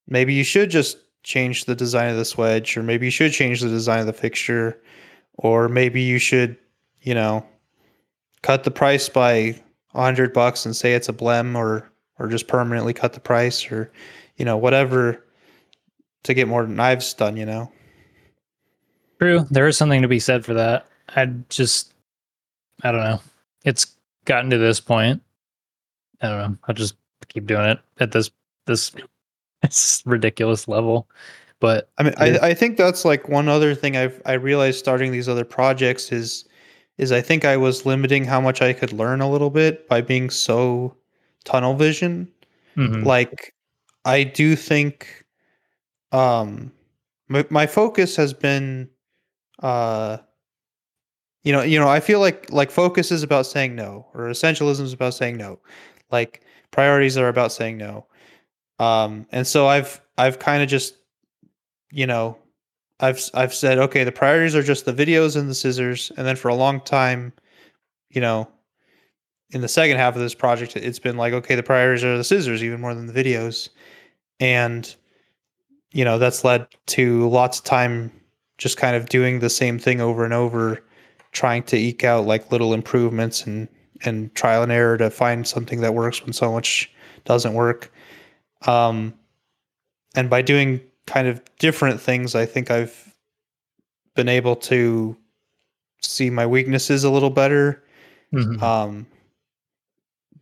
maybe 0.09 0.35
you 0.35 0.43
should 0.43 0.69
just 0.69 0.99
change 1.23 1.67
the 1.67 1.77
design 1.77 2.11
of 2.11 2.17
the 2.17 2.25
swedge, 2.25 2.77
or 2.77 2.83
maybe 2.83 3.07
you 3.07 3.13
should 3.13 3.31
change 3.31 3.61
the 3.61 3.69
design 3.69 4.01
of 4.01 4.07
the 4.07 4.13
fixture, 4.13 4.83
or 5.35 5.69
maybe 5.69 6.03
you 6.03 6.19
should, 6.19 6.59
you 7.03 7.15
know, 7.15 7.47
cut 8.43 8.65
the 8.65 8.73
price 8.73 9.09
by 9.09 9.62
hundred 9.95 10.33
bucks 10.33 10.65
and 10.65 10.75
say 10.75 10.95
it's 10.95 11.09
a 11.09 11.13
blem, 11.13 11.57
or 11.57 11.91
or 12.19 12.29
just 12.29 12.49
permanently 12.49 12.95
cut 12.95 13.13
the 13.13 13.21
price, 13.21 13.71
or 13.71 13.91
you 14.37 14.45
know, 14.45 14.57
whatever 14.57 15.25
to 16.25 16.35
get 16.35 16.49
more 16.49 16.67
knives 16.67 17.13
done. 17.15 17.37
You 17.37 17.47
know. 17.47 17.73
True, 19.21 19.47
there 19.51 19.69
is 19.69 19.77
something 19.77 20.03
to 20.03 20.09
be 20.09 20.19
said 20.19 20.45
for 20.45 20.55
that. 20.55 20.87
I 21.15 21.27
just, 21.49 21.95
I 22.83 22.91
don't 22.91 23.05
know. 23.05 23.21
It's 23.65 23.87
gotten 24.25 24.51
to 24.51 24.59
this 24.59 24.81
point. 24.81 25.23
I 26.21 26.29
don't 26.29 26.39
know. 26.39 26.59
I'll 26.65 26.75
just 26.75 26.97
keep 27.29 27.47
doing 27.47 27.65
it 27.67 27.79
at 28.01 28.13
this 28.13 28.31
this 28.67 28.93
it's 29.63 30.03
ridiculous 30.07 30.69
level. 30.69 31.09
But 31.61 31.91
I 31.99 32.03
mean, 32.03 32.15
I, 32.17 32.39
I 32.39 32.55
think 32.55 32.77
that's 32.77 33.05
like 33.05 33.29
one 33.29 33.49
other 33.49 33.75
thing 33.75 33.97
I've 33.97 34.21
I 34.27 34.33
realized 34.33 34.79
starting 34.79 35.13
these 35.13 35.29
other 35.29 35.45
projects 35.45 36.11
is 36.11 36.45
is 37.03 37.13
I 37.13 37.21
think 37.21 37.45
I 37.45 37.57
was 37.57 37.85
limiting 37.85 38.25
how 38.25 38.41
much 38.41 38.63
I 38.63 38.73
could 38.73 38.93
learn 38.93 39.21
a 39.21 39.31
little 39.31 39.51
bit 39.51 39.89
by 39.89 40.01
being 40.01 40.31
so 40.31 40.97
tunnel 41.45 41.75
vision. 41.75 42.29
Mm-hmm. 42.77 43.05
Like 43.05 43.55
I 44.05 44.25
do 44.25 44.57
think 44.57 45.25
um 46.13 46.73
my, 47.29 47.45
my 47.51 47.67
focus 47.67 48.17
has 48.17 48.33
been 48.33 48.89
uh 49.63 50.19
you 51.45 51.53
know 51.53 51.63
you 51.63 51.79
know 51.79 51.89
I 51.89 52.01
feel 52.01 52.21
like 52.21 52.51
like 52.51 52.71
focus 52.71 53.11
is 53.11 53.23
about 53.23 53.47
saying 53.47 53.75
no 53.75 54.07
or 54.15 54.27
essentialism 54.27 54.81
is 54.81 54.93
about 54.93 55.15
saying 55.15 55.37
no. 55.37 55.59
Like 56.11 56.43
priorities 56.71 57.17
are 57.17 57.29
about 57.29 57.53
saying 57.53 57.79
no. 57.79 58.07
Um, 58.79 59.27
and 59.31 59.47
so 59.47 59.69
I've 59.69 60.01
I've 60.19 60.41
kind 60.41 60.63
of 60.63 60.69
just, 60.69 60.97
you 61.93 62.07
know, 62.07 62.37
I've 63.03 63.21
I've 63.35 63.53
said 63.53 63.79
okay, 63.79 64.05
the 64.05 64.13
priorities 64.13 64.55
are 64.55 64.63
just 64.63 64.85
the 64.85 64.95
videos 64.95 65.37
and 65.37 65.51
the 65.51 65.55
scissors, 65.55 66.13
and 66.17 66.27
then 66.27 66.37
for 66.37 66.49
a 66.49 66.55
long 66.55 66.81
time, 66.81 67.33
you 68.11 68.21
know, 68.21 68.49
in 69.51 69.61
the 69.61 69.69
second 69.69 69.97
half 69.97 70.15
of 70.15 70.23
this 70.23 70.35
project, 70.35 70.77
it's 70.77 71.01
been 71.01 71.17
like 71.17 71.33
okay, 71.35 71.57
the 71.57 71.65
priorities 71.65 72.05
are 72.05 72.17
the 72.17 72.25
scissors 72.25 72.63
even 72.63 72.81
more 72.81 72.95
than 72.95 73.07
the 73.07 73.13
videos, 73.13 73.69
and 74.39 74.95
you 75.91 76.05
know 76.05 76.17
that's 76.17 76.45
led 76.45 76.67
to 76.87 77.29
lots 77.29 77.59
of 77.59 77.65
time 77.65 78.11
just 78.57 78.77
kind 78.77 78.95
of 78.95 79.09
doing 79.09 79.41
the 79.41 79.51
same 79.51 79.81
thing 79.81 80.01
over 80.01 80.25
and 80.25 80.33
over, 80.33 80.85
trying 81.33 81.65
to 81.65 81.77
eke 81.77 82.05
out 82.05 82.25
like 82.25 82.53
little 82.53 82.73
improvements 82.73 83.45
and 83.45 83.69
and 84.05 84.33
trial 84.37 84.63
and 84.63 84.71
error 84.71 84.97
to 84.97 85.11
find 85.11 85.47
something 85.47 85.81
that 85.81 85.95
works 85.95 86.23
when 86.23 86.33
so 86.33 86.53
much 86.53 86.89
doesn't 87.25 87.55
work. 87.55 87.93
Um, 88.67 89.15
and 90.15 90.31
by 90.31 90.43
doing 90.43 90.81
kind 91.07 91.29
of 91.29 91.43
different 91.59 92.01
things, 92.01 92.35
I 92.35 92.47
think 92.47 92.71
I've 92.71 93.15
been 94.15 94.29
able 94.29 94.57
to 94.57 95.17
see 96.01 96.31
my 96.31 96.47
weaknesses 96.47 97.05
a 97.05 97.11
little 97.11 97.31
better. 97.31 97.83
Mm-hmm. 98.33 98.63
Um, 98.63 99.07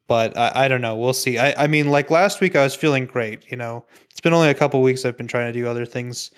but 0.07 0.37
I, 0.37 0.65
I 0.65 0.69
don't 0.69 0.81
know. 0.81 0.97
We'll 0.97 1.13
see. 1.13 1.39
I, 1.39 1.65
I 1.65 1.67
mean, 1.67 1.89
like 1.89 2.11
last 2.11 2.41
week, 2.41 2.57
I 2.57 2.65
was 2.65 2.75
feeling 2.75 3.07
great. 3.07 3.49
You 3.51 3.57
know, 3.57 3.85
it's 4.11 4.21
been 4.21 4.33
only 4.33 4.49
a 4.49 4.55
couple 4.55 4.83
weeks. 4.83 5.05
I've 5.05 5.17
been 5.17 5.29
trying 5.29 5.53
to 5.53 5.59
do 5.59 5.69
other 5.69 5.87
things, 5.87 6.33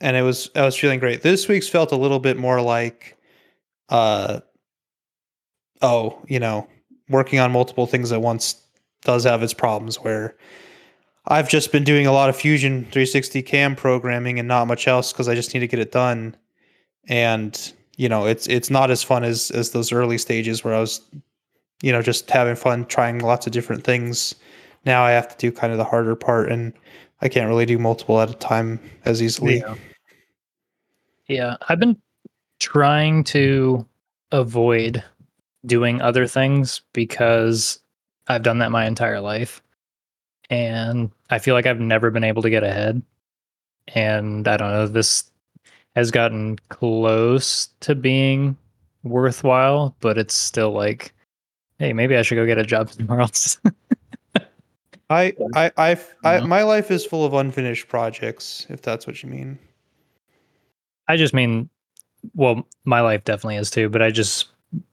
and 0.00 0.16
it 0.16 0.22
was 0.22 0.50
I 0.56 0.62
was 0.62 0.76
feeling 0.76 0.98
great. 0.98 1.22
This 1.22 1.46
week's 1.46 1.68
felt 1.68 1.92
a 1.92 1.96
little 1.96 2.18
bit 2.18 2.36
more 2.36 2.60
like, 2.60 3.16
uh, 3.90 4.40
oh, 5.82 6.20
you 6.26 6.40
know, 6.40 6.66
working 7.08 7.38
on 7.38 7.52
multiple 7.52 7.86
things 7.86 8.10
at 8.10 8.20
once 8.20 8.60
does 9.02 9.22
have 9.22 9.42
its 9.42 9.54
problems. 9.54 9.96
Where 10.00 10.36
I've 11.26 11.48
just 11.48 11.70
been 11.70 11.84
doing 11.84 12.06
a 12.06 12.12
lot 12.12 12.28
of 12.28 12.36
Fusion 12.36 12.82
360 12.84 13.42
cam 13.42 13.76
programming 13.76 14.38
and 14.38 14.48
not 14.48 14.66
much 14.66 14.88
else 14.88 15.12
because 15.12 15.28
I 15.28 15.34
just 15.34 15.54
need 15.54 15.60
to 15.60 15.68
get 15.68 15.78
it 15.78 15.92
done. 15.92 16.36
And 17.08 17.72
you 17.96 18.08
know, 18.08 18.26
it's 18.26 18.46
it's 18.48 18.70
not 18.70 18.90
as 18.90 19.02
fun 19.02 19.22
as 19.22 19.50
as 19.52 19.70
those 19.70 19.92
early 19.92 20.18
stages 20.18 20.64
where 20.64 20.74
I 20.74 20.80
was, 20.80 21.00
you 21.82 21.92
know, 21.92 22.02
just 22.02 22.30
having 22.30 22.56
fun 22.56 22.86
trying 22.86 23.20
lots 23.20 23.46
of 23.46 23.52
different 23.52 23.84
things. 23.84 24.34
Now 24.84 25.04
I 25.04 25.12
have 25.12 25.28
to 25.28 25.36
do 25.36 25.52
kind 25.52 25.72
of 25.72 25.78
the 25.78 25.84
harder 25.84 26.16
part, 26.16 26.50
and 26.50 26.72
I 27.20 27.28
can't 27.28 27.48
really 27.48 27.66
do 27.66 27.78
multiple 27.78 28.20
at 28.20 28.30
a 28.30 28.34
time 28.34 28.80
as 29.04 29.22
easily. 29.22 29.58
Yeah, 29.58 29.74
yeah. 31.28 31.56
I've 31.68 31.78
been 31.78 32.00
trying 32.58 33.22
to 33.24 33.86
avoid 34.32 35.04
doing 35.66 36.00
other 36.00 36.26
things 36.26 36.80
because 36.92 37.78
I've 38.26 38.42
done 38.42 38.58
that 38.58 38.72
my 38.72 38.86
entire 38.86 39.20
life 39.20 39.62
and 40.52 41.10
I 41.30 41.38
feel 41.38 41.54
like 41.54 41.64
I've 41.64 41.80
never 41.80 42.10
been 42.10 42.24
able 42.24 42.42
to 42.42 42.50
get 42.50 42.62
ahead. 42.62 43.00
And 43.88 44.46
I 44.46 44.58
don't 44.58 44.70
know, 44.70 44.86
this 44.86 45.30
has 45.96 46.10
gotten 46.10 46.58
close 46.68 47.70
to 47.80 47.94
being 47.94 48.58
worthwhile, 49.02 49.96
but 50.00 50.18
it's 50.18 50.34
still 50.34 50.70
like, 50.72 51.14
hey, 51.78 51.94
maybe 51.94 52.18
I 52.18 52.22
should 52.22 52.34
go 52.34 52.44
get 52.44 52.58
a 52.58 52.66
job 52.66 52.90
somewhere 52.92 53.22
else. 53.22 53.56
I, 55.08 55.32
I, 55.54 55.72
I, 55.78 55.98
I, 56.22 56.40
my 56.40 56.64
life 56.64 56.90
is 56.90 57.06
full 57.06 57.24
of 57.24 57.32
unfinished 57.32 57.88
projects, 57.88 58.66
if 58.68 58.82
that's 58.82 59.06
what 59.06 59.22
you 59.22 59.30
mean. 59.30 59.58
I 61.08 61.16
just 61.16 61.32
mean, 61.32 61.70
well, 62.34 62.68
my 62.84 63.00
life 63.00 63.24
definitely 63.24 63.56
is 63.56 63.70
too, 63.70 63.88
but 63.88 64.02
I 64.02 64.10
just 64.10 64.48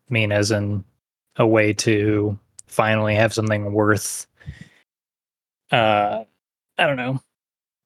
mean 0.10 0.32
as 0.32 0.52
in 0.52 0.86
a 1.36 1.46
way 1.46 1.74
to 1.74 2.40
finally 2.68 3.16
have 3.16 3.34
something 3.34 3.74
worth 3.74 4.26
uh 5.72 6.24
I 6.78 6.88
don't 6.88 6.98
know 6.98 7.22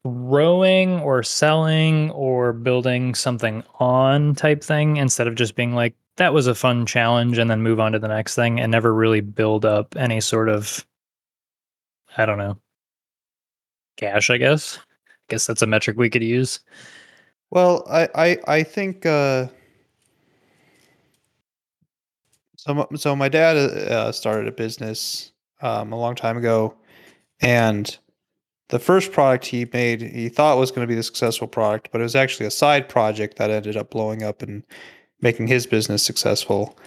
growing 0.05 0.99
or 1.01 1.23
selling 1.23 2.11
or 2.11 2.53
building 2.53 3.15
something 3.15 3.63
on 3.79 4.35
type 4.35 4.63
thing 4.63 4.97
instead 4.97 5.27
of 5.27 5.35
just 5.35 5.55
being 5.55 5.75
like 5.75 5.95
that 6.17 6.33
was 6.33 6.47
a 6.47 6.55
fun 6.55 6.85
challenge 6.85 7.37
and 7.37 7.49
then 7.51 7.61
move 7.61 7.79
on 7.79 7.91
to 7.93 7.99
the 7.99 8.07
next 8.07 8.35
thing 8.35 8.59
and 8.59 8.71
never 8.71 8.93
really 8.93 9.21
build 9.21 9.65
up 9.65 9.95
any 9.97 10.21
sort 10.21 10.49
of 10.49 10.85
I 12.17 12.25
don't 12.25 12.37
know 12.37 12.59
cash 13.97 14.29
I 14.29 14.37
guess 14.37 14.77
I 14.77 15.15
guess 15.29 15.47
that's 15.47 15.61
a 15.61 15.67
metric 15.67 15.97
we 15.97 16.09
could 16.09 16.23
use 16.23 16.59
Well, 17.51 17.85
I 17.89 18.09
I 18.15 18.39
I 18.59 18.63
think 18.63 19.05
uh, 19.05 19.47
so. 22.57 22.87
So 22.95 23.15
my 23.15 23.29
dad 23.29 23.57
uh, 23.57 24.11
started 24.11 24.47
a 24.47 24.51
business 24.51 25.31
um, 25.61 25.93
a 25.93 25.97
long 25.97 26.15
time 26.15 26.37
ago, 26.37 26.75
and 27.41 27.97
the 28.69 28.79
first 28.79 29.11
product 29.11 29.45
he 29.45 29.67
made, 29.71 30.01
he 30.01 30.29
thought 30.29 30.57
was 30.57 30.71
going 30.71 30.81
to 30.81 30.91
be 30.91 30.95
the 30.95 31.03
successful 31.03 31.47
product, 31.47 31.89
but 31.91 32.01
it 32.01 32.03
was 32.03 32.15
actually 32.15 32.45
a 32.45 32.51
side 32.51 32.89
project 32.89 33.37
that 33.37 33.51
ended 33.51 33.77
up 33.77 33.91
blowing 33.91 34.23
up 34.23 34.41
and 34.41 34.63
making 35.21 35.47
his 35.47 35.67
business 35.67 36.03
successful. 36.03 36.77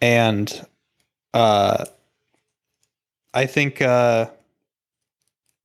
And 0.00 0.66
uh, 1.34 1.84
I 3.34 3.46
think 3.46 3.82
uh, 3.82 4.30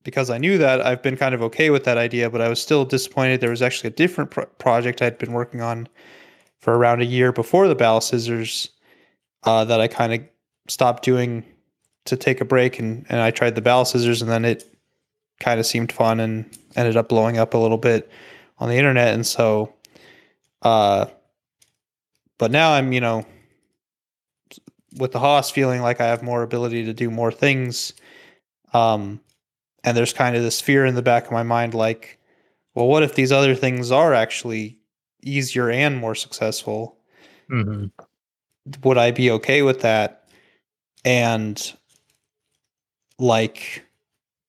because 0.04 0.30
I 0.30 0.38
knew 0.38 0.58
that, 0.58 0.84
I've 0.84 1.02
been 1.02 1.16
kind 1.16 1.34
of 1.34 1.42
okay 1.42 1.70
with 1.70 1.84
that 1.84 1.98
idea, 1.98 2.28
but 2.30 2.40
I 2.40 2.48
was 2.48 2.60
still 2.60 2.84
disappointed. 2.84 3.40
There 3.40 3.50
was 3.50 3.62
actually 3.62 3.88
a 3.88 3.92
different 3.94 4.30
pro- 4.30 4.46
project 4.46 5.02
I'd 5.02 5.18
been 5.18 5.32
working 5.32 5.60
on 5.60 5.88
for 6.60 6.76
around 6.76 7.02
a 7.02 7.06
year 7.06 7.32
before 7.32 7.68
the 7.68 7.74
Battle 7.74 8.00
Scissors 8.00 8.70
uh, 9.44 9.64
that 9.64 9.80
I 9.80 9.88
kind 9.88 10.12
of 10.12 10.20
stopped 10.68 11.02
doing 11.02 11.44
to 12.06 12.16
take 12.16 12.40
a 12.40 12.44
break, 12.44 12.78
and, 12.78 13.06
and 13.08 13.20
I 13.20 13.30
tried 13.30 13.54
the 13.54 13.60
Battle 13.60 13.84
Scissors, 13.84 14.22
and 14.22 14.30
then 14.30 14.44
it 14.44 14.64
kind 15.40 15.60
of 15.60 15.66
seemed 15.66 15.92
fun 15.92 16.20
and 16.20 16.48
ended 16.76 16.96
up 16.96 17.08
blowing 17.08 17.38
up 17.38 17.54
a 17.54 17.58
little 17.58 17.78
bit 17.78 18.10
on 18.58 18.68
the 18.68 18.76
internet, 18.76 19.14
and 19.14 19.26
so, 19.26 19.74
uh, 20.62 21.06
but 22.38 22.50
now 22.50 22.72
I'm 22.72 22.92
you 22.92 23.00
know 23.00 23.26
with 24.96 25.12
the 25.12 25.18
Haas 25.18 25.50
feeling 25.50 25.80
like 25.80 26.00
I 26.00 26.06
have 26.06 26.22
more 26.22 26.42
ability 26.42 26.84
to 26.84 26.92
do 26.92 27.10
more 27.10 27.32
things. 27.32 27.94
Um, 28.74 29.20
and 29.84 29.96
there's 29.96 30.12
kind 30.12 30.36
of 30.36 30.42
this 30.42 30.60
fear 30.60 30.84
in 30.86 30.94
the 30.94 31.02
back 31.02 31.26
of 31.26 31.32
my 31.32 31.42
mind 31.42 31.74
like 31.74 32.18
well 32.74 32.86
what 32.86 33.02
if 33.02 33.14
these 33.14 33.32
other 33.32 33.54
things 33.54 33.90
are 33.90 34.14
actually 34.14 34.78
easier 35.22 35.70
and 35.70 35.96
more 35.96 36.14
successful 36.14 36.98
mm-hmm. 37.50 37.86
would 38.82 38.98
i 38.98 39.10
be 39.10 39.30
okay 39.30 39.62
with 39.62 39.80
that 39.80 40.28
and 41.04 41.74
like 43.22 43.84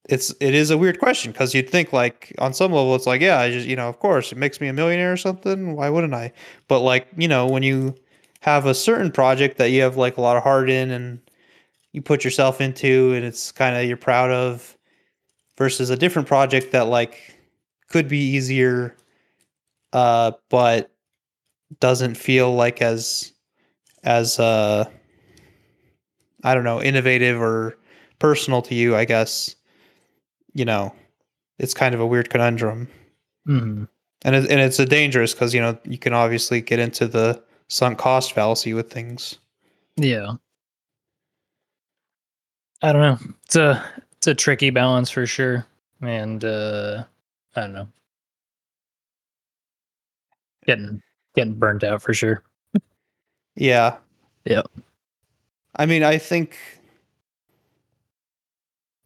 it's 0.09 0.33
it 0.41 0.53
is 0.53 0.69
a 0.69 0.77
weird 0.77 0.99
question 0.99 1.31
because 1.31 1.53
you'd 1.53 1.69
think 1.69 1.93
like 1.93 2.33
on 2.39 2.53
some 2.53 2.73
level 2.73 2.93
it's 2.95 3.07
like 3.07 3.21
yeah 3.21 3.39
i 3.39 3.49
just 3.49 3.67
you 3.67 3.75
know 3.75 3.88
of 3.88 3.99
course 3.99 4.31
it 4.31 4.38
makes 4.38 4.59
me 4.59 4.67
a 4.67 4.73
millionaire 4.73 5.13
or 5.13 5.17
something 5.17 5.75
why 5.75 5.89
wouldn't 5.89 6.13
i? 6.13 6.31
But 6.67 6.79
like 6.79 7.07
you 7.17 7.27
know 7.27 7.47
when 7.47 7.63
you 7.63 7.95
have 8.41 8.65
a 8.65 8.73
certain 8.73 9.12
project 9.12 9.57
that 9.57 9.69
you 9.71 9.81
have 9.81 9.95
like 9.95 10.17
a 10.17 10.21
lot 10.21 10.36
of 10.36 10.43
heart 10.43 10.69
in 10.69 10.91
and 10.91 11.19
you 11.93 12.01
put 12.01 12.25
yourself 12.25 12.59
into 12.59 13.13
and 13.13 13.23
it's 13.23 13.51
kind 13.51 13.77
of 13.77 13.86
you're 13.86 13.95
proud 13.95 14.31
of 14.31 14.77
versus 15.57 15.89
a 15.89 15.95
different 15.95 16.27
project 16.27 16.71
that 16.71 16.88
like 16.88 17.38
could 17.89 18.07
be 18.07 18.19
easier 18.19 18.97
uh 19.93 20.31
but 20.49 20.91
doesn't 21.79 22.15
feel 22.15 22.53
like 22.53 22.81
as 22.81 23.31
as 24.03 24.39
uh 24.39 24.83
I 26.43 26.53
don't 26.53 26.65
know, 26.65 26.81
innovative 26.81 27.41
or 27.41 27.77
personal 28.23 28.62
to 28.62 28.73
you, 28.73 28.95
I 28.95 29.03
guess. 29.03 29.53
You 30.53 30.63
know, 30.63 30.95
it's 31.59 31.73
kind 31.73 31.93
of 31.93 31.99
a 31.99 32.07
weird 32.07 32.29
conundrum. 32.29 32.88
Mm-hmm. 33.47 33.83
And 34.23 34.36
it, 34.36 34.49
and 34.49 34.62
it's 34.62 34.79
a 34.79 34.86
dangerous 34.86 35.33
cuz 35.33 35.53
you 35.53 35.59
know, 35.59 35.77
you 35.83 35.97
can 35.97 36.13
obviously 36.13 36.62
get 36.62 36.79
into 36.79 37.05
the 37.05 37.43
sunk 37.67 37.99
cost 37.99 38.31
fallacy 38.31 38.73
with 38.73 38.89
things. 38.89 39.39
Yeah. 39.97 40.36
I 42.81 42.93
don't 42.93 43.01
know. 43.01 43.33
It's 43.43 43.57
a 43.57 43.83
it's 44.13 44.27
a 44.27 44.33
tricky 44.33 44.69
balance 44.69 45.09
for 45.09 45.25
sure. 45.25 45.67
And 46.01 46.45
uh 46.45 47.03
I 47.57 47.62
don't 47.62 47.73
know. 47.73 47.89
Getting 50.65 51.01
getting 51.36 51.55
burnt 51.55 51.83
out 51.83 52.01
for 52.01 52.13
sure. 52.13 52.41
Yeah. 53.55 53.97
Yeah. 54.45 54.63
I 55.75 55.86
mean, 55.86 56.03
I 56.03 56.17
think 56.17 56.57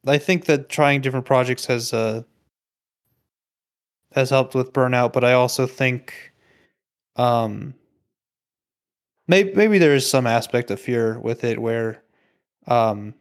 I 0.10 0.18
think 0.18 0.46
that 0.46 0.70
trying 0.70 1.02
different 1.02 1.26
projects 1.26 1.66
has 1.66 1.94
uh 1.94 2.24
has 4.14 4.30
helped 4.30 4.56
with 4.56 4.74
burnout, 4.74 5.14
but 5.14 5.24
I 5.24 5.34
also 5.34 5.68
think 5.68 6.32
um 7.16 7.74
maybe 9.28 9.54
maybe 9.54 9.78
there 9.78 9.96
is 9.96 10.10
some 10.10 10.28
aspect 10.28 10.72
of 10.72 10.80
fear 10.80 11.20
with 11.20 11.44
it 11.44 11.60
where 11.60 12.02
um 12.68 13.14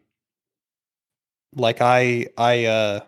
like 1.54 1.80
I 1.80 2.26
I 2.36 2.64
uh 2.66 3.00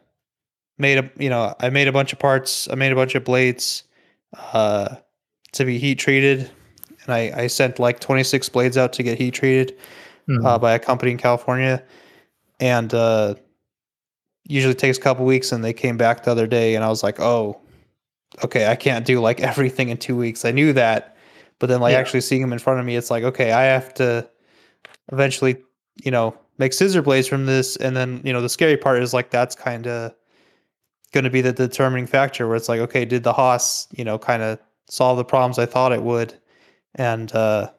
made 0.79 0.99
a 0.99 1.11
you 1.19 1.29
know, 1.31 1.55
I 1.61 1.71
made 1.71 1.89
a 1.89 1.93
bunch 1.93 2.13
of 2.13 2.19
parts, 2.19 2.69
I 2.71 2.75
made 2.75 2.93
a 2.93 2.97
bunch 2.97 3.15
of 3.15 3.25
blades 3.25 3.85
uh 4.53 4.97
to 5.53 5.65
be 5.65 5.79
heat 5.79 5.97
treated 5.97 6.51
and 7.05 7.15
I 7.15 7.33
I 7.35 7.47
sent 7.47 7.79
like 7.79 8.01
26 8.01 8.49
blades 8.51 8.77
out 8.77 8.93
to 8.95 9.03
get 9.03 9.19
heat 9.19 9.35
treated 9.35 9.77
Mhm. 10.29 10.45
uh, 10.45 10.59
by 10.59 10.75
a 10.75 10.79
company 10.79 11.13
in 11.13 11.17
California, 11.17 11.83
and 12.61 12.93
uh, 12.93 13.35
usually 14.49 14.75
takes 14.75 14.99
a 14.99 15.01
couple 15.01 15.25
weeks. 15.25 15.53
And 15.53 15.63
they 15.65 15.73
came 15.73 15.97
back 15.97 16.25
the 16.25 16.33
other 16.33 16.47
day, 16.47 16.75
and 16.75 16.85
I 16.85 16.89
was 16.89 17.03
like, 17.05 17.21
"Oh, 17.21 17.61
okay, 18.45 18.67
I 18.67 18.75
can't 18.77 19.07
do 19.07 19.21
like 19.21 19.41
everything 19.51 19.89
in 19.91 19.97
two 19.97 20.17
weeks." 20.17 20.45
I 20.45 20.51
knew 20.51 20.73
that, 20.73 21.17
but 21.61 21.69
then 21.69 21.81
like 21.81 21.93
Yeah. 21.93 21.99
actually 22.01 22.23
seeing 22.23 22.43
them 22.43 22.53
in 22.53 22.59
front 22.59 22.81
of 22.81 22.87
me, 22.87 22.97
it's 22.97 23.11
like, 23.11 23.23
okay, 23.25 23.53
I 23.53 23.63
have 23.65 23.95
to 23.95 24.29
eventually, 25.13 25.57
you 26.05 26.11
know, 26.11 26.37
make 26.59 26.73
scissor 26.73 27.03
blades 27.03 27.29
from 27.29 27.47
this, 27.47 27.77
and 27.77 27.97
then 27.97 28.21
you 28.25 28.33
know 28.33 28.41
the 28.43 28.49
scary 28.49 28.77
part 28.77 29.03
is 29.03 29.15
like 29.15 29.31
that's 29.31 29.55
kind 29.55 29.87
of 29.87 30.13
going 31.13 31.25
to 31.25 31.31
be 31.31 31.41
the 31.41 31.53
determining 31.53 32.07
factor 32.07 32.47
where 32.47 32.57
it's 32.57 32.69
like, 32.69 32.81
okay, 32.81 33.05
did 33.07 33.23
the 33.23 33.33
Haas, 33.33 33.89
you 33.93 34.05
know, 34.05 34.19
kind 34.19 34.43
of 34.43 34.59
solve 34.91 35.17
the 35.17 35.25
problems 35.25 35.59
I 35.59 35.65
thought 35.67 35.93
it 35.93 36.03
would, 36.03 36.35
and 36.97 37.33
uh, 37.35 37.71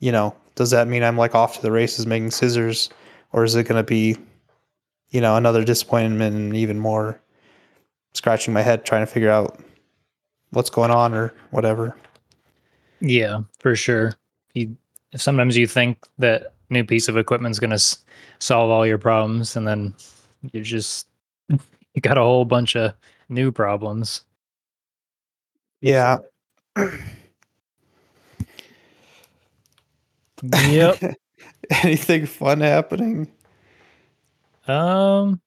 you 0.00 0.12
know, 0.12 0.34
does 0.54 0.70
that 0.70 0.88
mean 0.88 1.02
I'm 1.02 1.16
like 1.16 1.34
off 1.34 1.56
to 1.56 1.62
the 1.62 1.72
races 1.72 2.06
making 2.06 2.30
scissors, 2.32 2.90
or 3.32 3.44
is 3.44 3.54
it 3.54 3.66
going 3.68 3.78
to 3.78 3.86
be, 3.86 4.16
you 5.14 5.20
know, 5.20 5.36
another 5.36 5.64
disappointment 5.64 6.34
and 6.34 6.56
even 6.56 6.80
more 6.80 7.20
scratching 8.14 8.52
my 8.52 8.62
head 8.62 8.84
trying 8.84 9.06
to 9.06 9.10
figure 9.10 9.30
out 9.30 9.60
what's 10.50 10.70
going 10.70 10.90
on 10.90 11.14
or 11.14 11.32
whatever. 11.52 11.96
Yeah, 13.00 13.42
for 13.60 13.76
sure. 13.76 14.14
You 14.54 14.76
sometimes 15.14 15.56
you 15.56 15.68
think 15.68 15.98
that 16.18 16.54
new 16.68 16.82
piece 16.82 17.06
of 17.06 17.16
equipment's 17.16 17.60
going 17.60 17.70
to 17.70 17.74
s- 17.74 18.04
solve 18.40 18.70
all 18.70 18.84
your 18.84 18.98
problems 18.98 19.54
and 19.54 19.68
then 19.68 19.94
you 20.50 20.62
just 20.62 21.06
you 21.48 22.00
got 22.00 22.18
a 22.18 22.22
whole 22.22 22.44
bunch 22.44 22.74
of 22.74 22.92
new 23.28 23.52
problems. 23.52 24.24
Yeah. 25.80 26.18
Yep. 30.42 31.16
Anything 31.84 32.26
fun 32.26 32.60
happening? 32.60 33.30
Um 34.68 35.40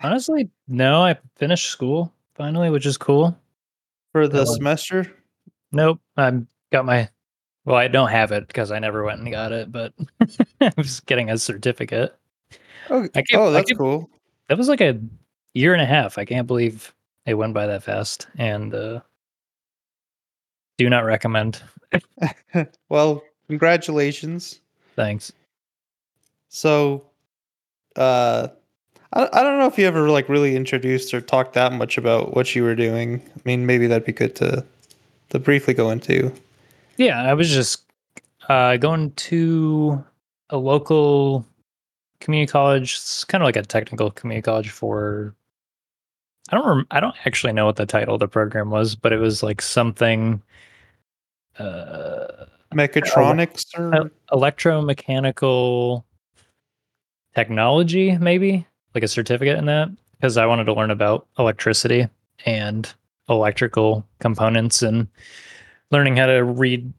Honestly, 0.00 0.48
no, 0.68 1.02
I 1.02 1.18
finished 1.36 1.66
school 1.70 2.12
finally, 2.34 2.70
which 2.70 2.86
is 2.86 2.96
cool. 2.96 3.36
For 4.12 4.28
the 4.28 4.46
semester? 4.46 5.12
Nope, 5.72 6.00
I 6.16 6.40
got 6.70 6.84
my 6.84 7.08
well, 7.64 7.76
I 7.76 7.88
don't 7.88 8.08
have 8.08 8.32
it 8.32 8.46
because 8.46 8.70
I 8.70 8.78
never 8.78 9.04
went 9.04 9.20
and 9.20 9.30
got 9.30 9.52
it, 9.52 9.70
but 9.70 9.92
I 10.60 10.72
was 10.76 11.00
getting 11.00 11.30
a 11.30 11.36
certificate. 11.36 12.16
Oh, 12.88 13.06
oh 13.34 13.50
that's 13.52 13.70
can't- 13.70 13.78
cool. 13.78 14.08
That 14.48 14.56
was 14.56 14.68
like 14.68 14.80
a 14.80 14.98
year 15.52 15.74
and 15.74 15.82
a 15.82 15.86
half. 15.86 16.16
I 16.16 16.24
can't 16.24 16.46
believe 16.46 16.94
it 17.26 17.34
went 17.34 17.52
by 17.52 17.66
that 17.66 17.82
fast. 17.82 18.28
And 18.38 18.74
uh 18.74 19.00
do 20.78 20.88
not 20.88 21.04
recommend. 21.04 21.60
well, 22.88 23.22
congratulations. 23.48 24.60
Thanks. 24.98 25.32
So, 26.48 27.04
uh, 27.94 28.48
I, 29.12 29.28
I 29.32 29.42
don't 29.44 29.60
know 29.60 29.68
if 29.68 29.78
you 29.78 29.86
ever 29.86 30.10
like 30.10 30.28
really 30.28 30.56
introduced 30.56 31.14
or 31.14 31.20
talked 31.20 31.52
that 31.52 31.72
much 31.72 31.98
about 31.98 32.34
what 32.34 32.56
you 32.56 32.64
were 32.64 32.74
doing. 32.74 33.22
I 33.36 33.40
mean, 33.44 33.64
maybe 33.64 33.86
that'd 33.86 34.04
be 34.04 34.12
good 34.12 34.34
to 34.36 34.66
to 35.30 35.38
briefly 35.38 35.72
go 35.72 35.90
into. 35.90 36.32
Yeah, 36.96 37.22
I 37.22 37.34
was 37.34 37.48
just 37.48 37.84
uh 38.48 38.76
going 38.76 39.12
to 39.12 40.04
a 40.50 40.56
local 40.56 41.46
community 42.20 42.50
college. 42.50 42.94
It's 42.94 43.22
kind 43.22 43.40
of 43.40 43.46
like 43.46 43.54
a 43.54 43.62
technical 43.62 44.10
community 44.10 44.42
college 44.42 44.70
for 44.70 45.32
I 46.50 46.56
don't 46.56 46.66
rem- 46.66 46.86
I 46.90 46.98
don't 46.98 47.14
actually 47.24 47.52
know 47.52 47.66
what 47.66 47.76
the 47.76 47.86
title 47.86 48.14
of 48.14 48.20
the 48.20 48.26
program 48.26 48.70
was, 48.70 48.96
but 48.96 49.12
it 49.12 49.18
was 49.18 49.44
like 49.44 49.62
something 49.62 50.42
uh 51.56 52.46
Mechatronics 52.74 53.64
or 53.78 53.94
el- 53.94 54.10
electromechanical 54.32 56.04
technology 57.34 58.16
maybe, 58.18 58.66
like 58.94 59.04
a 59.04 59.08
certificate 59.08 59.58
in 59.58 59.66
that 59.66 59.88
because 60.16 60.36
I 60.36 60.46
wanted 60.46 60.64
to 60.64 60.74
learn 60.74 60.90
about 60.90 61.26
electricity 61.38 62.08
and 62.44 62.92
electrical 63.28 64.06
components 64.18 64.82
and 64.82 65.06
learning 65.90 66.16
how 66.16 66.26
to 66.26 66.44
read 66.44 66.92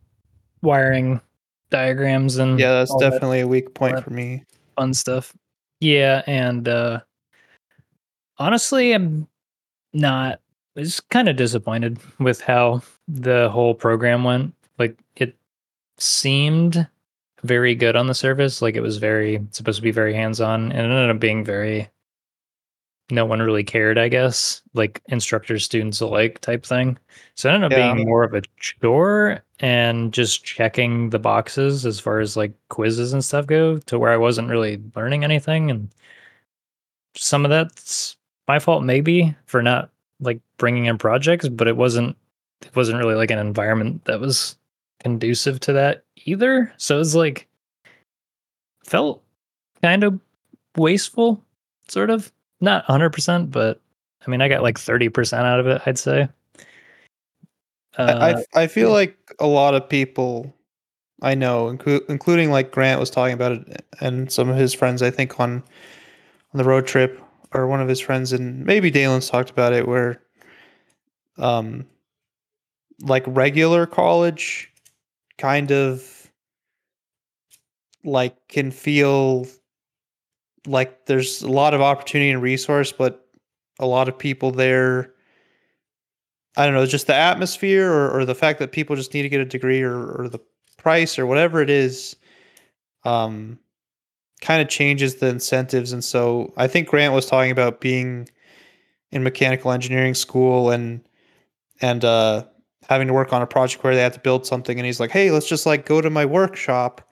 wiring 0.62 1.21
diagrams 1.69 2.38
and 2.38 2.60
yeah, 2.60 2.73
that's 2.73 2.91
all 2.91 2.99
that 2.99 3.12
definitely 3.12 3.41
a 3.41 3.47
weak 3.47 3.73
point 3.73 4.03
for 4.03 4.10
me. 4.10 4.43
fun 4.75 4.93
stuff. 4.93 5.36
Yeah, 5.79 6.23
and 6.25 6.67
uh 6.67 7.01
honestly, 8.38 8.93
I'm 8.93 9.27
not 9.93 10.39
I 10.77 10.82
was 10.82 10.99
kind 10.99 11.27
of 11.27 11.36
disappointed 11.36 11.99
with 12.19 12.41
how 12.41 12.82
the 13.08 13.49
whole 13.49 13.73
program 13.73 14.23
went. 14.23 14.53
Seemed 15.99 16.88
very 17.43 17.75
good 17.75 17.95
on 17.95 18.07
the 18.07 18.13
surface, 18.15 18.62
like 18.62 18.75
it 18.75 18.81
was 18.81 18.97
very 18.97 19.45
supposed 19.51 19.77
to 19.77 19.83
be 19.83 19.91
very 19.91 20.13
hands-on 20.13 20.71
and 20.71 20.79
it 20.79 20.83
ended 20.95 21.09
up 21.09 21.19
being 21.19 21.43
very 21.43 21.89
no 23.12 23.25
one 23.25 23.41
really 23.41 23.63
cared, 23.63 23.97
I 23.97 24.07
guess, 24.07 24.62
like 24.73 25.01
instructors, 25.07 25.65
students 25.65 25.99
alike 25.99 26.39
type 26.41 26.63
thing. 26.65 26.97
So 27.35 27.49
it 27.49 27.53
ended 27.55 27.71
up 27.73 27.77
Yeah. 27.77 27.93
being 27.95 28.05
more 28.07 28.23
of 28.23 28.33
a 28.35 28.43
chore 28.59 29.43
and 29.59 30.13
just 30.13 30.43
checking 30.45 31.09
the 31.09 31.17
boxes 31.19 31.85
as 31.88 31.99
far 31.99 32.19
as 32.19 32.38
like 32.38 32.53
quizzes 32.69 33.13
and 33.13 33.25
stuff 33.25 33.47
go 33.47 33.79
to 33.79 33.97
where 33.99 34.12
I 34.12 34.17
wasn't 34.17 34.49
really 34.49 34.81
learning 34.95 35.23
anything. 35.23 35.71
And 35.71 35.89
some 37.15 37.45
of 37.45 37.49
that's 37.51 38.15
my 38.47 38.59
fault, 38.59 38.83
maybe 38.83 39.35
for 39.45 39.62
not 39.63 39.89
like 40.19 40.39
bringing 40.57 40.85
in 40.85 40.97
projects, 40.99 41.47
but 41.49 41.67
it 41.67 41.77
wasn't, 41.77 42.15
it 42.62 42.75
wasn't 42.75 42.99
really 42.99 43.15
like 43.15 43.31
an 43.31 43.39
environment 43.39 44.05
that 44.05 44.19
was 44.19 44.55
conducive 44.99 45.59
to 45.62 45.73
that 45.73 46.03
either. 46.25 46.71
So 46.77 46.99
it's 46.99 47.15
like, 47.15 47.47
felt 48.83 49.23
kind 49.81 50.03
of 50.03 50.19
wasteful, 50.75 51.43
sort 51.88 52.09
of 52.09 52.31
not 52.62 52.85
100% 52.88 53.51
but 53.51 53.79
i 54.25 54.29
mean 54.29 54.41
i 54.41 54.47
got 54.47 54.62
like 54.63 54.77
30% 54.77 55.33
out 55.33 55.59
of 55.59 55.67
it 55.67 55.81
i'd 55.85 55.97
say 55.97 56.27
I, 57.97 58.03
uh, 58.03 58.43
I 58.55 58.63
I 58.63 58.67
feel 58.67 58.89
yeah. 58.89 58.93
like 58.93 59.17
a 59.39 59.47
lot 59.47 59.73
of 59.73 59.89
people 59.89 60.53
I 61.21 61.35
know, 61.35 61.65
inclu- 61.65 62.07
including 62.07 62.49
like 62.49 62.71
Grant 62.71 62.97
was 62.97 63.09
talking 63.09 63.33
about 63.33 63.51
it, 63.51 63.85
and 63.99 64.31
some 64.31 64.47
of 64.47 64.55
his 64.55 64.73
friends, 64.73 65.01
I 65.01 65.12
think 65.12 65.38
on 65.38 65.62
on 66.53 66.57
the 66.57 66.63
road 66.63 66.88
trip, 66.88 67.21
or 67.51 67.67
one 67.67 67.81
of 67.81 67.89
his 67.89 67.99
friends, 67.99 68.31
and 68.31 68.63
maybe 68.65 68.89
Deylan's 68.89 69.29
talked 69.29 69.49
about 69.49 69.73
it, 69.73 69.85
where 69.85 70.21
um, 71.38 71.85
like 73.01 73.23
regular 73.27 73.85
college, 73.85 74.68
kind 75.39 75.71
of 75.71 76.32
like 78.04 78.36
can 78.47 78.69
feel 78.69 79.47
like 80.67 81.08
there's 81.08 81.41
a 81.41 81.49
lot 81.49 81.73
of 81.73 81.82
opportunity 81.82 82.30
and 82.30 82.41
resource, 82.41 82.91
but 82.91 83.25
a 83.80 83.88
lot 83.88 84.08
of 84.08 84.17
people 84.17 84.52
there 84.52 85.13
I 86.58 86.65
don't 86.65 86.73
know, 86.73 86.86
just 86.86 87.08
the 87.08 87.15
atmosphere 87.15 87.89
or, 87.89 88.12
or 88.12 88.25
the 88.25 88.36
fact 88.36 88.60
that 88.60 88.71
people 88.71 88.95
just 88.95 89.13
need 89.13 89.21
to 89.21 89.30
get 89.30 89.39
a 89.39 89.45
degree 89.45 89.82
or, 89.82 90.12
or 90.12 90.28
the 90.28 90.39
price 90.78 91.17
or 91.17 91.25
whatever 91.25 91.62
it 91.62 91.69
is, 91.69 92.17
um, 93.06 93.60
kind 94.41 94.62
of 94.62 94.67
changes 94.67 95.15
the 95.15 95.28
incentives. 95.28 95.93
And 95.93 96.04
so 96.04 96.54
I 96.58 96.67
think 96.67 96.89
Grant 96.89 97.13
was 97.13 97.28
talking 97.28 97.52
about 97.52 97.80
being 97.82 98.28
in 99.12 99.23
mechanical 99.23 99.71
engineering 99.71 100.13
school 100.13 100.71
and 100.71 101.02
and 101.82 102.04
uh, 102.04 102.43
having 102.89 103.08
to 103.08 103.13
work 103.13 103.32
on 103.32 103.39
a 103.43 103.45
project 103.45 103.84
where 103.84 103.93
they 103.93 104.02
have 104.02 104.13
to 104.13 104.19
build 104.19 104.47
something. 104.47 104.80
And 104.80 104.86
he's 104.86 104.99
like, 104.99 105.12
hey, 105.12 105.30
let's 105.30 105.47
just 105.47 105.67
like 105.67 105.86
go 105.86 106.02
to 106.02 106.10
my 106.10 106.25
workshop 106.25 107.08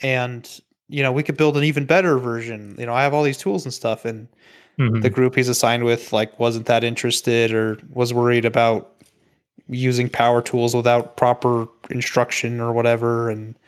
and 0.00 0.60
you 0.88 1.02
know 1.02 1.10
we 1.10 1.24
could 1.24 1.36
build 1.36 1.56
an 1.56 1.64
even 1.64 1.84
better 1.84 2.16
version. 2.16 2.76
You 2.78 2.86
know, 2.86 2.94
I 2.94 3.02
have 3.02 3.12
all 3.12 3.24
these 3.24 3.36
tools 3.36 3.64
and 3.64 3.74
stuff 3.74 4.04
and 4.04 4.28
mhm. 4.78 5.02
the 5.02 5.10
group 5.10 5.34
he's 5.34 5.48
assigned 5.48 5.82
with 5.82 6.12
like 6.12 6.38
wasn't 6.38 6.66
that 6.66 6.84
interested 6.84 7.52
or 7.52 7.76
was 7.90 8.14
worried 8.14 8.44
about 8.44 8.92
using 9.68 10.08
power 10.08 10.40
tools 10.40 10.76
without 10.76 11.16
proper 11.16 11.66
instruction 11.90 12.60
or 12.60 12.72
whatever 12.72 13.28
and 13.28 13.58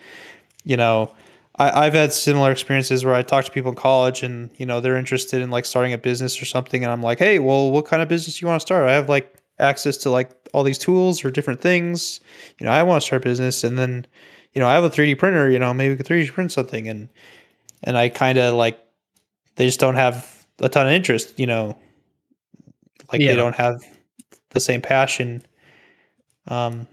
you 0.62 0.77
know 0.77 1.12
I, 1.57 1.87
i've 1.87 1.94
had 1.94 2.12
similar 2.12 2.53
experiences 2.53 3.05
where 3.05 3.16
i 3.16 3.23
talk 3.23 3.44
to 3.47 3.51
people 3.51 3.71
in 3.73 3.77
college 3.77 4.23
and 4.23 4.49
you 4.59 4.66
know 4.66 4.81
they're 4.81 4.97
interested 4.97 5.42
in 5.42 5.51
like 5.51 5.64
starting 5.64 5.92
a 5.92 5.99
business 5.99 6.40
or 6.40 6.44
something 6.44 6.85
and 6.85 6.92
i'm 6.92 7.03
like 7.03 7.18
hey 7.18 7.40
well 7.40 7.73
what 7.73 7.85
kind 7.85 8.01
of 8.01 8.09
business 8.09 8.38
do 8.38 8.44
you 8.44 8.49
want 8.49 8.61
to 8.61 8.64
start 8.64 8.88
i 8.88 8.92
have 8.92 9.09
like 9.09 9.35
access 9.59 9.97
to 9.99 10.11
like 10.11 10.31
all 10.54 10.62
these 10.62 10.78
tools 10.78 11.24
or 11.24 11.30
different 11.30 11.61
things 11.61 12.20
you 12.58 12.64
know 12.66 12.72
i 12.72 12.82
want 12.82 13.00
to 13.02 13.06
start 13.06 13.22
a 13.22 13.24
business 13.28 13.64
and 13.64 13.78
then 13.78 14.06
you 14.54 14.61
know 14.61 14.68
i 14.68 14.74
have 14.74 14.84
a 14.84 14.90
3d 14.90 15.18
printer 15.18 15.50
you 15.50 15.58
know 15.58 15.72
maybe 15.74 15.90
we 15.90 15.96
could 15.96 16.06
3d 16.06 16.32
print 16.32 16.50
something 16.52 16.88
and 16.88 17.08
and 17.84 17.96
i 17.98 18.08
kind 18.08 18.38
of 18.38 18.54
like 18.54 18.78
they 19.56 19.66
just 19.66 19.80
don't 19.80 19.96
have 19.96 20.44
a 20.61 20.68
ton 20.68 20.87
of 20.87 20.92
interest, 20.92 21.38
you 21.38 21.46
know, 21.46 21.76
like 23.12 23.20
Yeah. 23.20 23.28
they 23.28 23.37
don't 23.37 23.54
have 23.56 23.80
the 24.50 24.61
same 24.61 24.80
passion. 24.82 25.42
Um, 26.48 26.87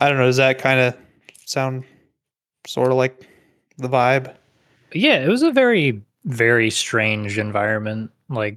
I 0.00 0.08
don't 0.08 0.18
know. 0.18 0.26
Does 0.26 0.36
that 0.38 0.58
kind 0.58 0.80
of 0.80 0.96
sound 1.46 1.84
sort 2.66 2.90
of 2.90 2.96
like 2.96 3.28
the 3.78 3.88
vibe? 3.88 4.34
yeah 4.92 5.16
it 5.18 5.28
was 5.28 5.42
a 5.42 5.50
very 5.50 6.00
very 6.24 6.70
strange 6.70 7.36
environment 7.38 8.10
like 8.28 8.56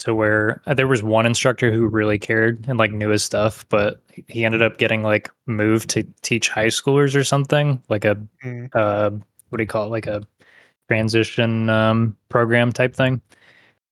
to 0.00 0.14
where 0.14 0.60
uh, 0.66 0.74
there 0.74 0.88
was 0.88 1.02
one 1.02 1.26
instructor 1.26 1.70
who 1.72 1.86
really 1.86 2.18
cared 2.18 2.64
and 2.68 2.78
like 2.78 2.92
knew 2.92 3.08
his 3.10 3.22
stuff 3.22 3.66
but 3.68 4.02
he 4.28 4.44
ended 4.44 4.62
up 4.62 4.78
getting 4.78 5.02
like 5.02 5.30
moved 5.46 5.88
to 5.90 6.02
teach 6.22 6.48
high 6.48 6.66
schoolers 6.68 7.14
or 7.14 7.24
something 7.24 7.82
like 7.88 8.04
a 8.04 8.16
Mm. 8.44 8.74
uh 8.74 9.10
what 9.50 9.56
do 9.58 9.62
you 9.62 9.66
call 9.68 9.86
it? 9.86 9.90
Like 9.90 10.06
a 10.06 10.26
transition 10.88 11.68
um 11.70 12.16
program 12.28 12.72
type 12.72 12.94
thing. 12.94 13.20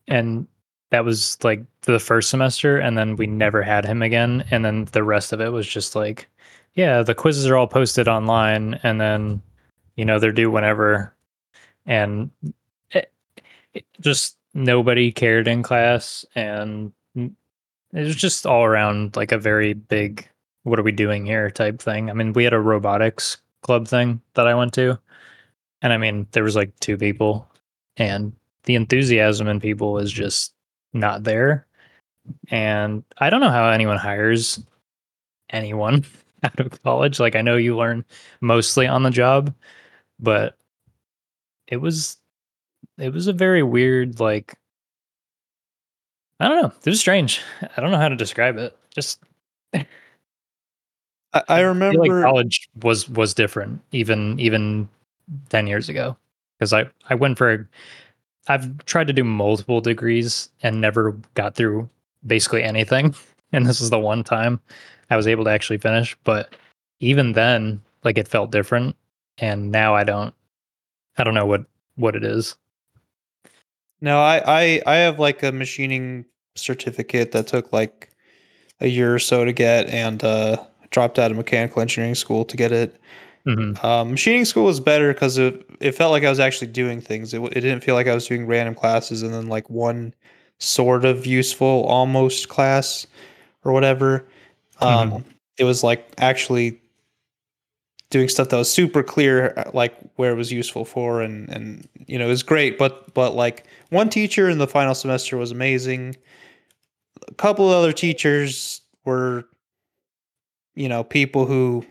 And 0.09 0.47
that 0.91 1.05
was 1.05 1.37
like 1.45 1.65
the 1.83 1.99
first 2.01 2.31
semester 2.31 2.79
and 2.79 2.97
then 2.97 3.17
we 3.17 3.27
never 3.27 3.63
had 3.63 3.85
him 3.85 4.03
again 4.03 4.45
and 4.51 4.65
then 4.65 4.87
the 4.93 5.05
rest 5.05 5.33
of 5.33 5.41
it 5.41 5.51
was 5.53 5.67
just 5.69 5.95
like 5.95 6.29
yeah 6.75 7.03
the 7.03 7.15
quizzes 7.15 7.47
are 7.47 7.57
all 7.57 7.67
posted 7.67 8.09
online 8.09 8.81
and 8.83 9.01
then 9.01 9.43
you 9.97 10.05
know 10.07 10.19
they're 10.19 10.33
due 10.33 10.51
whenever. 10.51 11.15
And 11.87 12.31
it, 12.93 13.13
it 13.75 13.85
just 14.01 14.38
nobody 14.59 15.13
cared 15.13 15.47
in 15.47 15.63
class 15.63 16.25
and 16.35 16.93
it 17.15 17.31
was 17.93 18.17
just 18.17 18.45
all 18.45 18.65
around 18.65 19.17
like 19.17 19.33
a 19.33 19.39
very 19.39 19.73
big 19.73 20.29
what 20.65 20.79
are 20.79 20.83
we 20.83 20.93
doing 20.93 21.25
here 21.25 21.51
type 21.51 21.81
thing. 21.81 22.11
I 22.11 22.13
mean 22.13 22.33
we 22.33 22.45
had 22.45 22.53
a 22.53 22.61
robotics 22.61 23.39
club 23.63 23.89
thing 23.89 24.21
that 24.35 24.47
i 24.47 24.55
went 24.55 24.73
to 24.75 24.99
and 25.83 25.93
i 25.93 25.97
mean 25.97 26.27
there 26.33 26.45
was 26.45 26.57
like 26.57 26.79
two 26.81 26.97
people 26.97 27.49
and 27.97 28.33
the 28.65 28.75
enthusiasm 28.77 29.49
in 29.49 29.61
people 29.61 29.93
was 29.93 30.13
just 30.13 30.53
not 30.93 31.25
there. 31.25 31.67
And 32.51 33.05
i 33.19 33.31
don't 33.31 33.41
know 33.41 33.51
how 33.51 33.69
anyone 33.71 33.97
hires 33.97 34.61
anyone 35.51 36.05
out 36.43 36.59
of 36.61 36.83
college. 36.83 37.21
Like 37.21 37.37
i 37.37 37.43
know 37.43 37.57
you 37.57 37.77
learn 37.77 38.05
mostly 38.41 38.87
on 38.89 39.05
the 39.05 39.11
job 39.11 39.55
but 40.21 40.57
it 41.69 41.77
was 41.77 42.18
it 42.99 43.13
was 43.13 43.27
a 43.27 43.33
very 43.33 43.63
weird 43.63 44.21
like 44.21 44.55
i 46.41 46.49
don't 46.49 46.63
know. 46.63 46.73
It 46.85 46.91
was 46.91 47.01
strange. 47.01 47.41
I 47.77 47.81
don't 47.81 47.91
know 47.91 47.99
how 47.99 48.09
to 48.09 48.17
describe 48.17 48.57
it. 48.59 48.77
Just 48.95 49.21
I, 49.75 49.87
I 51.33 51.43
I 51.49 51.61
remember. 51.61 51.99
like 51.99 52.11
college 52.11 52.69
was 52.83 53.09
was 53.09 53.35
different 53.35 53.81
even 53.93 54.39
even 54.39 54.89
10 55.51 55.67
years 55.67 55.89
ago. 55.89 56.17
Because 56.59 56.73
I 56.73 56.87
I 57.11 57.15
went 57.15 57.39
for 57.39 57.69
I've 58.49 58.85
tried 58.87 59.09
to 59.09 59.13
do 59.13 59.25
multiple 59.25 59.81
degrees 59.81 60.51
and 60.63 60.81
never 60.81 61.13
got 61.35 61.55
through 61.55 61.89
basically 62.27 62.63
anything. 62.63 63.15
And 63.51 63.65
this 63.65 63.81
is 63.81 63.89
the 63.89 63.99
one 63.99 64.25
time 64.25 64.61
I 65.09 65.17
was 65.17 65.27
able 65.27 65.45
to 65.45 65.51
actually 65.51 65.79
finish. 65.79 66.15
But 66.25 66.55
even 67.01 67.33
then 67.33 67.81
like 68.05 68.19
it 68.19 68.29
felt 68.29 68.51
different. 68.51 68.95
And 69.39 69.73
now 69.73 69.95
I 69.95 70.05
don't 70.05 70.35
I 71.17 71.25
don't 71.25 71.33
know 71.33 71.47
what 71.47 71.65
what 71.97 72.15
it 72.15 72.25
is 72.25 72.57
No, 74.01 74.21
I, 74.21 74.43
I 74.47 74.83
I 74.87 74.97
have 74.97 75.19
like 75.19 75.43
a 75.43 75.53
machining 75.53 76.25
certificate 76.57 77.33
that 77.33 77.47
took 77.47 77.73
like 77.73 78.11
a 78.81 78.89
year 78.89 79.15
or 79.15 79.19
so 79.19 79.45
to 79.45 79.53
get, 79.53 79.89
and 79.89 80.23
uh, 80.25 80.65
dropped 80.91 81.19
out 81.19 81.31
of 81.31 81.37
mechanical 81.37 81.83
engineering 81.83 82.15
school 82.17 82.45
to 82.47 82.57
get 82.57 82.73
it. 82.73 83.01
Mhm. 83.47 83.83
Um, 83.85 84.11
machining 84.13 84.45
school 84.45 84.65
was 84.65 84.81
better 84.81 85.13
because 85.13 85.39
it 85.39 85.65
it 85.81 85.93
felt 85.93 86.13
like 86.13 86.25
I 86.25 86.31
was 86.31 86.41
actually 86.41 86.69
doing 86.69 87.01
things. 87.01 87.35
It, 87.35 87.43
it 87.43 87.61
didn't 87.61 87.83
feel 87.83 87.95
like 87.95 88.09
I 88.09 88.15
was 88.15 88.27
doing 88.27 88.47
random 88.47 88.75
classes 88.75 89.23
and 89.23 89.33
then 89.35 89.49
like 89.49 89.69
one 89.71 90.15
sort 90.59 91.05
of 91.05 91.27
useful 91.27 91.85
almost 91.85 92.49
class 92.49 93.07
or 93.65 93.73
whatever. 93.73 94.27
Um, 94.81 95.25
It 95.59 95.65
was 95.65 95.83
like 95.85 96.13
actually 96.19 96.81
doing 98.11 98.29
stuff 98.29 98.49
that 98.51 98.57
was 98.57 98.73
super 98.73 99.03
clear, 99.03 99.55
uh, 99.57 99.71
like 99.75 99.95
where 100.17 100.33
it 100.33 100.37
was 100.37 100.53
useful 100.53 100.85
for, 100.85 101.21
and 101.23 101.49
and 101.51 101.89
you 102.07 102.19
know 102.19 102.27
it 102.27 102.31
was 102.31 102.43
great. 102.43 102.79
But 102.79 103.13
but 103.15 103.35
like 103.35 103.67
one 103.91 104.09
teacher 104.11 104.49
in 104.49 104.59
the 104.59 104.67
final 104.69 104.95
semester 104.95 105.37
was 105.37 105.51
amazing. 105.53 106.17
a 107.29 107.35
couple 107.35 107.67
of 107.71 107.77
other 107.77 107.93
teachers 107.93 108.81
were, 109.05 109.45
you 110.75 110.89
know, 110.89 111.05
people 111.05 111.47
who, 111.47 111.85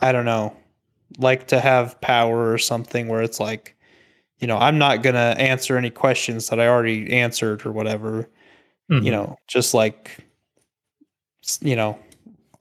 I 0.00 0.12
don't 0.12 0.24
know, 0.24 0.56
like 1.18 1.48
to 1.48 1.60
have 1.60 2.00
power 2.00 2.52
or 2.52 2.58
something 2.58 3.08
where 3.08 3.22
it's 3.22 3.40
like, 3.40 3.76
you 4.40 4.46
know, 4.48 4.58
I'm 4.58 4.78
not 4.78 5.02
going 5.02 5.14
to 5.16 5.20
answer 5.40 5.78
any 5.78 5.90
questions 5.90 6.48
that 6.50 6.60
I 6.60 6.68
already 6.68 7.12
answered 7.12 7.66
or 7.66 7.72
whatever. 7.72 8.28
Mhm. 8.90 9.04
You 9.04 9.12
know, 9.12 9.38
just 9.48 9.74
like, 9.74 10.18
you 11.60 11.76
know, 11.76 11.98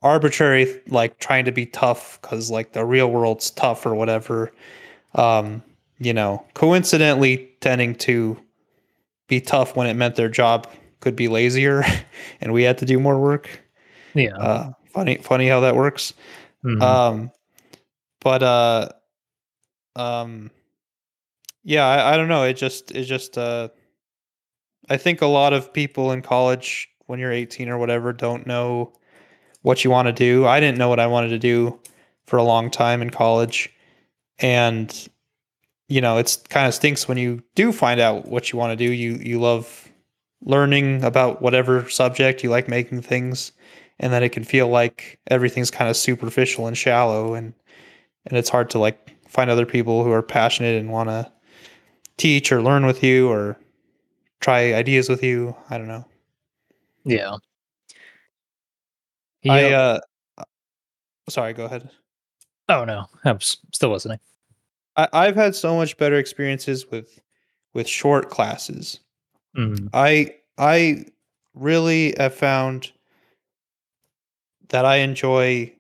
arbitrary, 0.01 0.81
like 0.87 1.19
trying 1.19 1.45
to 1.45 1.51
be 1.51 1.65
tough 1.65 2.19
because 2.21 2.49
like 2.49 2.73
the 2.73 2.85
real 2.85 3.11
world's 3.11 3.51
tough 3.51 3.85
or 3.85 3.95
whatever. 3.95 4.51
Um, 5.15 5.63
you 5.97 6.13
know, 6.13 6.45
coincidentally 6.53 7.49
tending 7.59 7.95
to 7.95 8.37
be 9.27 9.41
tough 9.41 9.75
when 9.75 9.87
it 9.87 9.95
meant 9.95 10.15
their 10.15 10.29
job 10.29 10.67
could 11.01 11.15
be 11.15 11.27
lazier 11.27 11.83
and 12.41 12.53
we 12.53 12.63
had 12.63 12.77
to 12.79 12.85
do 12.85 12.99
more 12.99 13.19
work. 13.19 13.49
yeah. 14.13 14.35
Uh, 14.35 14.71
funny, 14.93 15.17
funny 15.17 15.47
how 15.47 15.59
that 15.59 15.75
works. 15.75 16.13
Mhm. 16.63 16.81
Um, 16.81 17.31
but 18.21 18.43
uh, 18.43 18.89
um, 19.95 20.51
yeah, 21.63 21.85
I, 21.85 22.13
I 22.13 22.17
don't 22.17 22.27
know. 22.27 22.43
It 22.43 22.53
just, 22.53 22.91
it 22.91 23.03
just, 23.03 23.37
uh, 23.37 23.69
I 24.89 24.97
think 24.97 25.21
a 25.21 25.27
lot 25.27 25.53
of 25.53 25.71
people 25.71 26.11
in 26.11 26.21
college 26.21 26.89
when 27.05 27.19
you're 27.19 27.31
18 27.31 27.69
or 27.69 27.77
whatever 27.77 28.11
don't 28.13 28.47
know 28.47 28.93
what 29.61 29.83
you 29.83 29.91
want 29.91 30.07
to 30.07 30.13
do. 30.13 30.45
I 30.45 30.59
didn't 30.59 30.77
know 30.77 30.89
what 30.89 30.99
I 30.99 31.07
wanted 31.07 31.29
to 31.29 31.39
do 31.39 31.79
for 32.27 32.37
a 32.37 32.43
long 32.43 32.69
time 32.69 33.01
in 33.01 33.09
college, 33.09 33.73
and 34.39 35.09
you 35.87 36.01
know, 36.01 36.17
it's 36.17 36.37
kind 36.37 36.67
of 36.67 36.73
stinks 36.73 37.07
when 37.07 37.17
you 37.17 37.43
do 37.55 37.71
find 37.71 37.99
out 37.99 38.27
what 38.27 38.51
you 38.51 38.59
want 38.59 38.77
to 38.77 38.87
do. 38.87 38.91
You 38.91 39.15
you 39.15 39.39
love 39.39 39.89
learning 40.41 41.03
about 41.03 41.41
whatever 41.41 41.89
subject 41.89 42.43
you 42.43 42.49
like 42.49 42.67
making 42.67 43.01
things 43.01 43.51
and 43.99 44.13
then 44.13 44.23
it 44.23 44.29
can 44.29 44.43
feel 44.43 44.67
like 44.67 45.19
everything's 45.27 45.71
kind 45.71 45.89
of 45.89 45.97
superficial 45.97 46.67
and 46.67 46.77
shallow 46.77 47.33
and 47.33 47.53
and 48.25 48.37
it's 48.37 48.49
hard 48.49 48.69
to 48.69 48.79
like 48.79 49.15
find 49.27 49.49
other 49.49 49.65
people 49.65 50.03
who 50.03 50.11
are 50.11 50.21
passionate 50.21 50.79
and 50.79 50.91
want 50.91 51.09
to 51.09 51.31
teach 52.17 52.51
or 52.51 52.61
learn 52.61 52.85
with 52.85 53.03
you 53.03 53.29
or 53.29 53.57
try 54.39 54.73
ideas 54.73 55.09
with 55.09 55.23
you 55.23 55.55
i 55.69 55.77
don't 55.77 55.87
know 55.87 56.05
yeah. 57.05 57.35
I 59.47 59.71
uh 59.73 59.99
sorry 61.29 61.53
go 61.53 61.65
ahead 61.65 61.89
oh 62.69 62.85
no, 62.85 63.05
I'm 63.25 63.39
still 63.39 63.91
listening. 63.91 64.19
I, 64.95 65.07
i've 65.13 65.35
had 65.35 65.55
so 65.55 65.75
much 65.75 65.97
better 65.97 66.17
experiences 66.17 66.89
with 66.91 67.19
with 67.73 67.87
short 67.87 68.29
classes 68.29 68.99
Mhm. 69.57 69.89
I 69.93 70.35
I 70.57 71.05
really 71.55 72.13
have 72.17 72.35
found 72.35 72.91
that 74.69 74.85
I 74.85 74.97
enjoy 74.97 75.73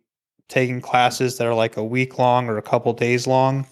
taking 0.47 0.81
classes 0.81 1.37
that 1.37 1.45
are 1.45 1.53
like 1.53 1.77
a 1.77 1.83
week 1.83 2.17
long 2.17 2.47
or 2.49 2.57
a 2.57 2.61
couple 2.63 2.91
days 2.93 3.27
long. 3.27 3.67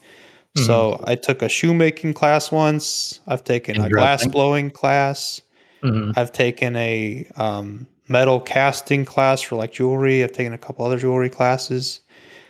So 0.56 1.04
I 1.06 1.16
took 1.16 1.42
a 1.42 1.50
shoemaking 1.50 2.14
class 2.14 2.52
once. 2.52 3.20
I've 3.28 3.44
taken 3.44 3.76
a 3.86 3.90
glass 3.90 4.22
blowing 4.32 4.70
class. 4.72 5.42
Mhm. 5.84 6.14
I've 6.16 6.32
taken 6.32 6.76
a 6.76 7.26
um, 7.36 7.88
metal 8.10 8.40
casting 8.40 9.06
class 9.06 9.42
for 9.42 9.56
like 9.56 9.74
jewelry. 9.74 10.24
I've 10.24 10.32
taken 10.34 10.54
a 10.54 10.58
couple 10.58 10.86
other 10.86 10.98
jewelry 11.00 11.30
classes, 11.30 12.02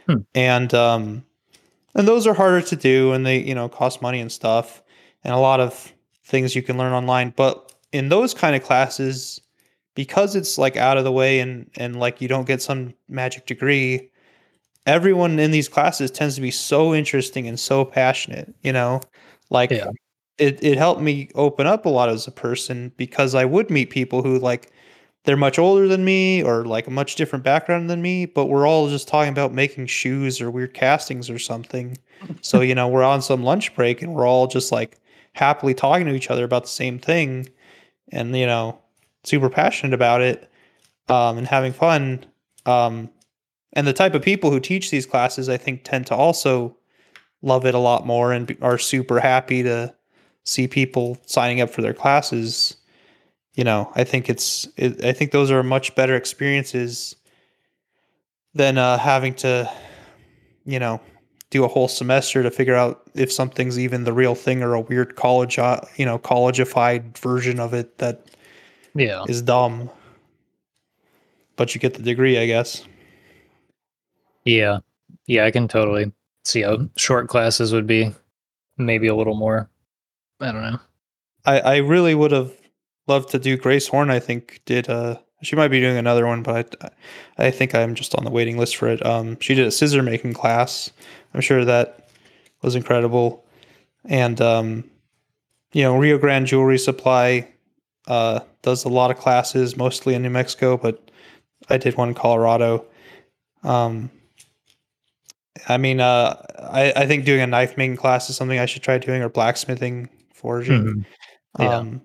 Hmm. 0.08 0.22
and 0.36 0.74
um, 0.74 1.26
and 1.96 2.08
those 2.08 2.28
are 2.28 2.34
harder 2.34 2.62
to 2.62 2.76
do, 2.76 3.14
and 3.14 3.26
they 3.26 3.40
you 3.40 3.56
know 3.56 3.70
cost 3.70 4.02
money 4.02 4.20
and 4.22 4.32
stuff, 4.32 4.82
and 5.24 5.34
a 5.34 5.38
lot 5.40 5.60
of 5.60 5.94
things 6.26 6.56
you 6.56 6.64
can 6.64 6.78
learn 6.78 6.94
online. 6.94 7.34
But 7.36 7.74
in 7.92 8.10
those 8.10 8.34
kind 8.34 8.56
of 8.56 8.64
classes, 8.64 9.42
because 9.96 10.36
it's 10.36 10.58
like 10.58 10.78
out 10.78 10.98
of 10.98 11.04
the 11.04 11.12
way 11.12 11.40
and 11.40 11.70
and 11.78 12.00
like 12.00 12.22
you 12.22 12.28
don't 12.28 12.48
get 12.48 12.62
some 12.62 12.94
magic 13.10 13.46
degree, 13.48 14.10
everyone 14.86 15.40
in 15.40 15.52
these 15.52 15.70
classes 15.70 16.12
tends 16.12 16.36
to 16.36 16.42
be 16.42 16.52
so 16.52 16.94
interesting 16.96 17.48
and 17.48 17.60
so 17.60 17.86
passionate. 17.86 18.54
You 18.64 18.74
know, 18.74 19.02
like 19.50 19.72
Yeah. 19.72 19.92
it 20.38 20.64
it 20.64 20.78
helped 20.78 21.02
me 21.02 21.30
open 21.36 21.68
up 21.68 21.86
a 21.86 21.90
lot 21.90 22.10
as 22.10 22.28
a 22.28 22.32
person 22.32 22.92
because 22.98 23.36
I 23.36 23.46
would 23.46 23.70
meet 23.70 23.90
people 23.90 24.24
who 24.24 24.40
like 24.40 24.72
they're 25.28 25.36
much 25.36 25.60
older 25.60 25.90
than 25.90 26.06
me 26.06 26.42
or 26.42 26.64
like 26.64 26.88
a 26.88 26.90
much 26.90 27.16
different 27.16 27.44
background 27.44 27.90
than 27.90 28.02
me, 28.02 28.26
but 28.26 28.46
we're 28.46 28.66
all 28.66 28.88
just 28.88 29.10
talking 29.10 29.30
about 29.30 29.54
making 29.54 29.86
shoes 29.86 30.40
or 30.40 30.50
weird 30.50 30.74
castings 30.74 31.30
or 31.30 31.38
something. 31.38 31.98
So, 32.42 32.62
you 32.62 32.74
know, 32.74 32.88
we're 32.88 33.04
on 33.04 33.22
some 33.22 33.44
lunch 33.44 33.76
break 33.76 34.02
and 34.02 34.16
we're 34.16 34.26
all 34.26 34.48
just 34.48 34.72
like 34.72 35.02
happily 35.34 35.74
talking 35.74 36.08
to 36.08 36.14
each 36.14 36.30
other 36.30 36.46
about 36.46 36.64
the 36.64 36.70
same 36.70 36.98
thing 36.98 37.50
and, 38.10 38.34
you 38.38 38.46
know, 38.46 38.80
super 39.26 39.50
passionate 39.50 39.94
about 39.94 40.22
it 40.22 40.50
um, 41.10 41.38
and 41.38 41.46
having 41.46 41.74
fun. 41.74 42.26
Um, 42.66 43.10
and 43.74 43.86
the 43.86 43.92
type 43.92 44.14
of 44.14 44.22
people 44.22 44.50
who 44.50 44.62
teach 44.62 44.92
these 44.92 45.06
classes, 45.06 45.50
I 45.50 45.58
think, 45.58 45.84
tend 45.84 46.08
to 46.08 46.16
also 46.16 46.78
love 47.42 47.66
it 47.66 47.76
a 47.76 47.80
lot 47.80 48.08
more 48.08 48.32
and 48.32 48.56
are 48.62 48.78
super 48.78 49.20
happy 49.20 49.62
to 49.64 49.94
see 50.46 50.70
people 50.70 51.18
signing 51.26 51.60
up 51.60 51.70
for 51.70 51.82
their 51.82 51.94
classes 51.94 52.77
you 53.58 53.64
know 53.66 53.92
i 53.96 54.04
think 54.06 54.30
it's 54.30 54.68
it, 54.78 55.04
i 55.04 55.12
think 55.12 55.32
those 55.32 55.52
are 55.52 55.62
much 55.64 55.94
better 55.96 56.16
experiences 56.16 57.16
than 58.54 58.78
uh, 58.78 58.98
having 58.98 59.34
to 59.34 59.70
you 60.66 60.80
know 60.80 61.02
do 61.50 61.64
a 61.64 61.68
whole 61.68 61.88
semester 61.88 62.44
to 62.44 62.52
figure 62.52 62.76
out 62.76 63.02
if 63.16 63.32
something's 63.32 63.78
even 63.80 64.04
the 64.04 64.14
real 64.14 64.36
thing 64.36 64.62
or 64.64 64.74
a 64.74 64.82
weird 64.82 65.16
college 65.16 65.60
uh, 65.60 65.82
you 65.98 66.06
know 66.06 66.18
collegeified 66.18 67.18
version 67.18 67.60
of 67.60 67.74
it 67.74 67.98
that 67.98 68.26
Yeah. 68.96 69.24
is 69.28 69.42
dumb 69.42 69.90
but 71.56 71.74
you 71.76 71.82
get 71.82 71.96
the 71.96 72.04
degree 72.04 72.38
i 72.38 72.46
guess 72.46 72.86
Yeah. 74.46 74.80
Yeah, 75.26 75.44
I 75.46 75.52
can 75.52 75.68
totally 75.68 76.12
see 76.46 76.62
how 76.62 76.88
short 76.96 77.28
classes 77.28 77.74
would 77.74 77.86
be 77.88 78.14
maybe 78.78 79.08
a 79.08 79.16
little 79.16 79.36
more. 79.36 79.70
I 80.40 80.52
don't 80.54 80.62
know. 80.62 80.80
i 81.46 81.60
i 81.60 81.76
really 81.78 82.16
would 82.16 82.32
have 82.32 82.52
loved 83.08 83.30
to 83.32 83.40
do. 83.40 83.58
Grace 83.58 83.88
Horne 83.88 84.10
i 84.10 84.20
think 84.20 84.62
did 84.66 84.90
uh 84.90 85.18
she 85.44 85.56
might 85.56 85.68
be 85.70 85.80
doing 85.80 85.98
another 85.98 86.26
one 86.26 86.42
but 86.44 86.76
i 87.38 87.48
i 87.48 87.52
think 87.52 87.76
i'm 87.76 87.94
just 87.96 88.16
on 88.16 88.24
the 88.24 88.32
waiting 88.32 88.58
list 88.58 88.76
for 88.76 88.88
it. 88.88 89.06
Um 89.06 89.38
she 89.40 89.56
did 89.56 89.68
a 89.68 89.72
scissor 89.72 90.04
making 90.04 90.34
class. 90.34 90.92
I'm 91.34 91.42
sure 91.42 91.64
that 91.66 92.10
was 92.62 92.76
incredible. 92.76 93.46
And 94.06 94.40
um 94.42 94.84
you 95.74 95.84
know 95.84 95.96
rio 95.98 96.18
grande 96.18 96.48
jewelry 96.48 96.78
supply 96.80 97.48
uh 98.08 98.40
does 98.62 98.86
a 98.86 98.90
lot 98.90 99.12
of 99.12 99.18
classes 99.18 99.76
mostly 99.78 100.14
in 100.16 100.22
new 100.22 100.30
mexico 100.30 100.78
but 100.78 101.12
i 101.70 101.78
did 101.78 101.96
one 101.98 102.10
in 102.10 102.16
colorado. 102.16 102.86
Um 103.64 104.10
i 105.68 105.78
mean 105.78 106.00
uh 106.00 106.42
i 106.72 106.94
i 106.96 107.06
think 107.08 107.26
doing 107.26 107.42
a 107.42 107.48
knife 107.48 107.78
making 107.78 107.98
class 107.98 108.30
is 108.30 108.36
something 108.36 108.60
i 108.60 108.66
should 108.66 108.84
try 108.84 108.98
doing 108.98 109.22
or 109.22 109.30
blacksmithing 109.30 110.10
forging. 110.34 110.84
Mhm. 110.84 111.06
Yeah. 111.60 111.76
um 111.78 112.02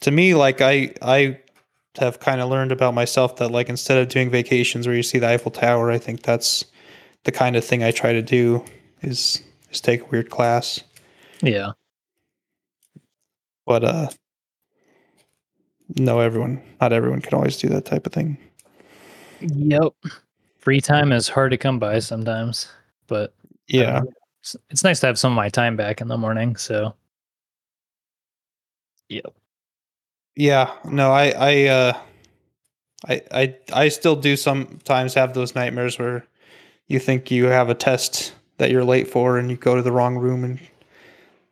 to 0.00 0.10
me 0.10 0.34
like 0.34 0.60
i 0.60 0.92
i 1.02 1.38
have 1.98 2.20
kind 2.20 2.40
of 2.40 2.50
learned 2.50 2.72
about 2.72 2.92
myself 2.94 3.36
that 3.36 3.50
like 3.50 3.68
instead 3.68 3.96
of 3.98 4.08
doing 4.08 4.30
vacations 4.30 4.86
where 4.86 4.96
you 4.96 5.02
see 5.02 5.18
the 5.18 5.28
eiffel 5.28 5.50
tower 5.50 5.90
i 5.90 5.98
think 5.98 6.22
that's 6.22 6.64
the 7.24 7.32
kind 7.32 7.56
of 7.56 7.64
thing 7.64 7.82
i 7.82 7.90
try 7.90 8.12
to 8.12 8.22
do 8.22 8.64
is 9.02 9.42
is 9.70 9.80
take 9.80 10.02
a 10.02 10.04
weird 10.06 10.30
class 10.30 10.82
Yeah. 11.42 11.72
but 13.64 13.84
uh 13.84 14.08
no 15.96 16.20
everyone 16.20 16.60
not 16.80 16.92
everyone 16.92 17.20
can 17.20 17.34
always 17.34 17.56
do 17.56 17.68
that 17.68 17.84
type 17.84 18.06
of 18.06 18.12
thing 18.12 18.38
Yep. 19.40 19.92
Free 20.60 20.80
time 20.80 21.12
is 21.12 21.28
hard 21.28 21.50
to 21.50 21.58
come 21.58 21.78
by 21.78 21.98
sometimes, 21.98 22.68
but 23.06 23.34
yeah 23.68 24.00
it's, 24.40 24.56
it's 24.70 24.82
nice 24.84 25.00
to 25.00 25.06
have 25.06 25.18
some 25.18 25.32
of 25.32 25.36
my 25.36 25.48
time 25.48 25.76
back 25.76 26.00
in 26.00 26.08
the 26.08 26.16
morning. 26.16 26.56
So, 26.56 26.94
yep. 29.08 29.34
Yeah 30.36 30.70
no 30.84 31.12
i 31.12 31.30
i 31.30 31.64
uh 31.64 31.92
i 33.08 33.22
i 33.32 33.54
i 33.72 33.88
still 33.88 34.14
do 34.16 34.36
sometimes 34.36 35.14
have 35.14 35.34
those 35.34 35.54
nightmares 35.54 35.98
where 35.98 36.26
you 36.88 36.98
think 36.98 37.30
you 37.30 37.46
have 37.46 37.68
a 37.70 37.74
test 37.74 38.34
that 38.58 38.70
you're 38.70 38.84
late 38.84 39.08
for 39.08 39.38
and 39.38 39.50
you 39.50 39.56
go 39.56 39.74
to 39.74 39.82
the 39.82 39.92
wrong 39.92 40.16
room 40.16 40.44
and 40.44 40.60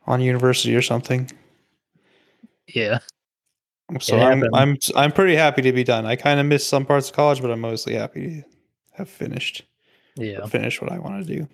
on 0.07 0.21
university 0.21 0.75
or 0.75 0.81
something 0.81 1.29
Yeah. 2.67 2.99
So 3.99 4.17
I'm. 4.19 4.43
I'm 4.55 4.77
I'm 4.95 5.11
pretty 5.11 5.35
happy 5.35 5.61
to 5.61 5.71
be 5.71 5.83
done. 5.83 6.07
I 6.07 6.15
kind 6.15 6.39
of 6.39 6.47
miss 6.47 6.65
some 6.65 6.85
parts 6.85 7.09
of 7.09 7.15
college, 7.15 7.39
but 7.41 7.51
I'm 7.51 7.61
mostly 7.61 7.93
happy 7.93 8.21
to 8.41 8.43
have 8.93 9.07
finished 9.07 9.63
Yeah. 10.15 10.45
finish 10.47 10.81
what 10.81 10.91
I 10.91 10.97
want 10.97 11.25
to 11.25 11.35
do. 11.35 11.47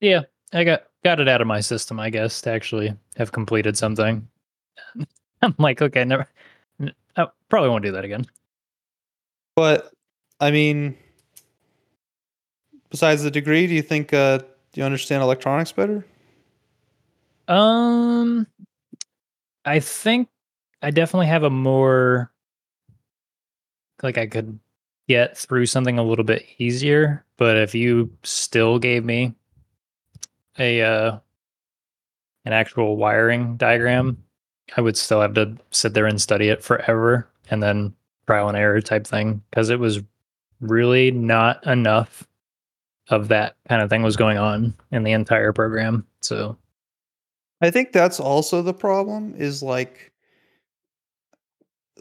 Yeah. 0.00 0.22
I 0.52 0.64
got 0.64 0.84
got 1.04 1.20
it 1.20 1.28
out 1.28 1.40
of 1.40 1.46
my 1.46 1.60
system, 1.60 2.00
I 2.00 2.10
guess, 2.10 2.40
to 2.42 2.50
actually 2.50 2.92
have 3.16 3.30
completed 3.30 3.76
something. 3.76 4.26
I'm 5.42 5.54
like, 5.58 5.80
okay, 5.80 6.04
never. 6.04 6.26
I 7.16 7.26
probably 7.48 7.70
won't 7.70 7.84
do 7.84 7.92
that 7.92 8.04
again. 8.04 8.26
But 9.56 9.90
I 10.40 10.50
mean, 10.50 10.96
besides 12.90 13.22
the 13.22 13.30
degree, 13.30 13.66
do 13.66 13.74
you 13.74 13.82
think 13.82 14.12
uh, 14.12 14.38
do 14.38 14.46
you 14.74 14.84
understand 14.84 15.22
electronics 15.22 15.72
better? 15.72 16.06
Um, 17.48 18.46
I 19.64 19.80
think 19.80 20.28
I 20.82 20.90
definitely 20.90 21.26
have 21.26 21.42
a 21.42 21.50
more 21.50 22.30
like 24.02 24.18
I 24.18 24.26
could 24.26 24.58
get 25.08 25.36
through 25.36 25.66
something 25.66 25.98
a 25.98 26.04
little 26.04 26.24
bit 26.24 26.44
easier. 26.58 27.24
But 27.36 27.56
if 27.56 27.74
you 27.74 28.12
still 28.22 28.78
gave 28.78 29.04
me 29.04 29.34
a 30.58 30.82
uh, 30.82 31.18
an 32.44 32.52
actual 32.52 32.96
wiring 32.96 33.56
diagram, 33.56 34.22
I 34.76 34.80
would 34.80 34.96
still 34.96 35.20
have 35.20 35.34
to 35.34 35.56
sit 35.70 35.94
there 35.94 36.06
and 36.06 36.20
study 36.20 36.48
it 36.48 36.62
forever 36.62 37.28
and 37.50 37.62
then 37.62 37.94
trial 38.26 38.48
and 38.48 38.56
error 38.56 38.80
type 38.80 39.06
thing 39.06 39.42
because 39.50 39.70
it 39.70 39.78
was 39.78 40.00
really 40.60 41.10
not 41.10 41.66
enough 41.66 42.26
of 43.08 43.28
that 43.28 43.56
kind 43.68 43.80
of 43.80 43.88
thing 43.88 44.02
was 44.02 44.16
going 44.16 44.38
on 44.38 44.74
in 44.92 45.02
the 45.02 45.12
entire 45.12 45.52
program. 45.52 46.06
So 46.20 46.56
I 47.60 47.70
think 47.70 47.92
that's 47.92 48.20
also 48.20 48.62
the 48.62 48.74
problem 48.74 49.34
is 49.36 49.62
like 49.62 50.12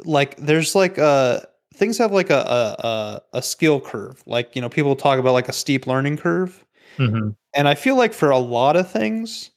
like 0.06 0.38
there's 0.38 0.76
like 0.76 1.00
uh 1.00 1.40
things 1.74 1.98
have 1.98 2.12
like 2.12 2.30
a 2.30 2.40
a 2.40 2.88
a, 2.88 3.22
a 3.38 3.42
skill 3.42 3.80
curve. 3.80 4.22
Like, 4.26 4.56
you 4.56 4.62
know, 4.62 4.70
people 4.70 4.96
talk 4.96 5.20
about 5.20 5.34
like 5.34 5.50
a 5.50 5.54
steep 5.54 5.88
learning 5.88 6.18
curve. 6.18 6.66
mhm. 6.98 7.36
And 7.54 7.68
I 7.68 7.76
feel 7.76 7.96
like 7.96 8.14
for 8.14 8.30
a 8.30 8.38
lot 8.38 8.76
of 8.76 8.92
things, 8.92 9.52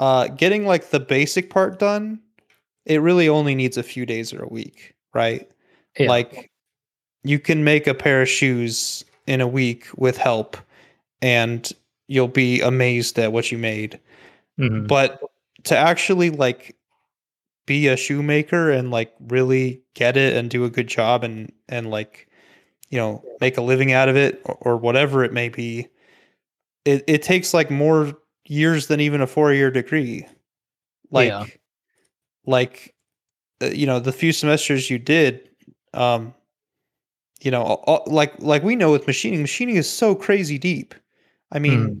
uh 0.00 0.28
getting 0.28 0.66
like 0.66 0.90
the 0.90 1.00
basic 1.00 1.50
part 1.50 1.78
done, 1.78 2.20
it 2.86 3.00
really 3.00 3.28
only 3.28 3.54
needs 3.54 3.76
a 3.76 3.82
few 3.82 4.06
days 4.06 4.32
or 4.32 4.42
a 4.42 4.48
week, 4.48 4.94
right? 5.14 5.50
Yeah. 5.98 6.08
Like 6.08 6.50
you 7.24 7.38
can 7.38 7.64
make 7.64 7.86
a 7.86 7.94
pair 7.94 8.22
of 8.22 8.28
shoes 8.28 9.04
in 9.26 9.40
a 9.40 9.46
week 9.46 9.86
with 9.96 10.16
help 10.16 10.56
and 11.20 11.70
you'll 12.08 12.28
be 12.28 12.60
amazed 12.60 13.18
at 13.18 13.32
what 13.32 13.52
you 13.52 13.58
made. 13.58 14.00
Mhm. 14.58 14.88
But 14.88 15.22
to 15.64 15.76
actually 15.76 16.30
like 16.30 16.76
be 17.66 17.88
a 17.88 17.96
shoemaker 17.96 18.70
and 18.70 18.90
like 18.90 19.12
really 19.28 19.82
get 19.94 20.16
it 20.16 20.36
and 20.36 20.50
do 20.50 20.64
a 20.64 20.70
good 20.70 20.88
job 20.88 21.22
and 21.22 21.52
and 21.68 21.90
like 21.90 22.28
you 22.90 22.98
know 22.98 23.24
make 23.40 23.56
a 23.56 23.62
living 23.62 23.92
out 23.92 24.08
of 24.08 24.16
it 24.16 24.42
or, 24.44 24.58
or 24.62 24.76
whatever 24.76 25.22
it 25.22 25.32
may 25.32 25.48
be 25.48 25.86
it, 26.84 27.04
it 27.06 27.22
takes 27.22 27.54
like 27.54 27.70
more 27.70 28.16
years 28.52 28.86
than 28.88 29.00
even 29.00 29.20
a 29.22 29.26
four 29.26 29.52
year 29.52 29.70
degree 29.70 30.26
like 31.10 31.28
Yeah. 31.30 31.44
like 32.46 32.94
uh, 33.62 33.66
you 33.66 33.86
know 33.86 34.00
the 34.00 34.12
few 34.12 34.32
semesters 34.32 34.90
you 34.90 34.98
did 34.98 35.48
um 35.94 36.34
you 37.40 37.50
know 37.50 37.62
all- 37.62 38.04
like 38.06 38.32
like 38.40 38.62
we 38.62 38.76
know 38.76 38.90
with 38.92 39.06
machining 39.06 39.40
machining 39.42 39.76
is 39.76 39.88
so 39.90 40.14
crazy 40.14 40.58
deep 40.58 40.94
i 41.52 41.58
mean 41.58 42.00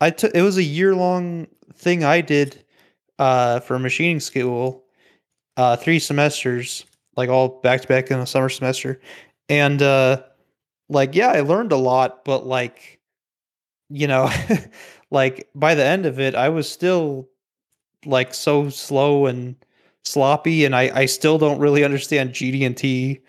I 0.00 0.10
took 0.10 0.34
it 0.34 0.42
was 0.42 0.56
a 0.56 0.62
year 0.62 0.94
long 0.94 1.46
thing 1.74 2.04
I 2.04 2.20
did 2.20 2.64
uh 3.18 3.60
for 3.60 3.78
machining 3.78 4.20
school, 4.20 4.84
uh 5.56 5.76
three 5.76 5.98
semesters, 5.98 6.84
like 7.16 7.28
all 7.30 7.60
back 7.62 7.82
to 7.82 7.88
back 7.88 8.10
in 8.10 8.18
the 8.18 8.26
summer 8.26 8.48
semester. 8.48 9.00
And 9.48 9.80
uh 9.82 10.22
like 10.88 11.14
yeah, 11.14 11.28
I 11.28 11.40
learned 11.40 11.72
a 11.72 11.76
lot, 11.76 12.24
but 12.24 12.46
like 12.46 13.00
you 13.90 14.06
know, 14.08 14.30
like 15.12 15.48
by 15.54 15.74
the 15.76 15.84
end 15.84 16.06
of 16.06 16.18
it, 16.18 16.34
I 16.34 16.48
was 16.48 16.68
still 16.68 17.28
like 18.04 18.34
so 18.34 18.70
slow 18.70 19.26
and 19.26 19.54
sloppy 20.04 20.64
and 20.64 20.74
I 20.74 20.90
I 21.02 21.06
still 21.06 21.38
don't 21.38 21.60
really 21.60 21.84
understand 21.84 22.30
GD&T 22.30 23.20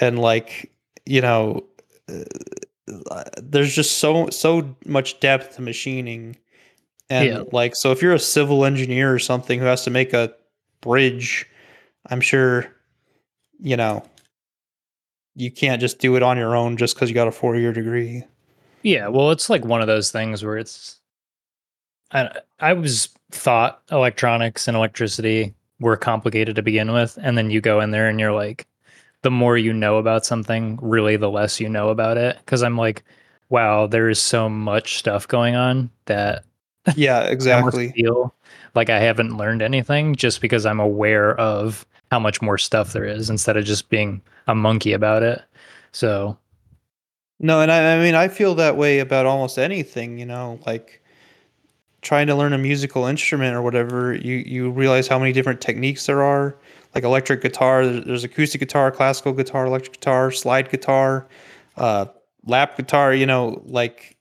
and 0.00 0.18
like, 0.18 0.70
you 1.06 1.20
know, 1.20 1.64
uh, 2.08 3.24
there's 3.42 3.74
just 3.74 3.98
so 3.98 4.28
so 4.30 4.76
much 4.84 5.18
depth 5.20 5.56
to 5.56 5.62
machining 5.62 6.36
and 7.08 7.26
Yeah. 7.28 7.42
like 7.50 7.74
so 7.74 7.90
if 7.92 8.02
you're 8.02 8.12
a 8.14 8.18
civil 8.18 8.64
engineer 8.64 9.12
or 9.12 9.18
something 9.18 9.58
who 9.58 9.64
has 9.64 9.84
to 9.84 9.90
make 9.90 10.12
a 10.12 10.34
bridge 10.80 11.46
i'm 12.10 12.20
sure 12.20 12.66
you 13.60 13.76
know 13.76 14.04
you 15.36 15.50
can't 15.50 15.80
just 15.80 15.98
do 16.00 16.16
it 16.16 16.22
on 16.22 16.36
your 16.36 16.56
own 16.56 16.76
just 16.76 16.94
because 16.94 17.08
you 17.08 17.14
got 17.14 17.28
a 17.28 17.32
four 17.32 17.56
year 17.56 17.72
degree 17.72 18.24
Yeah, 18.82 19.08
well, 19.08 19.30
it's 19.30 19.48
like 19.48 19.64
one 19.64 19.80
of 19.80 19.86
those 19.86 20.10
things 20.10 20.44
where 20.44 20.58
it's. 20.58 20.98
I 22.12 22.30
I 22.60 22.72
was 22.72 23.08
thought 23.30 23.82
electronics 23.90 24.68
and 24.68 24.76
electricity 24.76 25.54
were 25.80 25.96
complicated 25.96 26.56
to 26.56 26.62
begin 26.62 26.92
with, 26.92 27.18
and 27.22 27.36
then 27.36 27.50
you 27.50 27.60
go 27.60 27.80
in 27.80 27.90
there 27.90 28.08
and 28.08 28.20
you're 28.20 28.32
like, 28.32 28.66
the 29.22 29.30
more 29.30 29.56
you 29.56 29.72
know 29.72 29.98
about 29.98 30.26
something, 30.26 30.78
really, 30.82 31.16
the 31.16 31.30
less 31.30 31.60
you 31.60 31.68
know 31.68 31.88
about 31.88 32.16
it. 32.16 32.38
Because 32.38 32.62
I'm 32.62 32.76
like, 32.76 33.04
wow, 33.48 33.86
there 33.86 34.08
is 34.08 34.20
so 34.20 34.48
much 34.48 34.98
stuff 34.98 35.26
going 35.28 35.54
on 35.54 35.90
that 36.06 36.44
yeah 36.96 37.18
I 37.20 37.26
exactly 37.26 37.92
feel 37.92 38.34
like 38.74 38.90
I 38.90 38.98
haven't 38.98 39.36
learned 39.36 39.62
anything 39.62 40.14
just 40.16 40.40
because 40.40 40.66
I'm 40.66 40.80
aware 40.80 41.38
of 41.38 41.86
how 42.10 42.18
much 42.18 42.42
more 42.42 42.58
stuff 42.58 42.92
there 42.92 43.04
is 43.04 43.30
instead 43.30 43.56
of 43.56 43.64
just 43.64 43.88
being 43.88 44.20
a 44.46 44.54
monkey 44.54 44.92
about 44.92 45.22
it. 45.22 45.42
So 45.92 46.36
no 47.42 47.60
and 47.60 47.70
I, 47.70 47.96
I 47.96 48.02
mean 48.02 48.14
i 48.14 48.28
feel 48.28 48.54
that 48.54 48.76
way 48.76 49.00
about 49.00 49.26
almost 49.26 49.58
anything 49.58 50.18
you 50.18 50.24
know 50.24 50.58
like 50.66 51.01
trying 52.02 52.26
to 52.26 52.34
learn 52.34 52.52
a 52.52 52.58
musical 52.58 53.06
instrument 53.06 53.54
or 53.54 53.62
whatever 53.62 54.14
you 54.14 54.36
you 54.36 54.70
realize 54.70 55.08
how 55.08 55.18
many 55.18 55.32
different 55.32 55.60
techniques 55.60 56.06
there 56.06 56.22
are 56.22 56.56
like 56.94 57.04
electric 57.04 57.40
guitar 57.40 57.86
there's 57.86 58.24
acoustic 58.24 58.60
guitar 58.60 58.90
classical 58.90 59.32
guitar 59.32 59.66
electric 59.66 59.94
guitar 59.94 60.30
slide 60.30 60.70
guitar 60.70 61.26
uh 61.76 62.06
lap 62.44 62.76
guitar 62.76 63.14
you 63.14 63.26
know 63.26 63.62
like 63.66 64.16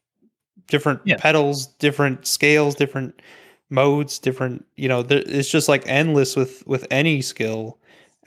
different 0.67 1.01
Yeah. 1.05 1.17
pedals 1.17 1.67
different 1.67 2.25
scales 2.27 2.75
different 2.75 3.21
modes 3.69 4.19
different 4.19 4.65
you 4.75 4.87
know 4.87 5.01
there, 5.03 5.23
it's 5.25 5.49
just 5.49 5.67
like 5.69 5.83
endless 5.87 6.35
with 6.35 6.65
with 6.67 6.85
any 6.91 7.21
skill 7.21 7.77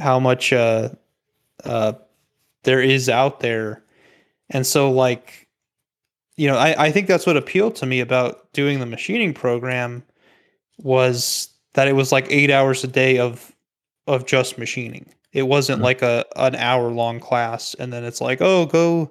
how 0.01 0.19
much 0.19 0.53
uh 0.53 0.89
uh 1.65 1.93
there 2.65 2.81
is 2.83 3.09
out 3.09 3.41
there 3.41 3.83
and 4.51 4.67
so 4.67 4.91
like 4.91 5.44
you 6.37 6.49
know 6.49 6.57
I, 6.57 6.87
I 6.87 6.91
think 6.93 7.07
that's 7.09 7.27
what 7.27 7.37
appealed 7.37 7.77
to 7.77 7.87
me 7.87 8.01
about 8.01 8.53
doing 8.53 8.81
the 8.81 8.87
machining 8.87 9.33
program 9.35 10.03
was 10.79 11.49
that 11.75 11.89
it 11.89 11.93
was 11.95 12.13
like 12.13 12.27
eight 12.31 12.51
hours 12.51 12.85
a 12.85 12.89
day 12.89 13.19
of 13.19 13.53
of 14.07 14.27
just 14.27 14.59
machining 14.59 15.07
it 15.33 15.43
wasn't 15.45 15.81
Mhm. 15.81 15.85
like 15.85 16.03
a 16.03 16.25
an 16.37 16.55
hour 16.57 16.91
long 16.91 17.21
class 17.21 17.75
and 17.79 17.93
then 17.93 18.05
it's 18.05 18.21
like 18.21 18.41
oh 18.41 18.67
go 18.67 19.11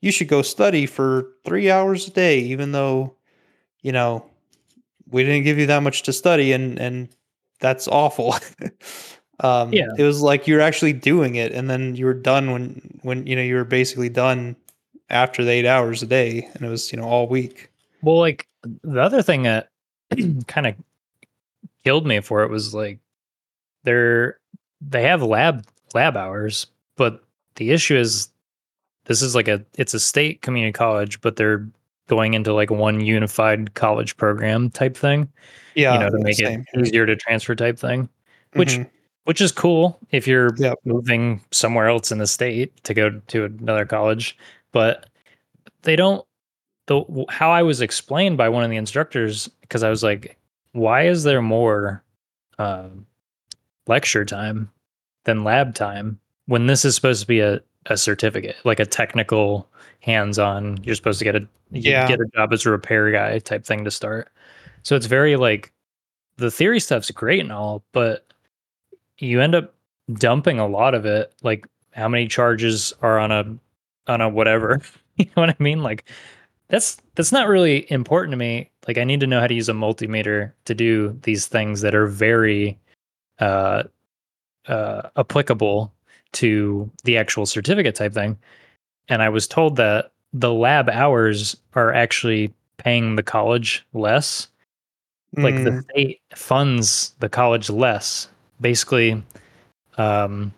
you 0.00 0.10
should 0.12 0.28
go 0.28 0.42
study 0.42 0.86
for 0.86 1.28
three 1.44 1.70
hours 1.70 2.08
a 2.08 2.10
day 2.10 2.38
even 2.40 2.72
though 2.72 3.14
you 3.82 3.92
know 3.92 4.24
we 5.08 5.22
didn't 5.22 5.44
give 5.44 5.58
you 5.58 5.66
that 5.66 5.82
much 5.82 6.02
to 6.02 6.12
study 6.12 6.52
and 6.52 6.78
and 6.78 7.08
that's 7.60 7.88
awful 7.88 8.34
um 9.40 9.72
Yeah. 9.72 9.88
it 9.98 10.02
was 10.02 10.20
like 10.22 10.46
you're 10.46 10.60
actually 10.60 10.92
doing 10.92 11.36
it 11.36 11.52
and 11.52 11.68
then 11.70 11.94
you 11.96 12.04
were 12.06 12.14
done 12.14 12.50
when 12.50 12.98
when 13.02 13.26
you 13.26 13.36
know 13.36 13.42
you 13.42 13.54
were 13.54 13.64
basically 13.64 14.08
done 14.08 14.56
after 15.10 15.44
the 15.44 15.50
eight 15.50 15.66
hours 15.66 16.02
a 16.02 16.06
day 16.06 16.48
and 16.54 16.62
it 16.64 16.68
was 16.68 16.90
you 16.92 16.98
know 16.98 17.04
all 17.04 17.26
week 17.28 17.70
Well, 18.02 18.18
like 18.18 18.46
the 18.82 19.00
other 19.00 19.22
thing 19.22 19.42
that 19.44 19.68
kind 20.46 20.66
of 20.66 20.74
killed 21.84 22.06
me 22.06 22.20
for 22.20 22.42
it 22.42 22.50
was 22.50 22.74
like 22.74 22.98
they're 23.84 24.38
they 24.80 25.02
have 25.02 25.22
lab 25.22 25.64
lab 25.94 26.16
hours, 26.16 26.66
but 26.96 27.24
the 27.54 27.70
issue 27.70 27.96
is 27.96 28.28
this 29.06 29.22
is 29.22 29.34
like 29.34 29.48
a 29.48 29.64
it's 29.78 29.94
a 29.94 30.00
state 30.00 30.42
community 30.42 30.72
college, 30.72 31.20
but 31.20 31.36
they're 31.36 31.66
going 32.08 32.34
into 32.34 32.52
like 32.52 32.70
one 32.70 33.00
unified 33.00 33.74
college 33.74 34.16
program 34.16 34.70
type 34.70 34.96
thing, 34.96 35.28
yeah 35.74 35.92
you 35.94 35.98
know, 36.00 36.10
to 36.10 36.18
make 36.18 36.36
same 36.36 36.64
it 36.72 36.80
easier 36.86 37.06
to 37.06 37.16
transfer 37.16 37.54
type 37.54 37.78
thing, 37.78 38.08
which 38.54 38.70
Mhm. 38.78 38.90
which 39.24 39.40
is 39.40 39.50
cool 39.52 39.98
if 40.10 40.26
you're 40.26 40.54
Yep. 40.58 40.78
moving 40.84 41.40
somewhere 41.52 41.88
else 41.88 42.12
in 42.12 42.18
the 42.18 42.26
state 42.26 42.72
to 42.84 42.94
go 42.94 43.10
to 43.28 43.44
another 43.44 43.84
college, 43.84 44.36
but 44.76 45.06
they 45.84 45.96
don't 45.96 46.22
the 46.86 47.24
how 47.30 47.50
I 47.50 47.62
was 47.62 47.80
explained 47.80 48.36
by 48.36 48.50
one 48.50 48.62
of 48.62 48.68
the 48.68 48.76
instructors 48.76 49.48
because 49.62 49.82
I 49.82 49.88
was 49.88 50.02
like, 50.02 50.36
why 50.72 51.06
is 51.06 51.24
there 51.24 51.40
more 51.40 52.04
um, 52.58 53.06
lecture 53.86 54.26
time 54.26 54.70
than 55.24 55.44
lab 55.44 55.74
time 55.74 56.20
when 56.44 56.66
this 56.66 56.84
is 56.84 56.94
supposed 56.94 57.22
to 57.22 57.26
be 57.26 57.40
a, 57.40 57.62
a 57.86 57.96
certificate, 57.96 58.56
like 58.64 58.78
a 58.78 58.84
technical 58.84 59.66
hands-on? 60.00 60.78
You're 60.84 60.94
supposed 60.94 61.20
to 61.20 61.24
get 61.24 61.36
a 61.36 61.48
Yeah. 61.70 62.06
get 62.06 62.20
a 62.20 62.26
job 62.34 62.52
as 62.52 62.66
a 62.66 62.70
repair 62.70 63.10
guy 63.10 63.38
type 63.38 63.64
thing 63.64 63.82
to 63.82 63.90
start. 63.90 64.28
So 64.82 64.94
it's 64.94 65.06
very 65.06 65.36
like 65.36 65.72
the 66.36 66.50
theory 66.50 66.80
stuff's 66.80 67.10
great 67.10 67.40
and 67.40 67.50
all, 67.50 67.82
but 67.92 68.30
you 69.16 69.40
end 69.40 69.54
up 69.54 69.74
dumping 70.18 70.58
a 70.58 70.68
lot 70.68 70.92
of 70.92 71.06
it. 71.06 71.32
Like 71.42 71.66
how 71.92 72.08
many 72.08 72.28
charges 72.28 72.92
are 73.00 73.18
on 73.18 73.32
a 73.32 73.56
on 74.08 74.20
a 74.20 74.28
whatever. 74.28 74.80
you 75.16 75.26
know 75.26 75.42
what 75.42 75.50
I 75.50 75.56
mean? 75.58 75.82
Like 75.82 76.04
that's 76.68 76.96
that's 77.14 77.32
not 77.32 77.48
really 77.48 77.90
important 77.90 78.32
to 78.32 78.36
me. 78.36 78.70
Like 78.86 78.98
I 78.98 79.04
need 79.04 79.20
to 79.20 79.26
know 79.26 79.40
how 79.40 79.46
to 79.46 79.54
use 79.54 79.68
a 79.68 79.72
multimeter 79.72 80.52
to 80.64 80.74
do 80.74 81.18
these 81.22 81.46
things 81.46 81.80
that 81.80 81.94
are 81.94 82.06
very 82.06 82.78
uh 83.38 83.84
uh 84.66 85.02
applicable 85.16 85.92
to 86.32 86.90
the 87.04 87.16
actual 87.16 87.46
certificate 87.46 87.94
type 87.94 88.12
thing. 88.12 88.38
And 89.08 89.22
I 89.22 89.28
was 89.28 89.46
told 89.46 89.76
that 89.76 90.12
the 90.32 90.52
lab 90.52 90.88
hours 90.90 91.56
are 91.74 91.92
actually 91.92 92.52
paying 92.78 93.16
the 93.16 93.22
college 93.22 93.86
less 93.94 94.48
like 95.36 95.62
the 95.64 95.70
Mm, 95.70 95.84
state 95.90 96.20
funds 96.34 97.14
the 97.20 97.28
college 97.28 97.68
less 97.68 98.28
basically 98.60 99.22
um 99.98 100.52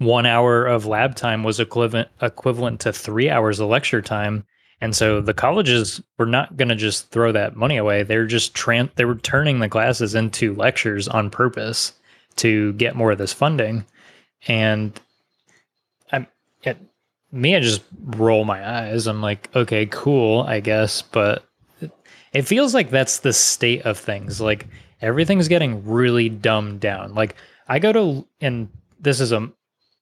one 0.00 0.24
hour 0.24 0.64
of 0.64 0.86
lab 0.86 1.14
time 1.14 1.44
was 1.44 1.60
equivalent 1.60 2.08
equivalent 2.22 2.80
to 2.80 2.92
three 2.92 3.28
hours 3.28 3.60
of 3.60 3.68
lecture 3.68 4.00
time. 4.00 4.46
And 4.80 4.96
so 4.96 5.20
the 5.20 5.34
colleges 5.34 6.00
were 6.16 6.24
not 6.24 6.56
going 6.56 6.70
to 6.70 6.74
just 6.74 7.10
throw 7.10 7.32
that 7.32 7.54
money 7.54 7.76
away. 7.76 8.02
They're 8.02 8.24
just 8.24 8.54
tran- 8.54 8.88
they 8.94 9.04
were 9.04 9.16
turning 9.16 9.58
the 9.58 9.68
classes 9.68 10.14
into 10.14 10.54
lectures 10.54 11.06
on 11.06 11.28
purpose 11.28 11.92
to 12.36 12.72
get 12.74 12.96
more 12.96 13.12
of 13.12 13.18
this 13.18 13.34
funding. 13.34 13.84
And 14.48 14.98
I'm 16.10 16.26
at 16.64 16.78
me, 17.30 17.54
I 17.54 17.60
just 17.60 17.82
roll 18.02 18.46
my 18.46 18.66
eyes. 18.66 19.06
I'm 19.06 19.20
like, 19.20 19.54
okay, 19.54 19.84
cool, 19.84 20.44
I 20.44 20.60
guess, 20.60 21.02
but 21.02 21.44
it 22.32 22.42
feels 22.42 22.72
like 22.72 22.88
that's 22.88 23.18
the 23.18 23.34
state 23.34 23.82
of 23.82 23.98
things. 23.98 24.40
Like 24.40 24.66
everything's 25.02 25.48
getting 25.48 25.86
really 25.86 26.30
dumbed 26.30 26.80
down. 26.80 27.14
Like 27.14 27.36
I 27.68 27.78
go 27.80 27.92
to 27.92 28.26
and 28.40 28.70
this 28.98 29.20
is 29.20 29.32
a 29.32 29.52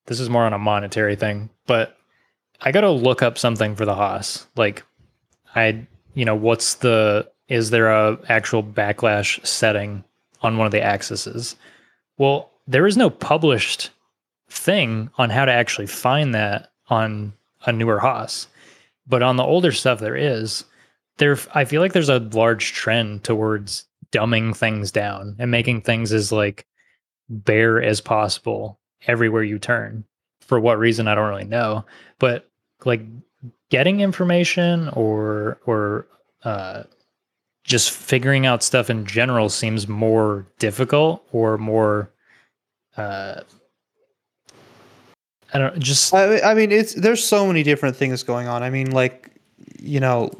this 0.08 0.20
is 0.20 0.30
more 0.30 0.44
on 0.44 0.54
a 0.54 0.58
monetary 0.58 1.16
thing, 1.16 1.50
but 1.66 1.96
I 2.60 2.72
got 2.72 2.80
to 2.80 2.90
look 2.90 3.22
up 3.22 3.38
something 3.38 3.76
for 3.76 3.84
the 3.84 3.94
Haas. 3.94 4.46
Like 4.56 4.82
I 5.54 5.86
you 6.14 6.24
know, 6.24 6.34
what's 6.34 6.74
the 6.76 7.30
is 7.48 7.70
there 7.70 7.90
a 7.90 8.18
actual 8.28 8.62
backlash 8.62 9.44
setting 9.46 10.02
on 10.42 10.56
one 10.56 10.66
of 10.66 10.72
the 10.72 10.82
axes? 10.82 11.56
Well, 12.16 12.50
there 12.66 12.86
is 12.86 12.96
no 12.96 13.10
published 13.10 13.90
thing 14.50 15.10
on 15.18 15.30
how 15.30 15.44
to 15.44 15.52
actually 15.52 15.86
find 15.86 16.34
that 16.34 16.72
on 16.88 17.34
a 17.66 17.72
newer 17.72 18.00
Haas. 18.00 18.48
But 19.06 19.22
on 19.22 19.36
the 19.36 19.44
older 19.44 19.72
stuff 19.72 20.00
there 20.00 20.16
is. 20.16 20.64
There 21.18 21.36
I 21.54 21.64
feel 21.64 21.82
like 21.82 21.92
there's 21.92 22.08
a 22.08 22.18
large 22.18 22.72
trend 22.72 23.24
towards 23.24 23.84
dumbing 24.12 24.56
things 24.56 24.90
down 24.90 25.36
and 25.38 25.50
making 25.50 25.82
things 25.82 26.12
as 26.12 26.32
like 26.32 26.64
bare 27.28 27.82
as 27.82 28.00
possible 28.00 28.78
everywhere 29.06 29.42
you 29.42 29.58
turn. 29.58 30.04
For 30.40 30.58
what 30.58 30.78
reason 30.78 31.08
I 31.08 31.14
don't 31.14 31.28
really 31.28 31.44
know, 31.44 31.84
but 32.18 32.48
like 32.84 33.02
getting 33.70 34.00
information 34.00 34.88
or 34.90 35.58
or 35.66 36.06
uh, 36.44 36.84
just 37.64 37.90
figuring 37.90 38.46
out 38.46 38.62
stuff 38.62 38.88
in 38.88 39.04
general 39.04 39.50
seems 39.50 39.86
more 39.88 40.46
difficult 40.58 41.22
or 41.32 41.58
more 41.58 42.10
uh, 42.96 43.42
I 45.52 45.58
don't 45.58 45.78
just. 45.78 46.12
I, 46.12 46.40
I 46.40 46.54
mean, 46.54 46.72
it's 46.72 46.94
there's 46.94 47.24
so 47.24 47.46
many 47.46 47.62
different 47.62 47.96
things 47.96 48.22
going 48.22 48.48
on. 48.48 48.62
I 48.62 48.70
mean, 48.70 48.90
like 48.90 49.30
you 49.78 50.00
know, 50.00 50.30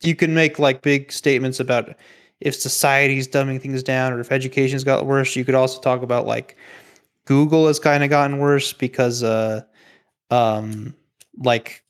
you 0.00 0.14
can 0.14 0.32
make 0.34 0.58
like 0.58 0.80
big 0.80 1.12
statements 1.12 1.60
about 1.60 1.94
if 2.40 2.54
society's 2.54 3.28
dumbing 3.28 3.60
things 3.60 3.82
down 3.82 4.12
or 4.12 4.20
if 4.20 4.32
education's 4.32 4.84
got 4.84 5.04
worse. 5.04 5.36
You 5.36 5.44
could 5.44 5.54
also 5.54 5.80
talk 5.80 6.02
about 6.02 6.26
like 6.26 6.56
Google 7.28 7.66
has 7.66 7.78
kind 7.78 8.02
of 8.02 8.10
gotten 8.10 8.38
worse 8.38 8.72
because 8.72 9.22
uh 9.22 9.60
um 10.30 10.94
like 11.36 11.84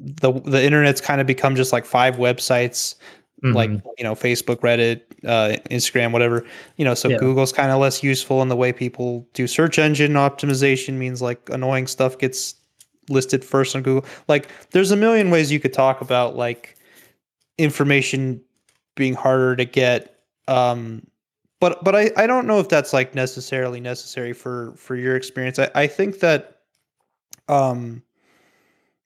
the 0.00 0.32
the 0.32 0.62
internet's 0.62 1.00
kind 1.00 1.20
of 1.20 1.26
become 1.26 1.54
just 1.54 1.72
like 1.72 1.84
five 1.86 2.16
websites 2.16 2.96
mm-hmm. 3.42 3.56
like 3.56 3.70
you 3.98 4.04
know 4.04 4.14
Facebook, 4.14 4.60
Reddit, 4.60 5.02
uh, 5.24 5.56
Instagram, 5.70 6.12
whatever. 6.12 6.46
You 6.76 6.84
know, 6.84 6.94
so 6.94 7.08
yeah. 7.08 7.18
Google's 7.18 7.52
kind 7.52 7.70
of 7.70 7.78
less 7.78 8.02
useful 8.02 8.42
in 8.42 8.48
the 8.48 8.56
way 8.56 8.72
people 8.72 9.26
do 9.34 9.46
search 9.46 9.78
engine 9.78 10.12
optimization. 10.12 10.94
Means 10.94 11.22
like 11.22 11.48
annoying 11.50 11.86
stuff 11.86 12.18
gets 12.18 12.54
listed 13.08 13.44
first 13.44 13.74
on 13.74 13.82
Google. 13.82 14.08
Like, 14.28 14.48
there's 14.70 14.90
a 14.90 14.96
million 14.96 15.30
ways 15.30 15.50
you 15.50 15.60
could 15.60 15.72
talk 15.72 16.00
about 16.00 16.36
like 16.36 16.76
information 17.58 18.40
being 18.94 19.14
harder 19.14 19.56
to 19.56 19.64
get. 19.64 20.18
Um, 20.48 21.06
but 21.62 21.84
but 21.84 21.94
I, 21.94 22.10
I 22.16 22.26
don't 22.26 22.48
know 22.48 22.58
if 22.58 22.68
that's 22.68 22.92
like 22.92 23.14
necessarily 23.14 23.78
necessary 23.78 24.32
for 24.32 24.74
for 24.74 24.96
your 24.96 25.14
experience. 25.14 25.60
I, 25.60 25.70
I 25.76 25.86
think 25.86 26.18
that 26.18 26.58
um 27.46 28.02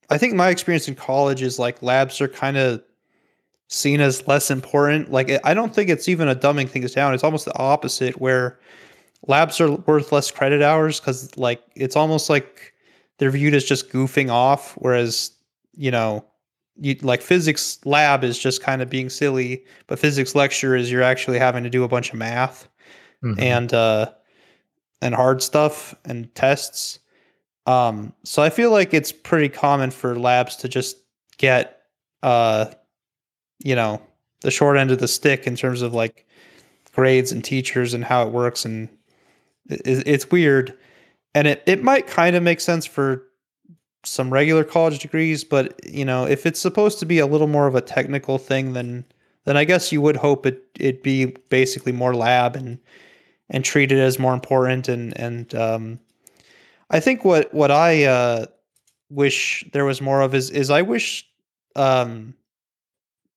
I 0.08 0.16
think 0.16 0.32
my 0.32 0.48
experience 0.48 0.88
in 0.88 0.94
college 0.94 1.42
is 1.42 1.58
like 1.58 1.82
labs 1.82 2.18
are 2.22 2.28
kind 2.28 2.56
of 2.56 2.82
seen 3.68 4.00
as 4.00 4.26
less 4.26 4.50
important. 4.50 5.12
Like 5.12 5.30
I 5.44 5.52
don't 5.52 5.74
think 5.74 5.90
it's 5.90 6.08
even 6.08 6.28
a 6.28 6.34
dumbing 6.34 6.70
things 6.70 6.94
down. 6.94 7.12
It's 7.12 7.24
almost 7.24 7.44
the 7.44 7.58
opposite 7.58 8.22
where 8.22 8.58
labs 9.26 9.60
are 9.60 9.72
worth 9.72 10.10
less 10.10 10.30
credit 10.30 10.62
hours 10.62 10.98
because 10.98 11.36
like 11.36 11.62
it's 11.74 11.94
almost 11.94 12.30
like 12.30 12.72
they're 13.18 13.30
viewed 13.30 13.52
as 13.52 13.66
just 13.66 13.90
goofing 13.90 14.30
off, 14.30 14.72
whereas 14.78 15.30
you 15.74 15.90
know 15.90 16.24
you 16.78 16.96
like 17.02 17.22
physics 17.22 17.78
lab 17.84 18.24
is 18.24 18.38
just 18.38 18.62
kind 18.62 18.82
of 18.82 18.90
being 18.90 19.08
silly, 19.08 19.64
but 19.86 19.98
physics 19.98 20.34
lecture 20.34 20.76
is 20.76 20.90
you're 20.90 21.02
actually 21.02 21.38
having 21.38 21.64
to 21.64 21.70
do 21.70 21.84
a 21.84 21.88
bunch 21.88 22.10
of 22.12 22.18
math 22.18 22.68
mm-hmm. 23.22 23.38
and 23.40 23.72
uh 23.72 24.10
and 25.02 25.14
hard 25.14 25.42
stuff 25.42 25.94
and 26.04 26.34
tests. 26.34 26.98
Um 27.66 28.12
so 28.24 28.42
I 28.42 28.50
feel 28.50 28.70
like 28.70 28.92
it's 28.92 29.12
pretty 29.12 29.48
common 29.48 29.90
for 29.90 30.18
labs 30.18 30.56
to 30.56 30.68
just 30.68 30.98
get 31.38 31.82
uh 32.22 32.66
you 33.60 33.74
know, 33.74 34.02
the 34.42 34.50
short 34.50 34.76
end 34.76 34.90
of 34.90 34.98
the 34.98 35.08
stick 35.08 35.46
in 35.46 35.56
terms 35.56 35.80
of 35.80 35.94
like 35.94 36.26
grades 36.92 37.32
and 37.32 37.42
teachers 37.44 37.94
and 37.94 38.04
how 38.04 38.26
it 38.26 38.32
works 38.32 38.64
and 38.64 38.88
it, 39.68 40.06
it's 40.06 40.30
weird 40.30 40.76
and 41.34 41.46
it, 41.46 41.62
it 41.66 41.82
might 41.82 42.06
kind 42.06 42.34
of 42.34 42.42
make 42.42 42.60
sense 42.60 42.86
for 42.86 43.25
some 44.06 44.32
regular 44.32 44.64
college 44.64 45.00
degrees, 45.00 45.44
but 45.44 45.78
you 45.84 46.04
know, 46.04 46.26
if 46.26 46.46
it's 46.46 46.60
supposed 46.60 46.98
to 47.00 47.06
be 47.06 47.18
a 47.18 47.26
little 47.26 47.46
more 47.46 47.66
of 47.66 47.74
a 47.74 47.80
technical 47.80 48.38
thing, 48.38 48.72
then 48.72 49.04
then 49.44 49.56
I 49.56 49.64
guess 49.64 49.92
you 49.92 50.00
would 50.00 50.16
hope 50.16 50.46
it 50.46 50.62
it'd 50.78 51.02
be 51.02 51.26
basically 51.48 51.92
more 51.92 52.14
lab 52.14 52.56
and 52.56 52.78
and 53.50 53.64
treated 53.64 53.98
as 53.98 54.18
more 54.18 54.34
important. 54.34 54.88
And 54.88 55.18
and 55.18 55.54
um, 55.54 56.00
I 56.90 57.00
think 57.00 57.24
what 57.24 57.52
what 57.52 57.70
I 57.70 58.04
uh, 58.04 58.46
wish 59.10 59.64
there 59.72 59.84
was 59.84 60.00
more 60.00 60.20
of 60.20 60.34
is 60.34 60.50
is 60.50 60.70
I 60.70 60.82
wish 60.82 61.26
um, 61.74 62.34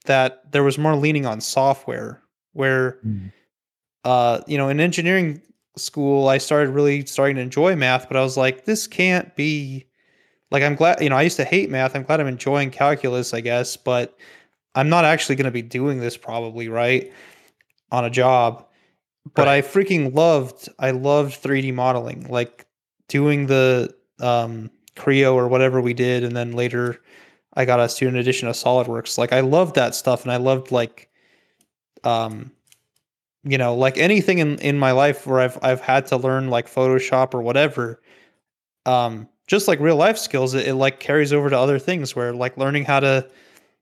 that 0.06 0.52
there 0.52 0.64
was 0.64 0.78
more 0.78 0.96
leaning 0.96 1.26
on 1.26 1.42
software 1.42 2.22
where 2.54 2.98
mm. 3.06 3.32
uh, 4.04 4.42
you 4.48 4.58
know 4.58 4.70
in 4.70 4.80
engineering 4.80 5.42
school 5.78 6.28
I 6.28 6.38
started 6.38 6.72
really 6.72 7.06
starting 7.06 7.38
to 7.38 7.42
enjoy 7.42 7.76
math, 7.76 8.08
but 8.08 8.18
I 8.18 8.22
was 8.22 8.38
like, 8.38 8.66
this 8.66 8.88
can't 8.88 9.36
be 9.36 9.86
like 10.52 10.64
I'm 10.64 10.76
glad, 10.76 11.02
you 11.02 11.10
know, 11.10 11.16
I 11.16 11.22
used 11.22 11.38
to 11.38 11.46
hate 11.46 11.70
math. 11.70 11.96
I'm 11.96 12.04
glad 12.04 12.20
I'm 12.20 12.28
enjoying 12.28 12.72
calculus, 12.72 13.34
I 13.34 13.42
guess, 13.42 13.78
but 13.78 14.18
I'm 14.76 14.90
not 14.90 15.06
actually 15.06 15.36
going 15.36 15.46
to 15.46 15.52
be 15.52 15.62
doing 15.62 16.00
this 16.00 16.18
probably, 16.18 16.70
right? 16.70 17.12
On 17.92 18.06
a 18.06 18.10
job. 18.10 18.66
But 19.36 19.48
right. 19.48 19.64
I 19.64 19.68
freaking 19.68 20.14
loved 20.16 20.70
I 20.80 20.92
loved 20.92 21.42
3D 21.42 21.74
modeling, 21.74 22.28
like 22.30 22.66
doing 23.08 23.46
the 23.46 23.94
um 24.20 24.72
Creo 24.96 25.34
or 25.34 25.48
whatever 25.48 25.82
we 25.82 25.94
did 25.94 26.24
and 26.24 26.36
then 26.36 26.54
later 26.54 27.02
I 27.54 27.66
got 27.66 27.80
a 27.80 27.90
student 27.90 28.18
edition 28.18 28.48
of 28.48 28.56
SolidWorks. 28.56 29.18
Like 29.18 29.34
I 29.34 29.42
loved 29.42 29.76
that 29.76 29.96
stuff 29.96 30.24
and 30.24 30.32
I 30.32 30.38
loved 30.38 30.72
like 30.72 31.10
um 32.04 32.52
you 33.44 33.58
know, 33.58 33.76
like 33.76 33.98
anything 33.98 34.40
in 34.40 34.58
in 34.60 34.80
my 34.80 34.92
life 34.92 35.28
where 35.28 35.42
I've 35.42 35.60
I've 35.62 35.82
had 35.82 36.08
to 36.08 36.18
learn 36.18 36.50
like 36.50 36.68
Photoshop 36.68 37.34
or 37.34 37.42
whatever 37.42 38.02
um 38.86 39.28
just 39.50 39.68
like 39.68 39.80
real 39.80 39.96
life 39.96 40.18
skills, 40.18 40.54
it, 40.54 40.68
it 40.68 40.76
like 40.76 41.00
carries 41.00 41.34
over 41.34 41.50
to 41.50 41.58
other 41.58 41.80
things 41.80 42.16
where 42.16 42.34
like 42.34 42.56
learning 42.56 42.86
how 42.86 43.00
to 43.00 43.28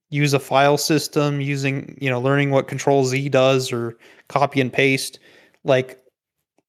use 0.09 0.34
a 0.34 0.39
file 0.39 0.78
system, 0.78 1.41
using, 1.41 1.97
you 2.01 2.09
know, 2.09 2.22
learning 2.22 2.51
what 2.51 2.70
control 2.70 3.03
Z 3.03 3.28
does 3.30 3.74
or 3.74 3.97
copy 4.30 4.61
and 4.61 4.72
paste, 4.72 5.20
like 5.65 6.01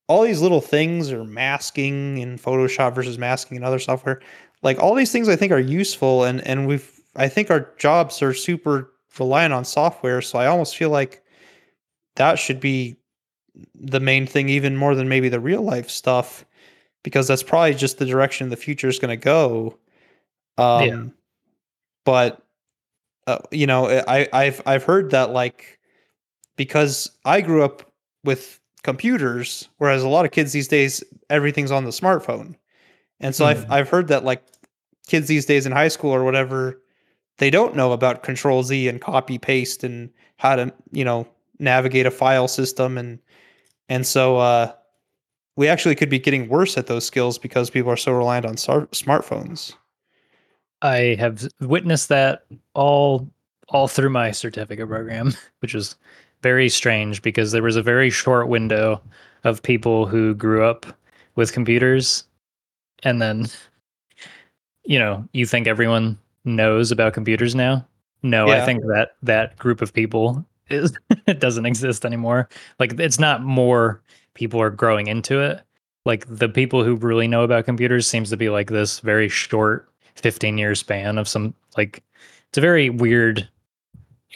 all 0.08 0.22
these 0.22 0.42
little 0.42 0.60
things 0.60 1.12
or 1.12 1.22
masking 1.22 2.18
in 2.18 2.38
Photoshop 2.38 2.92
versus 2.96 3.18
masking 3.18 3.56
in 3.56 3.62
other 3.62 3.78
software. 3.78 4.20
Like 4.62 4.80
all 4.80 4.96
these 4.96 5.12
things 5.12 5.28
I 5.28 5.36
think 5.36 5.52
are 5.52 5.60
useful 5.60 6.24
and 6.24 6.40
and 6.40 6.66
we've 6.66 6.92
I 7.14 7.28
think 7.28 7.50
our 7.52 7.72
jobs 7.78 8.20
are 8.20 8.34
super 8.34 8.92
reliant 9.16 9.54
on 9.54 9.64
software, 9.64 10.20
so 10.20 10.40
I 10.40 10.46
almost 10.46 10.76
feel 10.76 10.90
like 10.90 11.22
that 12.16 12.36
should 12.36 12.58
be 12.58 12.96
the 13.76 14.00
main 14.00 14.26
thing 14.26 14.48
even 14.48 14.76
more 14.76 14.96
than 14.96 15.08
maybe 15.08 15.28
the 15.28 15.40
real 15.40 15.62
life 15.62 15.88
stuff 15.88 16.44
because 17.02 17.28
that's 17.28 17.42
probably 17.42 17.74
just 17.74 17.98
the 17.98 18.06
direction 18.06 18.48
the 18.48 18.56
future 18.56 18.88
is 18.88 18.98
going 18.98 19.10
to 19.10 19.16
go. 19.16 19.78
Um, 20.56 20.84
yeah. 20.88 21.04
But 22.04 22.42
uh, 23.26 23.38
you 23.50 23.66
know, 23.66 23.86
I, 23.86 24.28
I've 24.32 24.62
I've 24.66 24.84
heard 24.84 25.10
that 25.10 25.30
like 25.30 25.78
because 26.56 27.10
I 27.24 27.40
grew 27.40 27.62
up 27.62 27.92
with 28.24 28.58
computers, 28.82 29.68
whereas 29.78 30.02
a 30.02 30.08
lot 30.08 30.24
of 30.24 30.30
kids 30.30 30.52
these 30.52 30.68
days 30.68 31.04
everything's 31.28 31.70
on 31.70 31.84
the 31.84 31.90
smartphone, 31.90 32.54
and 33.20 33.34
so 33.34 33.44
mm. 33.44 33.48
I've 33.48 33.70
I've 33.70 33.88
heard 33.88 34.08
that 34.08 34.24
like 34.24 34.42
kids 35.06 35.28
these 35.28 35.46
days 35.46 35.66
in 35.66 35.72
high 35.72 35.88
school 35.88 36.10
or 36.10 36.24
whatever, 36.24 36.80
they 37.38 37.50
don't 37.50 37.76
know 37.76 37.92
about 37.92 38.22
Control 38.22 38.62
Z 38.62 38.88
and 38.88 39.00
copy 39.00 39.38
paste 39.38 39.84
and 39.84 40.10
how 40.38 40.56
to 40.56 40.72
you 40.90 41.04
know 41.04 41.28
navigate 41.58 42.06
a 42.06 42.10
file 42.10 42.48
system 42.48 42.96
and 42.96 43.18
and 43.88 44.06
so 44.06 44.38
uh, 44.38 44.72
we 45.58 45.66
actually 45.66 45.96
could 45.96 46.08
be 46.08 46.20
getting 46.20 46.48
worse 46.48 46.78
at 46.78 46.86
those 46.86 47.04
skills 47.04 47.36
because 47.36 47.68
people 47.68 47.90
are 47.90 47.96
so 47.96 48.12
reliant 48.12 48.46
on 48.46 48.54
smartphones. 48.54 49.74
I 50.82 51.16
have 51.18 51.48
witnessed 51.60 52.08
that 52.10 52.44
all 52.74 53.28
all 53.68 53.88
through 53.88 54.10
my 54.10 54.30
certificate 54.30 54.88
program, 54.88 55.34
which 55.58 55.74
is 55.74 55.96
very 56.44 56.68
strange 56.68 57.22
because 57.22 57.50
there 57.50 57.64
was 57.64 57.74
a 57.74 57.82
very 57.82 58.08
short 58.08 58.46
window 58.46 59.02
of 59.42 59.60
people 59.60 60.06
who 60.06 60.32
grew 60.32 60.64
up 60.64 60.86
with 61.34 61.52
computers. 61.52 62.22
And 63.02 63.20
then 63.20 63.48
you 64.84 65.00
know 65.00 65.28
you 65.32 65.44
think 65.44 65.66
everyone 65.66 66.16
knows 66.44 66.92
about 66.92 67.14
computers 67.14 67.56
now? 67.56 67.84
No 68.22 68.48
i 68.48 68.64
think 68.64 68.82
that 68.82 69.16
that 69.22 69.56
group 69.58 69.82
of 69.82 69.92
people 69.92 70.44
is 70.70 70.92
it 71.26 71.40
doesn't 71.40 71.66
exist 71.66 72.04
anymore. 72.04 72.48
Like 72.78 73.00
it's 73.00 73.18
not 73.18 73.42
more 73.42 74.00
people 74.38 74.60
are 74.62 74.70
growing 74.70 75.08
into 75.08 75.40
it 75.40 75.60
like 76.04 76.24
the 76.28 76.48
people 76.48 76.84
who 76.84 76.94
really 76.94 77.26
know 77.26 77.42
about 77.42 77.64
computers 77.64 78.06
seems 78.06 78.30
to 78.30 78.36
be 78.36 78.48
like 78.48 78.70
this 78.70 79.00
very 79.00 79.28
short 79.28 79.88
15 80.14 80.56
year 80.56 80.76
span 80.76 81.18
of 81.18 81.26
some 81.28 81.52
like 81.76 82.04
it's 82.48 82.58
a 82.58 82.60
very 82.60 82.88
weird 82.88 83.48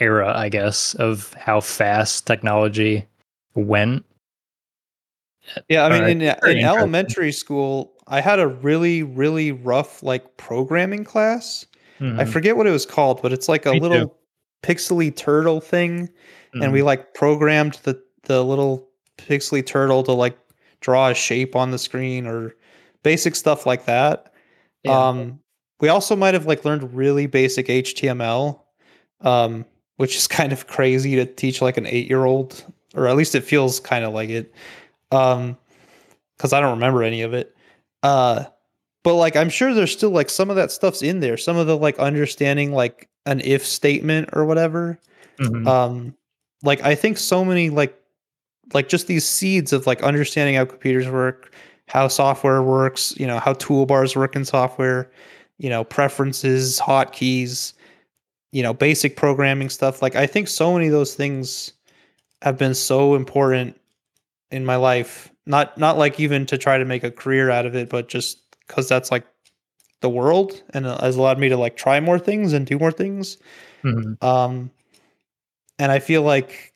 era 0.00 0.32
i 0.36 0.48
guess 0.48 0.94
of 0.94 1.32
how 1.34 1.60
fast 1.60 2.26
technology 2.26 3.06
went 3.54 4.04
Yeah, 5.68 5.84
I 5.84 5.88
mean, 5.88 5.98
Alright. 6.22 6.44
in, 6.46 6.58
in 6.58 6.64
elementary 6.64 7.32
school, 7.32 7.92
I 8.06 8.20
had 8.20 8.38
a 8.38 8.46
really, 8.46 9.02
really 9.02 9.50
rough 9.50 10.00
like 10.02 10.36
programming 10.36 11.02
class. 11.04 11.66
I 12.00 12.04
Mhm. 12.24 12.28
forget 12.32 12.56
what 12.56 12.66
it 12.68 12.70
was 12.70 12.86
called, 12.86 13.20
but 13.22 13.32
it's 13.32 13.48
like 13.48 13.66
a 13.66 13.72
Me 13.72 13.78
too. 13.80 13.82
little 13.82 14.16
pixely 14.62 15.14
turtle 15.14 15.60
thing, 15.60 16.08
and 16.54 16.62
Mhm. 16.64 16.72
we 16.72 16.82
like 16.82 17.12
programmed 17.14 17.74
the 17.82 18.00
the 18.24 18.44
little 18.44 18.88
pixely 19.28 19.64
turtle 19.64 20.02
to 20.04 20.12
like 20.12 20.38
draw 20.80 21.08
a 21.08 21.14
shape 21.14 21.56
on 21.56 21.70
the 21.70 21.78
screen 21.78 22.26
or 22.26 22.54
basic 23.02 23.34
stuff 23.34 23.66
like 23.66 23.86
that. 23.86 24.32
Yeah. 24.82 25.08
Um, 25.08 25.40
we 25.80 25.88
also 25.88 26.14
might 26.16 26.34
have 26.34 26.46
like 26.46 26.64
learned 26.64 26.94
really 26.94 27.26
basic 27.26 27.66
HTML, 27.66 28.60
um, 29.20 29.64
which 29.96 30.16
is 30.16 30.26
kind 30.28 30.52
of 30.52 30.66
crazy 30.66 31.16
to 31.16 31.26
teach 31.26 31.62
like 31.62 31.76
an 31.76 31.86
eight 31.86 32.08
year 32.08 32.24
old, 32.24 32.64
or 32.94 33.08
at 33.08 33.16
least 33.16 33.34
it 33.34 33.44
feels 33.44 33.80
kind 33.80 34.04
of 34.04 34.12
like 34.12 34.30
it. 34.30 34.52
Um, 35.10 35.56
because 36.36 36.52
I 36.52 36.60
don't 36.60 36.72
remember 36.72 37.02
any 37.02 37.22
of 37.22 37.34
it. 37.34 37.54
Uh, 38.02 38.44
but 39.04 39.14
like 39.14 39.36
I'm 39.36 39.50
sure 39.50 39.74
there's 39.74 39.92
still 39.92 40.10
like 40.10 40.30
some 40.30 40.50
of 40.50 40.56
that 40.56 40.72
stuff's 40.72 41.02
in 41.02 41.20
there. 41.20 41.36
Some 41.36 41.56
of 41.56 41.66
the 41.66 41.76
like 41.76 41.98
understanding 41.98 42.72
like 42.72 43.08
an 43.26 43.40
if 43.40 43.64
statement 43.66 44.30
or 44.32 44.44
whatever. 44.44 44.98
Mhm. 45.38 45.66
Um, 45.66 46.14
like 46.62 46.82
I 46.82 46.94
think 46.94 47.18
so 47.18 47.44
many 47.44 47.70
like 47.70 47.96
like 48.72 48.88
just 48.88 49.06
these 49.06 49.26
seeds 49.26 49.72
of 49.72 49.86
like 49.86 50.02
understanding 50.02 50.54
how 50.54 50.64
computers 50.64 51.08
work, 51.08 51.54
how 51.86 52.08
software 52.08 52.62
works, 52.62 53.14
you 53.18 53.26
know, 53.26 53.38
how 53.38 53.54
toolbars 53.54 54.16
work 54.16 54.36
in 54.36 54.44
software, 54.44 55.10
you 55.58 55.68
know, 55.68 55.84
preferences, 55.84 56.80
hotkeys, 56.80 57.72
you 58.52 58.62
know, 58.62 58.72
basic 58.72 59.16
programming 59.16 59.68
stuff. 59.68 60.02
Like 60.02 60.16
I 60.16 60.26
think 60.26 60.48
so 60.48 60.72
many 60.72 60.86
of 60.86 60.92
those 60.92 61.14
things 61.14 61.72
have 62.42 62.58
been 62.58 62.74
so 62.74 63.14
important 63.14 63.78
in 64.50 64.64
my 64.64 64.76
life. 64.76 65.30
Not 65.46 65.76
not 65.76 65.98
like 65.98 66.20
even 66.20 66.46
to 66.46 66.58
try 66.58 66.78
to 66.78 66.84
make 66.84 67.04
a 67.04 67.10
career 67.10 67.50
out 67.50 67.66
of 67.66 67.74
it, 67.74 67.88
but 67.88 68.08
just 68.08 68.38
because 68.66 68.88
that's 68.88 69.10
like 69.10 69.26
the 70.00 70.08
world 70.08 70.62
and 70.70 70.86
it 70.86 71.00
has 71.00 71.16
allowed 71.16 71.38
me 71.38 71.48
to 71.48 71.56
like 71.56 71.76
try 71.76 72.00
more 72.00 72.18
things 72.18 72.52
and 72.52 72.66
do 72.66 72.78
more 72.78 72.92
things. 72.92 73.38
Mhm. 73.82 74.22
Um, 74.22 74.70
and 75.78 75.90
I 75.90 75.98
feel 75.98 76.22
like 76.22 76.72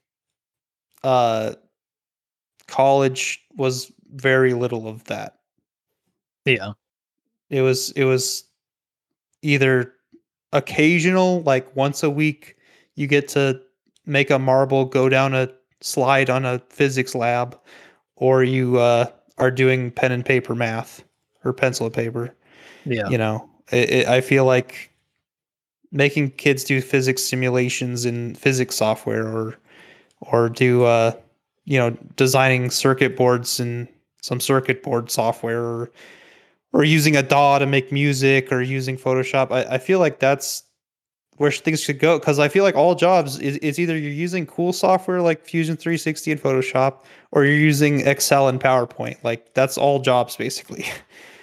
uh, 1.04 1.54
college 2.68 3.42
was 3.56 3.92
very 4.14 4.54
little 4.54 4.88
of 4.88 5.04
that. 5.04 5.38
Yeah. 6.44 6.72
It 7.50 7.62
was 7.62 7.92
it 7.92 8.04
was 8.04 8.44
either 9.42 9.92
occasional, 10.52 11.42
like 11.42 11.74
once 11.76 12.02
a 12.02 12.10
week, 12.10 12.56
you 12.94 13.06
get 13.06 13.28
to 13.28 13.60
make 14.06 14.30
a 14.30 14.38
marble 14.38 14.84
go 14.84 15.08
down 15.08 15.34
a 15.34 15.48
slide 15.80 16.30
on 16.30 16.44
a 16.44 16.60
physics 16.70 17.14
lab, 17.14 17.58
or 18.16 18.42
you 18.42 18.78
uh, 18.78 19.06
are 19.38 19.50
doing 19.50 19.90
pen 19.90 20.12
and 20.12 20.24
paper 20.24 20.54
math 20.54 21.04
or 21.44 21.52
pencil 21.52 21.86
and 21.86 21.94
paper. 21.94 22.34
Yeah. 22.84 23.08
You 23.08 23.18
know, 23.18 23.48
it, 23.70 23.90
it, 23.90 24.08
I 24.08 24.20
feel 24.20 24.44
like 24.44 24.90
making 25.92 26.30
kids 26.32 26.64
do 26.64 26.80
physics 26.80 27.22
simulations 27.22 28.04
in 28.04 28.34
physics 28.34 28.76
software 28.76 29.26
or 29.26 29.56
or 30.20 30.48
do 30.48 30.84
uh 30.84 31.12
you 31.66 31.78
know 31.78 31.90
designing 32.16 32.70
circuit 32.70 33.16
boards 33.16 33.60
in 33.60 33.86
some 34.22 34.40
circuit 34.40 34.82
board 34.82 35.10
software 35.10 35.62
or 35.62 35.92
or 36.72 36.84
using 36.84 37.16
a 37.16 37.22
DAW 37.22 37.58
to 37.58 37.66
make 37.66 37.92
music 37.92 38.52
or 38.52 38.60
using 38.60 38.96
Photoshop. 38.98 39.50
I, 39.50 39.74
I 39.74 39.78
feel 39.78 39.98
like 39.98 40.18
that's 40.18 40.62
where 41.36 41.50
things 41.50 41.80
should 41.80 41.98
go 41.98 42.18
because 42.18 42.38
I 42.38 42.48
feel 42.48 42.64
like 42.64 42.74
all 42.74 42.94
jobs 42.94 43.38
is, 43.38 43.56
is 43.58 43.78
either 43.78 43.96
you're 43.96 44.10
using 44.10 44.46
cool 44.46 44.72
software 44.72 45.20
like 45.20 45.44
Fusion 45.44 45.76
360 45.76 46.32
and 46.32 46.42
Photoshop 46.42 47.04
or 47.32 47.44
you're 47.44 47.54
using 47.56 48.06
Excel 48.06 48.48
and 48.48 48.60
PowerPoint. 48.60 49.22
Like 49.22 49.52
that's 49.54 49.76
all 49.78 50.00
jobs 50.00 50.36
basically. 50.36 50.86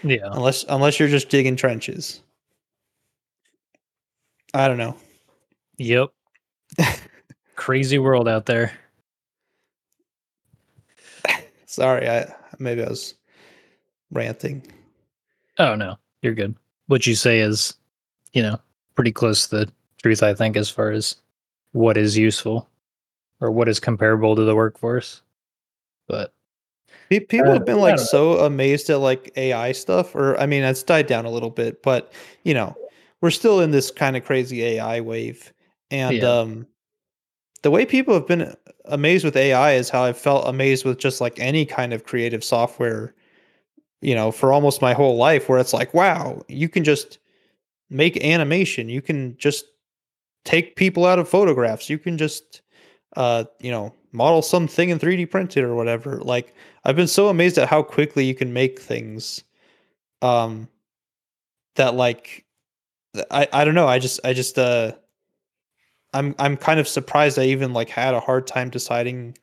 Yeah. 0.06 0.28
unless 0.34 0.66
unless 0.68 1.00
you're 1.00 1.08
just 1.08 1.30
digging 1.30 1.56
trenches. 1.56 2.22
I 4.54 4.68
don't 4.68 4.78
know. 4.78 4.98
Yep. 5.78 6.10
Crazy 7.56 8.00
world 8.00 8.28
out 8.28 8.46
there. 8.46 8.74
Sorry, 11.74 12.08
I 12.08 12.32
maybe 12.60 12.84
I 12.84 12.90
was 12.90 13.16
ranting. 14.12 14.62
Oh 15.58 15.74
no, 15.74 15.98
you're 16.22 16.36
good. 16.36 16.54
What 16.86 17.08
you 17.08 17.16
say 17.16 17.40
is, 17.40 17.74
you 18.34 18.44
know, 18.44 18.60
pretty 18.94 19.12
close 19.12 19.48
to 19.48 19.56
the 19.66 19.72
truth, 20.00 20.22
I 20.22 20.36
think, 20.36 20.56
as 20.56 20.70
far 20.70 20.92
as 20.92 21.16
what 21.72 21.98
is 21.98 22.16
useful 22.16 22.70
or 23.42 23.50
what 23.50 23.68
is 23.68 23.80
comparable 23.80 24.36
to 24.36 24.44
the 24.44 24.54
workforce. 24.56 25.24
But 26.08 26.32
People 27.10 27.40
Uh, 27.40 27.54
have 27.54 27.66
been 27.66 27.80
like 27.80 27.98
so 27.98 28.46
amazed 28.46 28.92
at 28.92 29.00
like 29.00 29.32
AI 29.36 29.72
stuff, 29.72 30.14
or 30.14 30.40
I 30.40 30.46
mean, 30.46 30.62
it's 30.62 30.84
died 30.84 31.08
down 31.08 31.26
a 31.26 31.32
little 31.32 31.50
bit, 31.50 31.82
but 31.82 32.14
you 32.44 32.54
know, 32.54 32.78
we're 33.22 33.32
still 33.32 33.62
in 33.62 33.72
this 33.72 33.90
kind 33.90 34.16
of 34.16 34.24
crazy 34.24 34.64
AI 34.64 35.00
wave, 35.00 35.52
and 35.90 36.22
Yeah. 36.22 36.40
um, 36.42 36.68
the 37.64 37.72
way 37.72 37.86
people 37.86 38.14
have 38.14 38.28
been 38.28 38.56
amazed 38.86 39.26
with 39.26 39.38
AI 39.38 39.74
is 39.74 39.90
how 39.90 40.04
I've 40.04 40.18
felt 40.18 40.48
amazed 40.48 40.86
with 40.86 41.00
just 41.00 41.22
like 41.22 41.40
any 41.40 41.66
kind 41.66 41.94
of 41.94 42.04
creative 42.06 42.44
software, 42.44 43.16
you 44.02 44.16
know, 44.16 44.32
for 44.32 44.54
almost 44.54 44.82
my 44.82 44.94
whole 44.94 45.18
life, 45.18 45.50
where 45.50 45.60
it's 45.60 45.74
like, 45.74 45.94
wow, 45.94 46.42
you 46.50 46.70
can 46.70 46.84
just 46.84 47.20
make 47.90 48.24
animation, 48.24 48.90
you 48.90 49.02
can 49.02 49.38
just 49.38 49.66
take 50.46 50.76
people 50.76 51.06
out 51.06 51.20
of 51.20 51.30
photographs, 51.30 51.90
you 51.90 51.98
can 52.00 52.18
just, 52.18 52.62
uh, 53.18 53.46
you 53.60 53.72
know, 53.72 53.94
model 54.14 54.42
something 54.42 54.90
in 54.90 55.00
3D 55.00 55.30
printed 55.30 55.64
or 55.64 55.76
whatever. 55.76 56.18
Like, 56.20 56.56
I've 56.86 56.96
been 56.98 57.08
so 57.08 57.30
amazed 57.30 57.58
at 57.58 57.70
how 57.70 57.84
quickly 57.84 58.26
you 58.26 58.36
can 58.36 58.54
make 58.54 58.80
things, 58.82 59.44
um, 60.22 60.70
that 61.76 61.96
like, 61.96 62.46
I 63.32 63.48
I 63.54 63.66
don't 63.66 63.76
know, 63.76 63.88
I 63.88 64.00
just 64.00 64.20
I 64.24 64.34
just 64.34 64.60
uh. 64.60 64.94
I'm 66.14 66.36
I'm 66.40 66.58
kind 66.58 66.80
of 66.80 66.88
surprised 66.88 67.40
I 67.40 67.46
even 67.46 67.74
like 67.74 67.90
had 67.90 68.14
a 68.14 68.20
hard 68.20 68.48
time 68.48 68.70
deciding 68.70 69.38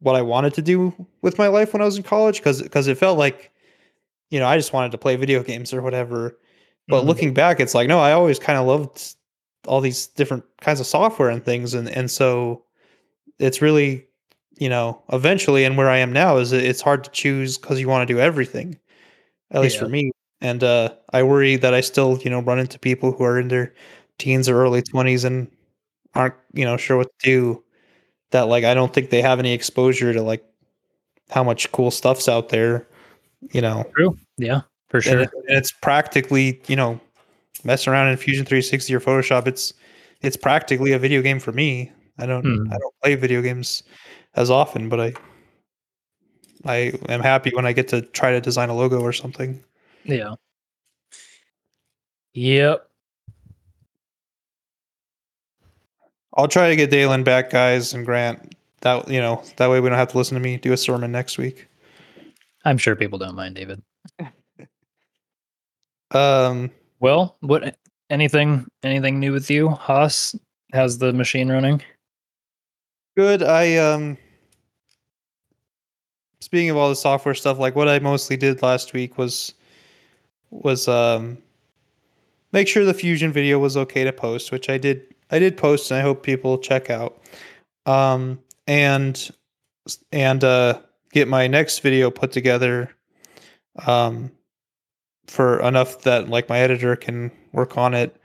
what 0.00 0.16
I 0.16 0.22
wanted 0.22 0.54
to 0.54 0.62
do 0.62 0.94
with 1.22 1.38
my 1.38 1.48
life 1.48 1.72
when 1.72 1.82
I 1.82 1.86
was 1.86 1.96
in 1.96 2.02
college 2.04 2.38
because 2.38 2.62
because 2.62 2.88
it 2.88 2.98
felt 2.98 3.18
like 3.18 3.52
you 4.30 4.38
know 4.40 4.46
I 4.46 4.56
just 4.56 4.72
wanted 4.72 4.92
to 4.92 4.98
play 4.98 5.16
video 5.16 5.42
games 5.42 5.72
or 5.74 5.82
whatever. 5.82 6.38
But 6.88 7.04
Mhm. 7.04 7.06
looking 7.08 7.34
back, 7.34 7.60
it's 7.60 7.74
like 7.74 7.88
no, 7.88 8.00
I 8.00 8.12
always 8.12 8.38
kind 8.38 8.58
of 8.58 8.66
loved 8.66 9.16
all 9.66 9.80
these 9.80 10.06
different 10.08 10.44
kinds 10.60 10.80
of 10.80 10.86
software 10.86 11.30
and 11.30 11.44
things, 11.44 11.74
and 11.74 11.88
and 11.88 12.10
so 12.10 12.64
it's 13.38 13.62
really 13.62 14.06
you 14.58 14.68
know 14.68 15.02
eventually 15.12 15.64
and 15.64 15.76
where 15.76 15.90
I 15.90 15.98
am 15.98 16.12
now 16.12 16.36
is 16.38 16.52
it's 16.52 16.80
hard 16.82 17.04
to 17.04 17.10
choose 17.10 17.58
because 17.58 17.80
you 17.80 17.88
want 17.88 18.06
to 18.08 18.14
do 18.14 18.20
everything, 18.20 18.78
at 19.52 19.62
least 19.62 19.78
for 19.78 19.88
me. 19.88 20.12
And 20.40 20.62
uh, 20.64 20.94
I 21.12 21.22
worry 21.22 21.56
that 21.56 21.74
I 21.74 21.80
still 21.80 22.18
you 22.22 22.30
know 22.30 22.40
run 22.42 22.58
into 22.58 22.78
people 22.78 23.12
who 23.12 23.24
are 23.24 23.38
in 23.40 23.48
their 23.48 23.74
teens 24.18 24.48
or 24.48 24.56
early 24.62 24.82
twenties 24.82 25.24
and 25.24 25.50
aren't 26.14 26.34
you 26.52 26.64
know 26.64 26.76
sure 26.76 26.96
what 26.96 27.08
to 27.20 27.24
do 27.24 27.64
that 28.30 28.42
like 28.48 28.64
I 28.64 28.74
don't 28.74 28.92
think 28.92 29.10
they 29.10 29.22
have 29.22 29.38
any 29.38 29.52
exposure 29.52 30.12
to 30.12 30.22
like 30.22 30.44
how 31.30 31.42
much 31.44 31.70
cool 31.72 31.90
stuff's 31.90 32.28
out 32.28 32.48
there, 32.50 32.86
you 33.52 33.60
know. 33.60 33.84
true. 33.96 34.16
Yeah, 34.36 34.62
for 34.88 34.98
And, 34.98 35.04
sure. 35.04 35.20
it- 35.22 35.30
and 35.48 35.56
it's 35.56 35.72
practically, 35.72 36.60
you 36.66 36.76
know, 36.76 37.00
messing 37.64 37.92
around 37.92 38.08
in 38.08 38.16
Fusion 38.16 38.44
360 38.44 38.94
or 38.94 39.00
Photoshop, 39.00 39.46
it's 39.46 39.72
it's 40.20 40.36
practically 40.36 40.92
a 40.92 40.98
video 40.98 41.22
game 41.22 41.38
for 41.40 41.52
me. 41.52 41.92
I 42.18 42.26
don't 42.26 42.42
Hmm. 42.44 42.72
I 42.72 42.78
don't 42.78 42.94
play 43.02 43.14
video 43.14 43.42
games 43.42 43.82
as 44.34 44.50
often, 44.50 44.88
but 44.88 45.00
I 45.00 45.12
I 46.66 46.92
am 47.08 47.20
happy 47.20 47.50
when 47.54 47.66
I 47.66 47.72
get 47.72 47.88
to 47.88 48.02
try 48.02 48.30
to 48.32 48.40
design 48.40 48.68
a 48.70 48.74
logo 48.76 49.00
or 49.00 49.12
something. 49.12 49.62
Yeah. 50.04 50.34
Yep. 52.32 52.88
I'll 56.34 56.48
try 56.48 56.68
to 56.68 56.76
get 56.76 56.90
Deylan 56.90 57.24
back, 57.24 57.50
guys, 57.50 57.94
and 57.94 58.04
Grant. 58.04 58.54
That 58.80 59.08
you 59.08 59.20
know, 59.20 59.42
that 59.56 59.70
way 59.70 59.80
we 59.80 59.88
don't 59.88 59.98
have 59.98 60.08
to 60.08 60.18
listen 60.18 60.34
to 60.34 60.40
me 60.40 60.58
do 60.58 60.72
a 60.72 60.76
sermon 60.76 61.10
next 61.10 61.38
week. 61.38 61.68
I'm 62.64 62.78
sure 62.78 62.96
people 62.96 63.18
don't 63.18 63.34
mind, 63.34 63.54
David. 63.56 63.82
Um 66.10 66.70
Well, 67.00 67.36
what 67.40 67.76
anything 68.10 68.66
anything 68.82 69.18
new 69.18 69.32
with 69.32 69.50
you, 69.50 69.70
Haas? 69.70 70.36
How's 70.72 70.98
the 70.98 71.12
machine 71.12 71.50
running? 71.50 71.82
Good. 73.16 73.42
I 73.42 73.76
um 73.76 74.16
speaking 76.40 76.70
of 76.70 76.76
all 76.76 76.88
the 76.88 76.96
software 76.96 77.34
stuff, 77.34 77.58
like 77.58 77.74
what 77.74 77.88
I 77.88 77.98
mostly 77.98 78.36
did 78.36 78.62
last 78.62 78.92
week 78.92 79.18
was 79.18 79.54
was 80.50 80.86
um 80.86 81.38
make 82.52 82.68
sure 82.68 82.84
the 82.84 82.94
fusion 82.94 83.32
video 83.32 83.58
was 83.58 83.76
okay 83.76 84.04
to 84.04 84.12
post, 84.12 84.52
which 84.52 84.68
I 84.68 84.78
did 84.78 85.13
I 85.34 85.40
did 85.40 85.56
post 85.56 85.90
and 85.90 85.98
I 85.98 86.02
hope 86.02 86.22
people 86.22 86.58
check 86.58 86.90
out. 86.90 87.20
Um 87.86 88.38
and 88.68 89.30
and 90.12 90.44
uh 90.44 90.80
get 91.12 91.26
my 91.26 91.48
next 91.48 91.80
video 91.80 92.08
put 92.10 92.30
together 92.30 92.94
um 93.84 94.30
for 95.26 95.60
enough 95.60 96.02
that 96.02 96.28
like 96.28 96.48
my 96.48 96.60
editor 96.60 96.94
can 96.94 97.32
work 97.52 97.76
on 97.76 97.94
it 97.94 98.16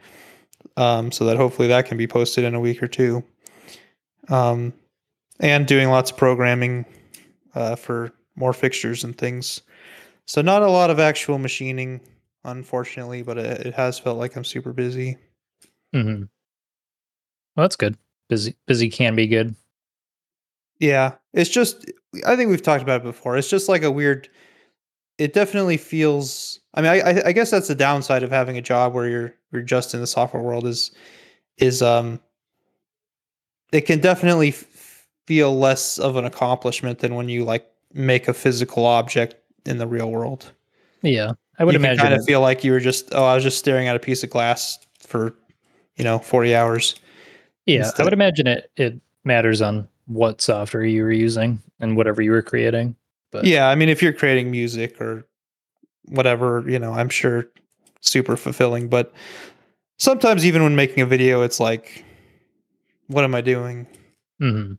um 0.78 1.12
so 1.12 1.26
that 1.26 1.36
hopefully 1.36 1.68
that 1.68 1.88
can 1.88 1.98
be 1.98 2.08
posted 2.08 2.44
in 2.44 2.54
a 2.54 2.60
week 2.60 2.84
or 2.84 2.88
two. 2.88 3.24
Um 4.28 4.72
and 5.40 5.66
doing 5.66 5.90
lots 5.90 6.12
of 6.12 6.18
programming 6.18 6.86
uh 7.56 7.76
for 7.76 8.12
more 8.36 8.54
fixtures 8.54 9.04
and 9.04 9.18
things. 9.18 9.64
So 10.28 10.44
not 10.44 10.62
a 10.62 10.70
lot 10.70 10.92
of 10.92 11.00
actual 11.00 11.40
machining 11.40 12.02
unfortunately, 12.44 13.24
but 13.24 13.40
it, 13.40 13.66
it 13.66 13.74
has 13.74 13.98
felt 13.98 14.20
like 14.20 14.36
I'm 14.36 14.46
super 14.46 14.74
busy. 14.74 15.18
Mm-hmm. 15.94 16.26
Well, 17.56 17.64
that's 17.64 17.76
good. 17.76 17.98
Busy, 18.30 18.56
busy 18.68 18.90
can 18.90 19.16
be 19.16 19.28
good. 19.28 19.56
Yeah, 20.80 21.16
it's 21.34 21.50
just 21.50 21.92
I 22.26 22.36
think 22.36 22.50
we've 22.50 22.64
talked 22.64 22.84
about 22.84 23.02
it 23.02 23.04
before. 23.04 23.38
It's 23.38 23.50
just 23.50 23.70
like 23.70 23.84
a 23.84 23.92
weird. 23.92 24.30
It 25.18 25.34
definitely 25.34 25.78
feels. 25.78 26.60
I 26.74 26.82
mean, 26.82 26.92
I 26.92 27.22
I 27.28 27.32
guess 27.32 27.52
that's 27.52 27.68
the 27.68 27.76
downside 27.76 28.24
of 28.24 28.32
having 28.32 28.58
a 28.58 28.62
job 28.62 28.94
where 28.94 29.10
you're 29.10 29.36
you're 29.52 29.62
just 29.62 29.94
in 29.94 30.00
the 30.00 30.08
software 30.08 30.42
world 30.42 30.66
is 30.66 30.92
is 31.58 31.82
um. 31.82 32.20
It 33.72 33.82
can 33.82 34.00
definitely 34.00 34.52
feel 34.52 35.56
less 35.56 36.00
of 36.00 36.16
an 36.16 36.26
accomplishment 36.26 37.00
than 37.00 37.14
when 37.14 37.30
you 37.30 37.44
like 37.44 37.70
make 37.94 38.28
a 38.28 38.34
physical 38.34 38.86
object 38.86 39.36
in 39.66 39.78
the 39.78 39.86
real 39.86 40.10
world. 40.10 40.52
Yeah, 41.02 41.34
I 41.60 41.66
would 41.66 41.74
you 41.74 41.80
imagine 41.80 42.00
kind 42.00 42.14
of 42.14 42.26
feel 42.26 42.42
like 42.42 42.64
you 42.64 42.72
were 42.72 42.80
just 42.80 43.14
oh, 43.14 43.26
I 43.26 43.36
was 43.36 43.44
just 43.44 43.60
staring 43.60 43.88
at 43.88 43.96
a 43.96 44.00
piece 44.00 44.24
of 44.24 44.30
glass 44.30 44.80
for 45.00 45.36
you 45.98 46.04
know 46.04 46.20
forty 46.20 46.56
hours. 46.56 46.96
Yeah. 47.70 47.92
I 47.98 48.04
would 48.04 48.14
imagine 48.14 48.48
it 48.48 48.72
it 48.78 49.00
matters 49.24 49.62
on 49.62 49.88
what 50.08 50.42
software 50.42 50.86
you 50.86 51.04
were 51.04 51.12
using 51.12 51.62
and 51.80 51.96
whatever 51.96 52.22
you 52.22 52.32
were 52.32 52.42
creating. 52.42 52.96
But 53.32 53.46
yeah, 53.46 53.70
I 53.70 53.76
mean, 53.76 53.90
if 53.90 54.02
you're 54.02 54.14
creating 54.14 54.50
music 54.50 55.00
or 55.00 55.26
whatever, 56.06 56.64
you 56.68 56.80
know, 56.80 56.94
I'm 56.94 57.10
sure 57.10 57.48
super 58.02 58.36
fulfilling. 58.36 58.88
But 58.88 59.14
sometimes, 59.98 60.46
even 60.46 60.64
when 60.64 60.76
making 60.76 61.02
a 61.02 61.06
video, 61.06 61.44
it's 61.44 61.60
like, 61.60 62.04
what 63.08 63.24
am 63.24 63.36
I 63.36 63.42
doing? 63.42 63.86
Mm-hmm. 64.42 64.74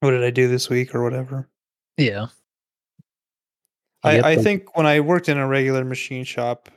What 0.00 0.10
did 0.10 0.24
I 0.24 0.30
do 0.30 0.48
this 0.48 0.68
week 0.68 0.94
or 0.94 1.02
whatever? 1.04 1.48
Yeah. 1.96 2.26
I, 4.02 4.32
I 4.32 4.36
think 4.36 4.76
when 4.76 4.86
I 4.86 4.98
worked 4.98 5.28
in 5.28 5.38
a 5.38 5.46
regular 5.46 5.84
machine 5.84 6.24
shop, 6.24 6.68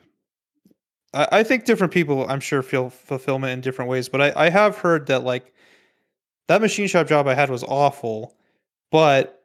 I, 1.15 1.27
I, 1.31 1.43
think 1.43 1.65
different 1.65 1.93
people, 1.93 2.29
I'm 2.29 2.39
sure, 2.39 2.61
feel 2.61 2.89
fulfillment 2.89 3.53
in 3.53 3.61
different 3.61 3.89
ways. 3.89 4.09
But 4.09 4.21
I, 4.21 4.45
I 4.45 4.49
have 4.49 4.77
heard 4.77 5.07
that 5.07 5.23
like 5.23 5.53
that 6.47 6.61
machine 6.61 6.87
shop 6.87 7.07
job 7.07 7.27
I 7.27 7.33
had 7.33 7.49
was 7.49 7.63
awful, 7.63 8.35
but 8.91 9.43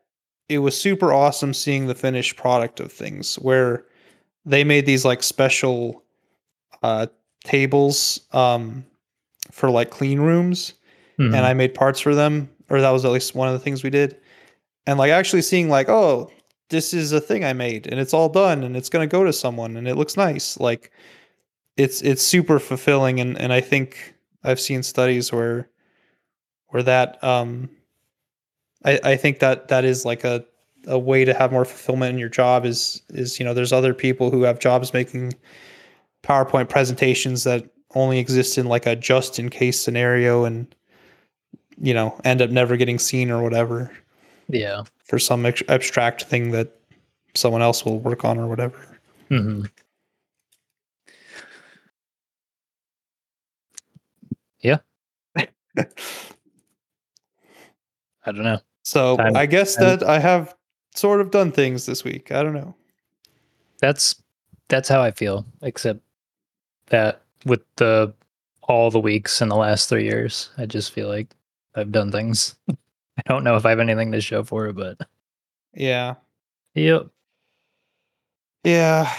it 0.48 0.58
was 0.58 0.78
super 0.78 1.12
awesome 1.12 1.54
seeing 1.54 1.86
the 1.86 1.94
finished 1.94 2.36
product 2.36 2.80
of 2.80 2.92
things 2.92 3.36
where 3.36 3.86
they 4.44 4.64
made 4.64 4.84
these 4.84 5.04
like 5.04 5.22
special 5.22 6.02
uh, 6.82 7.06
tables 7.44 8.20
um, 8.32 8.84
for 9.50 9.70
like 9.70 9.90
clean 9.90 10.20
rooms, 10.20 10.74
mm-hmm. 11.18 11.34
and 11.34 11.46
I 11.46 11.54
made 11.54 11.74
parts 11.74 12.00
for 12.00 12.14
them, 12.14 12.50
or 12.68 12.80
that 12.80 12.90
was 12.90 13.04
at 13.04 13.12
least 13.12 13.34
one 13.34 13.48
of 13.48 13.54
the 13.54 13.60
things 13.60 13.82
we 13.82 13.90
did. 13.90 14.16
And 14.86 14.98
like 14.98 15.10
actually 15.10 15.42
seeing 15.42 15.68
like, 15.68 15.88
oh, 15.88 16.30
this 16.70 16.94
is 16.94 17.12
a 17.12 17.20
thing 17.20 17.44
I 17.44 17.52
made 17.52 17.86
and 17.88 18.00
it's 18.00 18.14
all 18.14 18.28
done 18.28 18.62
and 18.62 18.76
it's 18.76 18.88
going 18.88 19.06
to 19.06 19.12
go 19.12 19.24
to 19.24 19.32
someone 19.32 19.76
and 19.76 19.86
it 19.86 19.96
looks 19.96 20.16
nice. 20.16 20.58
Like 20.58 20.90
it's 21.76 22.02
it's 22.02 22.22
super 22.22 22.58
fulfilling 22.58 23.20
and 23.20 23.38
and 23.38 23.52
I 23.52 23.60
think 23.60 24.14
I've 24.44 24.60
seen 24.60 24.82
studies 24.82 25.32
where 25.32 25.68
where 26.68 26.82
that 26.82 27.22
um 27.22 27.70
I 28.84 29.00
I 29.02 29.16
think 29.16 29.38
that 29.40 29.68
that 29.68 29.84
is 29.84 30.04
like 30.04 30.24
a 30.24 30.44
a 30.86 30.98
way 30.98 31.24
to 31.24 31.34
have 31.34 31.52
more 31.52 31.64
fulfillment 31.64 32.14
in 32.14 32.18
your 32.18 32.28
job 32.28 32.64
is 32.64 33.02
is 33.10 33.38
you 33.38 33.44
know 33.44 33.54
there's 33.54 33.72
other 33.72 33.94
people 33.94 34.30
who 34.30 34.42
have 34.42 34.58
jobs 34.58 34.92
making 34.92 35.34
PowerPoint 36.22 36.68
presentations 36.68 37.44
that 37.44 37.68
only 37.94 38.18
exist 38.18 38.56
in 38.56 38.66
like 38.66 38.86
a 38.86 38.96
just 38.96 39.38
in 39.38 39.50
case 39.50 39.80
scenario 39.80 40.44
and 40.44 40.74
you 41.78 41.94
know 41.94 42.18
end 42.24 42.42
up 42.42 42.50
never 42.50 42.76
getting 42.76 42.98
seen 42.98 43.30
or 43.30 43.42
whatever. 43.42 43.90
Yeah 44.48 44.84
for 45.10 45.18
some 45.18 45.44
ex- 45.44 45.64
abstract 45.68 46.22
thing 46.22 46.52
that 46.52 46.68
someone 47.34 47.62
else 47.62 47.84
will 47.84 47.98
work 47.98 48.24
on 48.24 48.38
or 48.38 48.46
whatever. 48.46 48.78
Mm-hmm. 49.28 49.64
Yeah. 54.60 54.78
I 55.36 55.86
don't 58.26 58.42
know. 58.42 58.60
So 58.82 59.16
time, 59.16 59.36
I 59.36 59.46
guess 59.46 59.76
time. 59.76 59.98
that 59.98 60.02
I 60.02 60.18
have 60.18 60.54
sort 60.94 61.20
of 61.20 61.30
done 61.30 61.52
things 61.52 61.86
this 61.86 62.04
week. 62.04 62.32
I 62.32 62.42
don't 62.42 62.54
know. 62.54 62.74
That's 63.80 64.22
that's 64.68 64.88
how 64.88 65.00
I 65.00 65.10
feel, 65.10 65.46
except 65.62 66.00
that 66.86 67.22
with 67.44 67.62
the 67.76 68.12
all 68.62 68.90
the 68.90 69.00
weeks 69.00 69.40
in 69.42 69.48
the 69.48 69.56
last 69.56 69.88
three 69.88 70.04
years, 70.04 70.50
I 70.58 70.66
just 70.66 70.92
feel 70.92 71.08
like 71.08 71.34
I've 71.74 71.92
done 71.92 72.12
things. 72.12 72.56
I 72.68 73.22
don't 73.26 73.44
know 73.44 73.56
if 73.56 73.66
I 73.66 73.70
have 73.70 73.80
anything 73.80 74.12
to 74.12 74.20
show 74.20 74.44
for 74.44 74.66
it, 74.68 74.76
but 74.76 74.98
yeah. 75.74 76.14
Yep. 76.74 77.08
Yeah. 78.64 79.12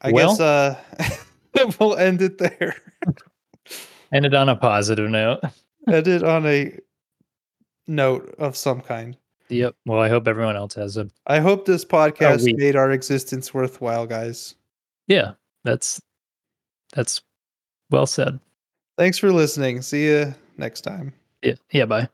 I 0.00 0.12
well, 0.12 0.36
guess 0.36 0.40
uh 0.40 0.76
we'll 1.80 1.96
end 1.96 2.22
it 2.22 2.38
there. 2.38 2.76
end 4.12 4.26
it 4.26 4.34
on 4.34 4.48
a 4.48 4.56
positive 4.56 5.10
note. 5.10 5.40
Ended 5.88 6.22
on 6.22 6.44
a 6.46 6.78
note 7.86 8.34
of 8.38 8.56
some 8.56 8.80
kind. 8.80 9.16
Yep. 9.48 9.74
Well, 9.86 10.00
I 10.00 10.08
hope 10.08 10.28
everyone 10.28 10.56
else 10.56 10.74
has 10.74 10.96
a. 10.98 11.08
I 11.26 11.40
hope 11.40 11.64
this 11.64 11.84
podcast 11.84 12.54
made 12.58 12.76
our 12.76 12.90
existence 12.90 13.54
worthwhile, 13.54 14.06
guys. 14.06 14.54
Yeah, 15.06 15.32
that's 15.64 16.00
that's 16.92 17.22
well 17.90 18.06
said. 18.06 18.38
Thanks 18.98 19.16
for 19.16 19.32
listening. 19.32 19.80
See 19.80 20.04
you 20.04 20.34
next 20.58 20.82
time. 20.82 21.14
Yeah. 21.42 21.54
Yeah. 21.70 21.86
Bye. 21.86 22.08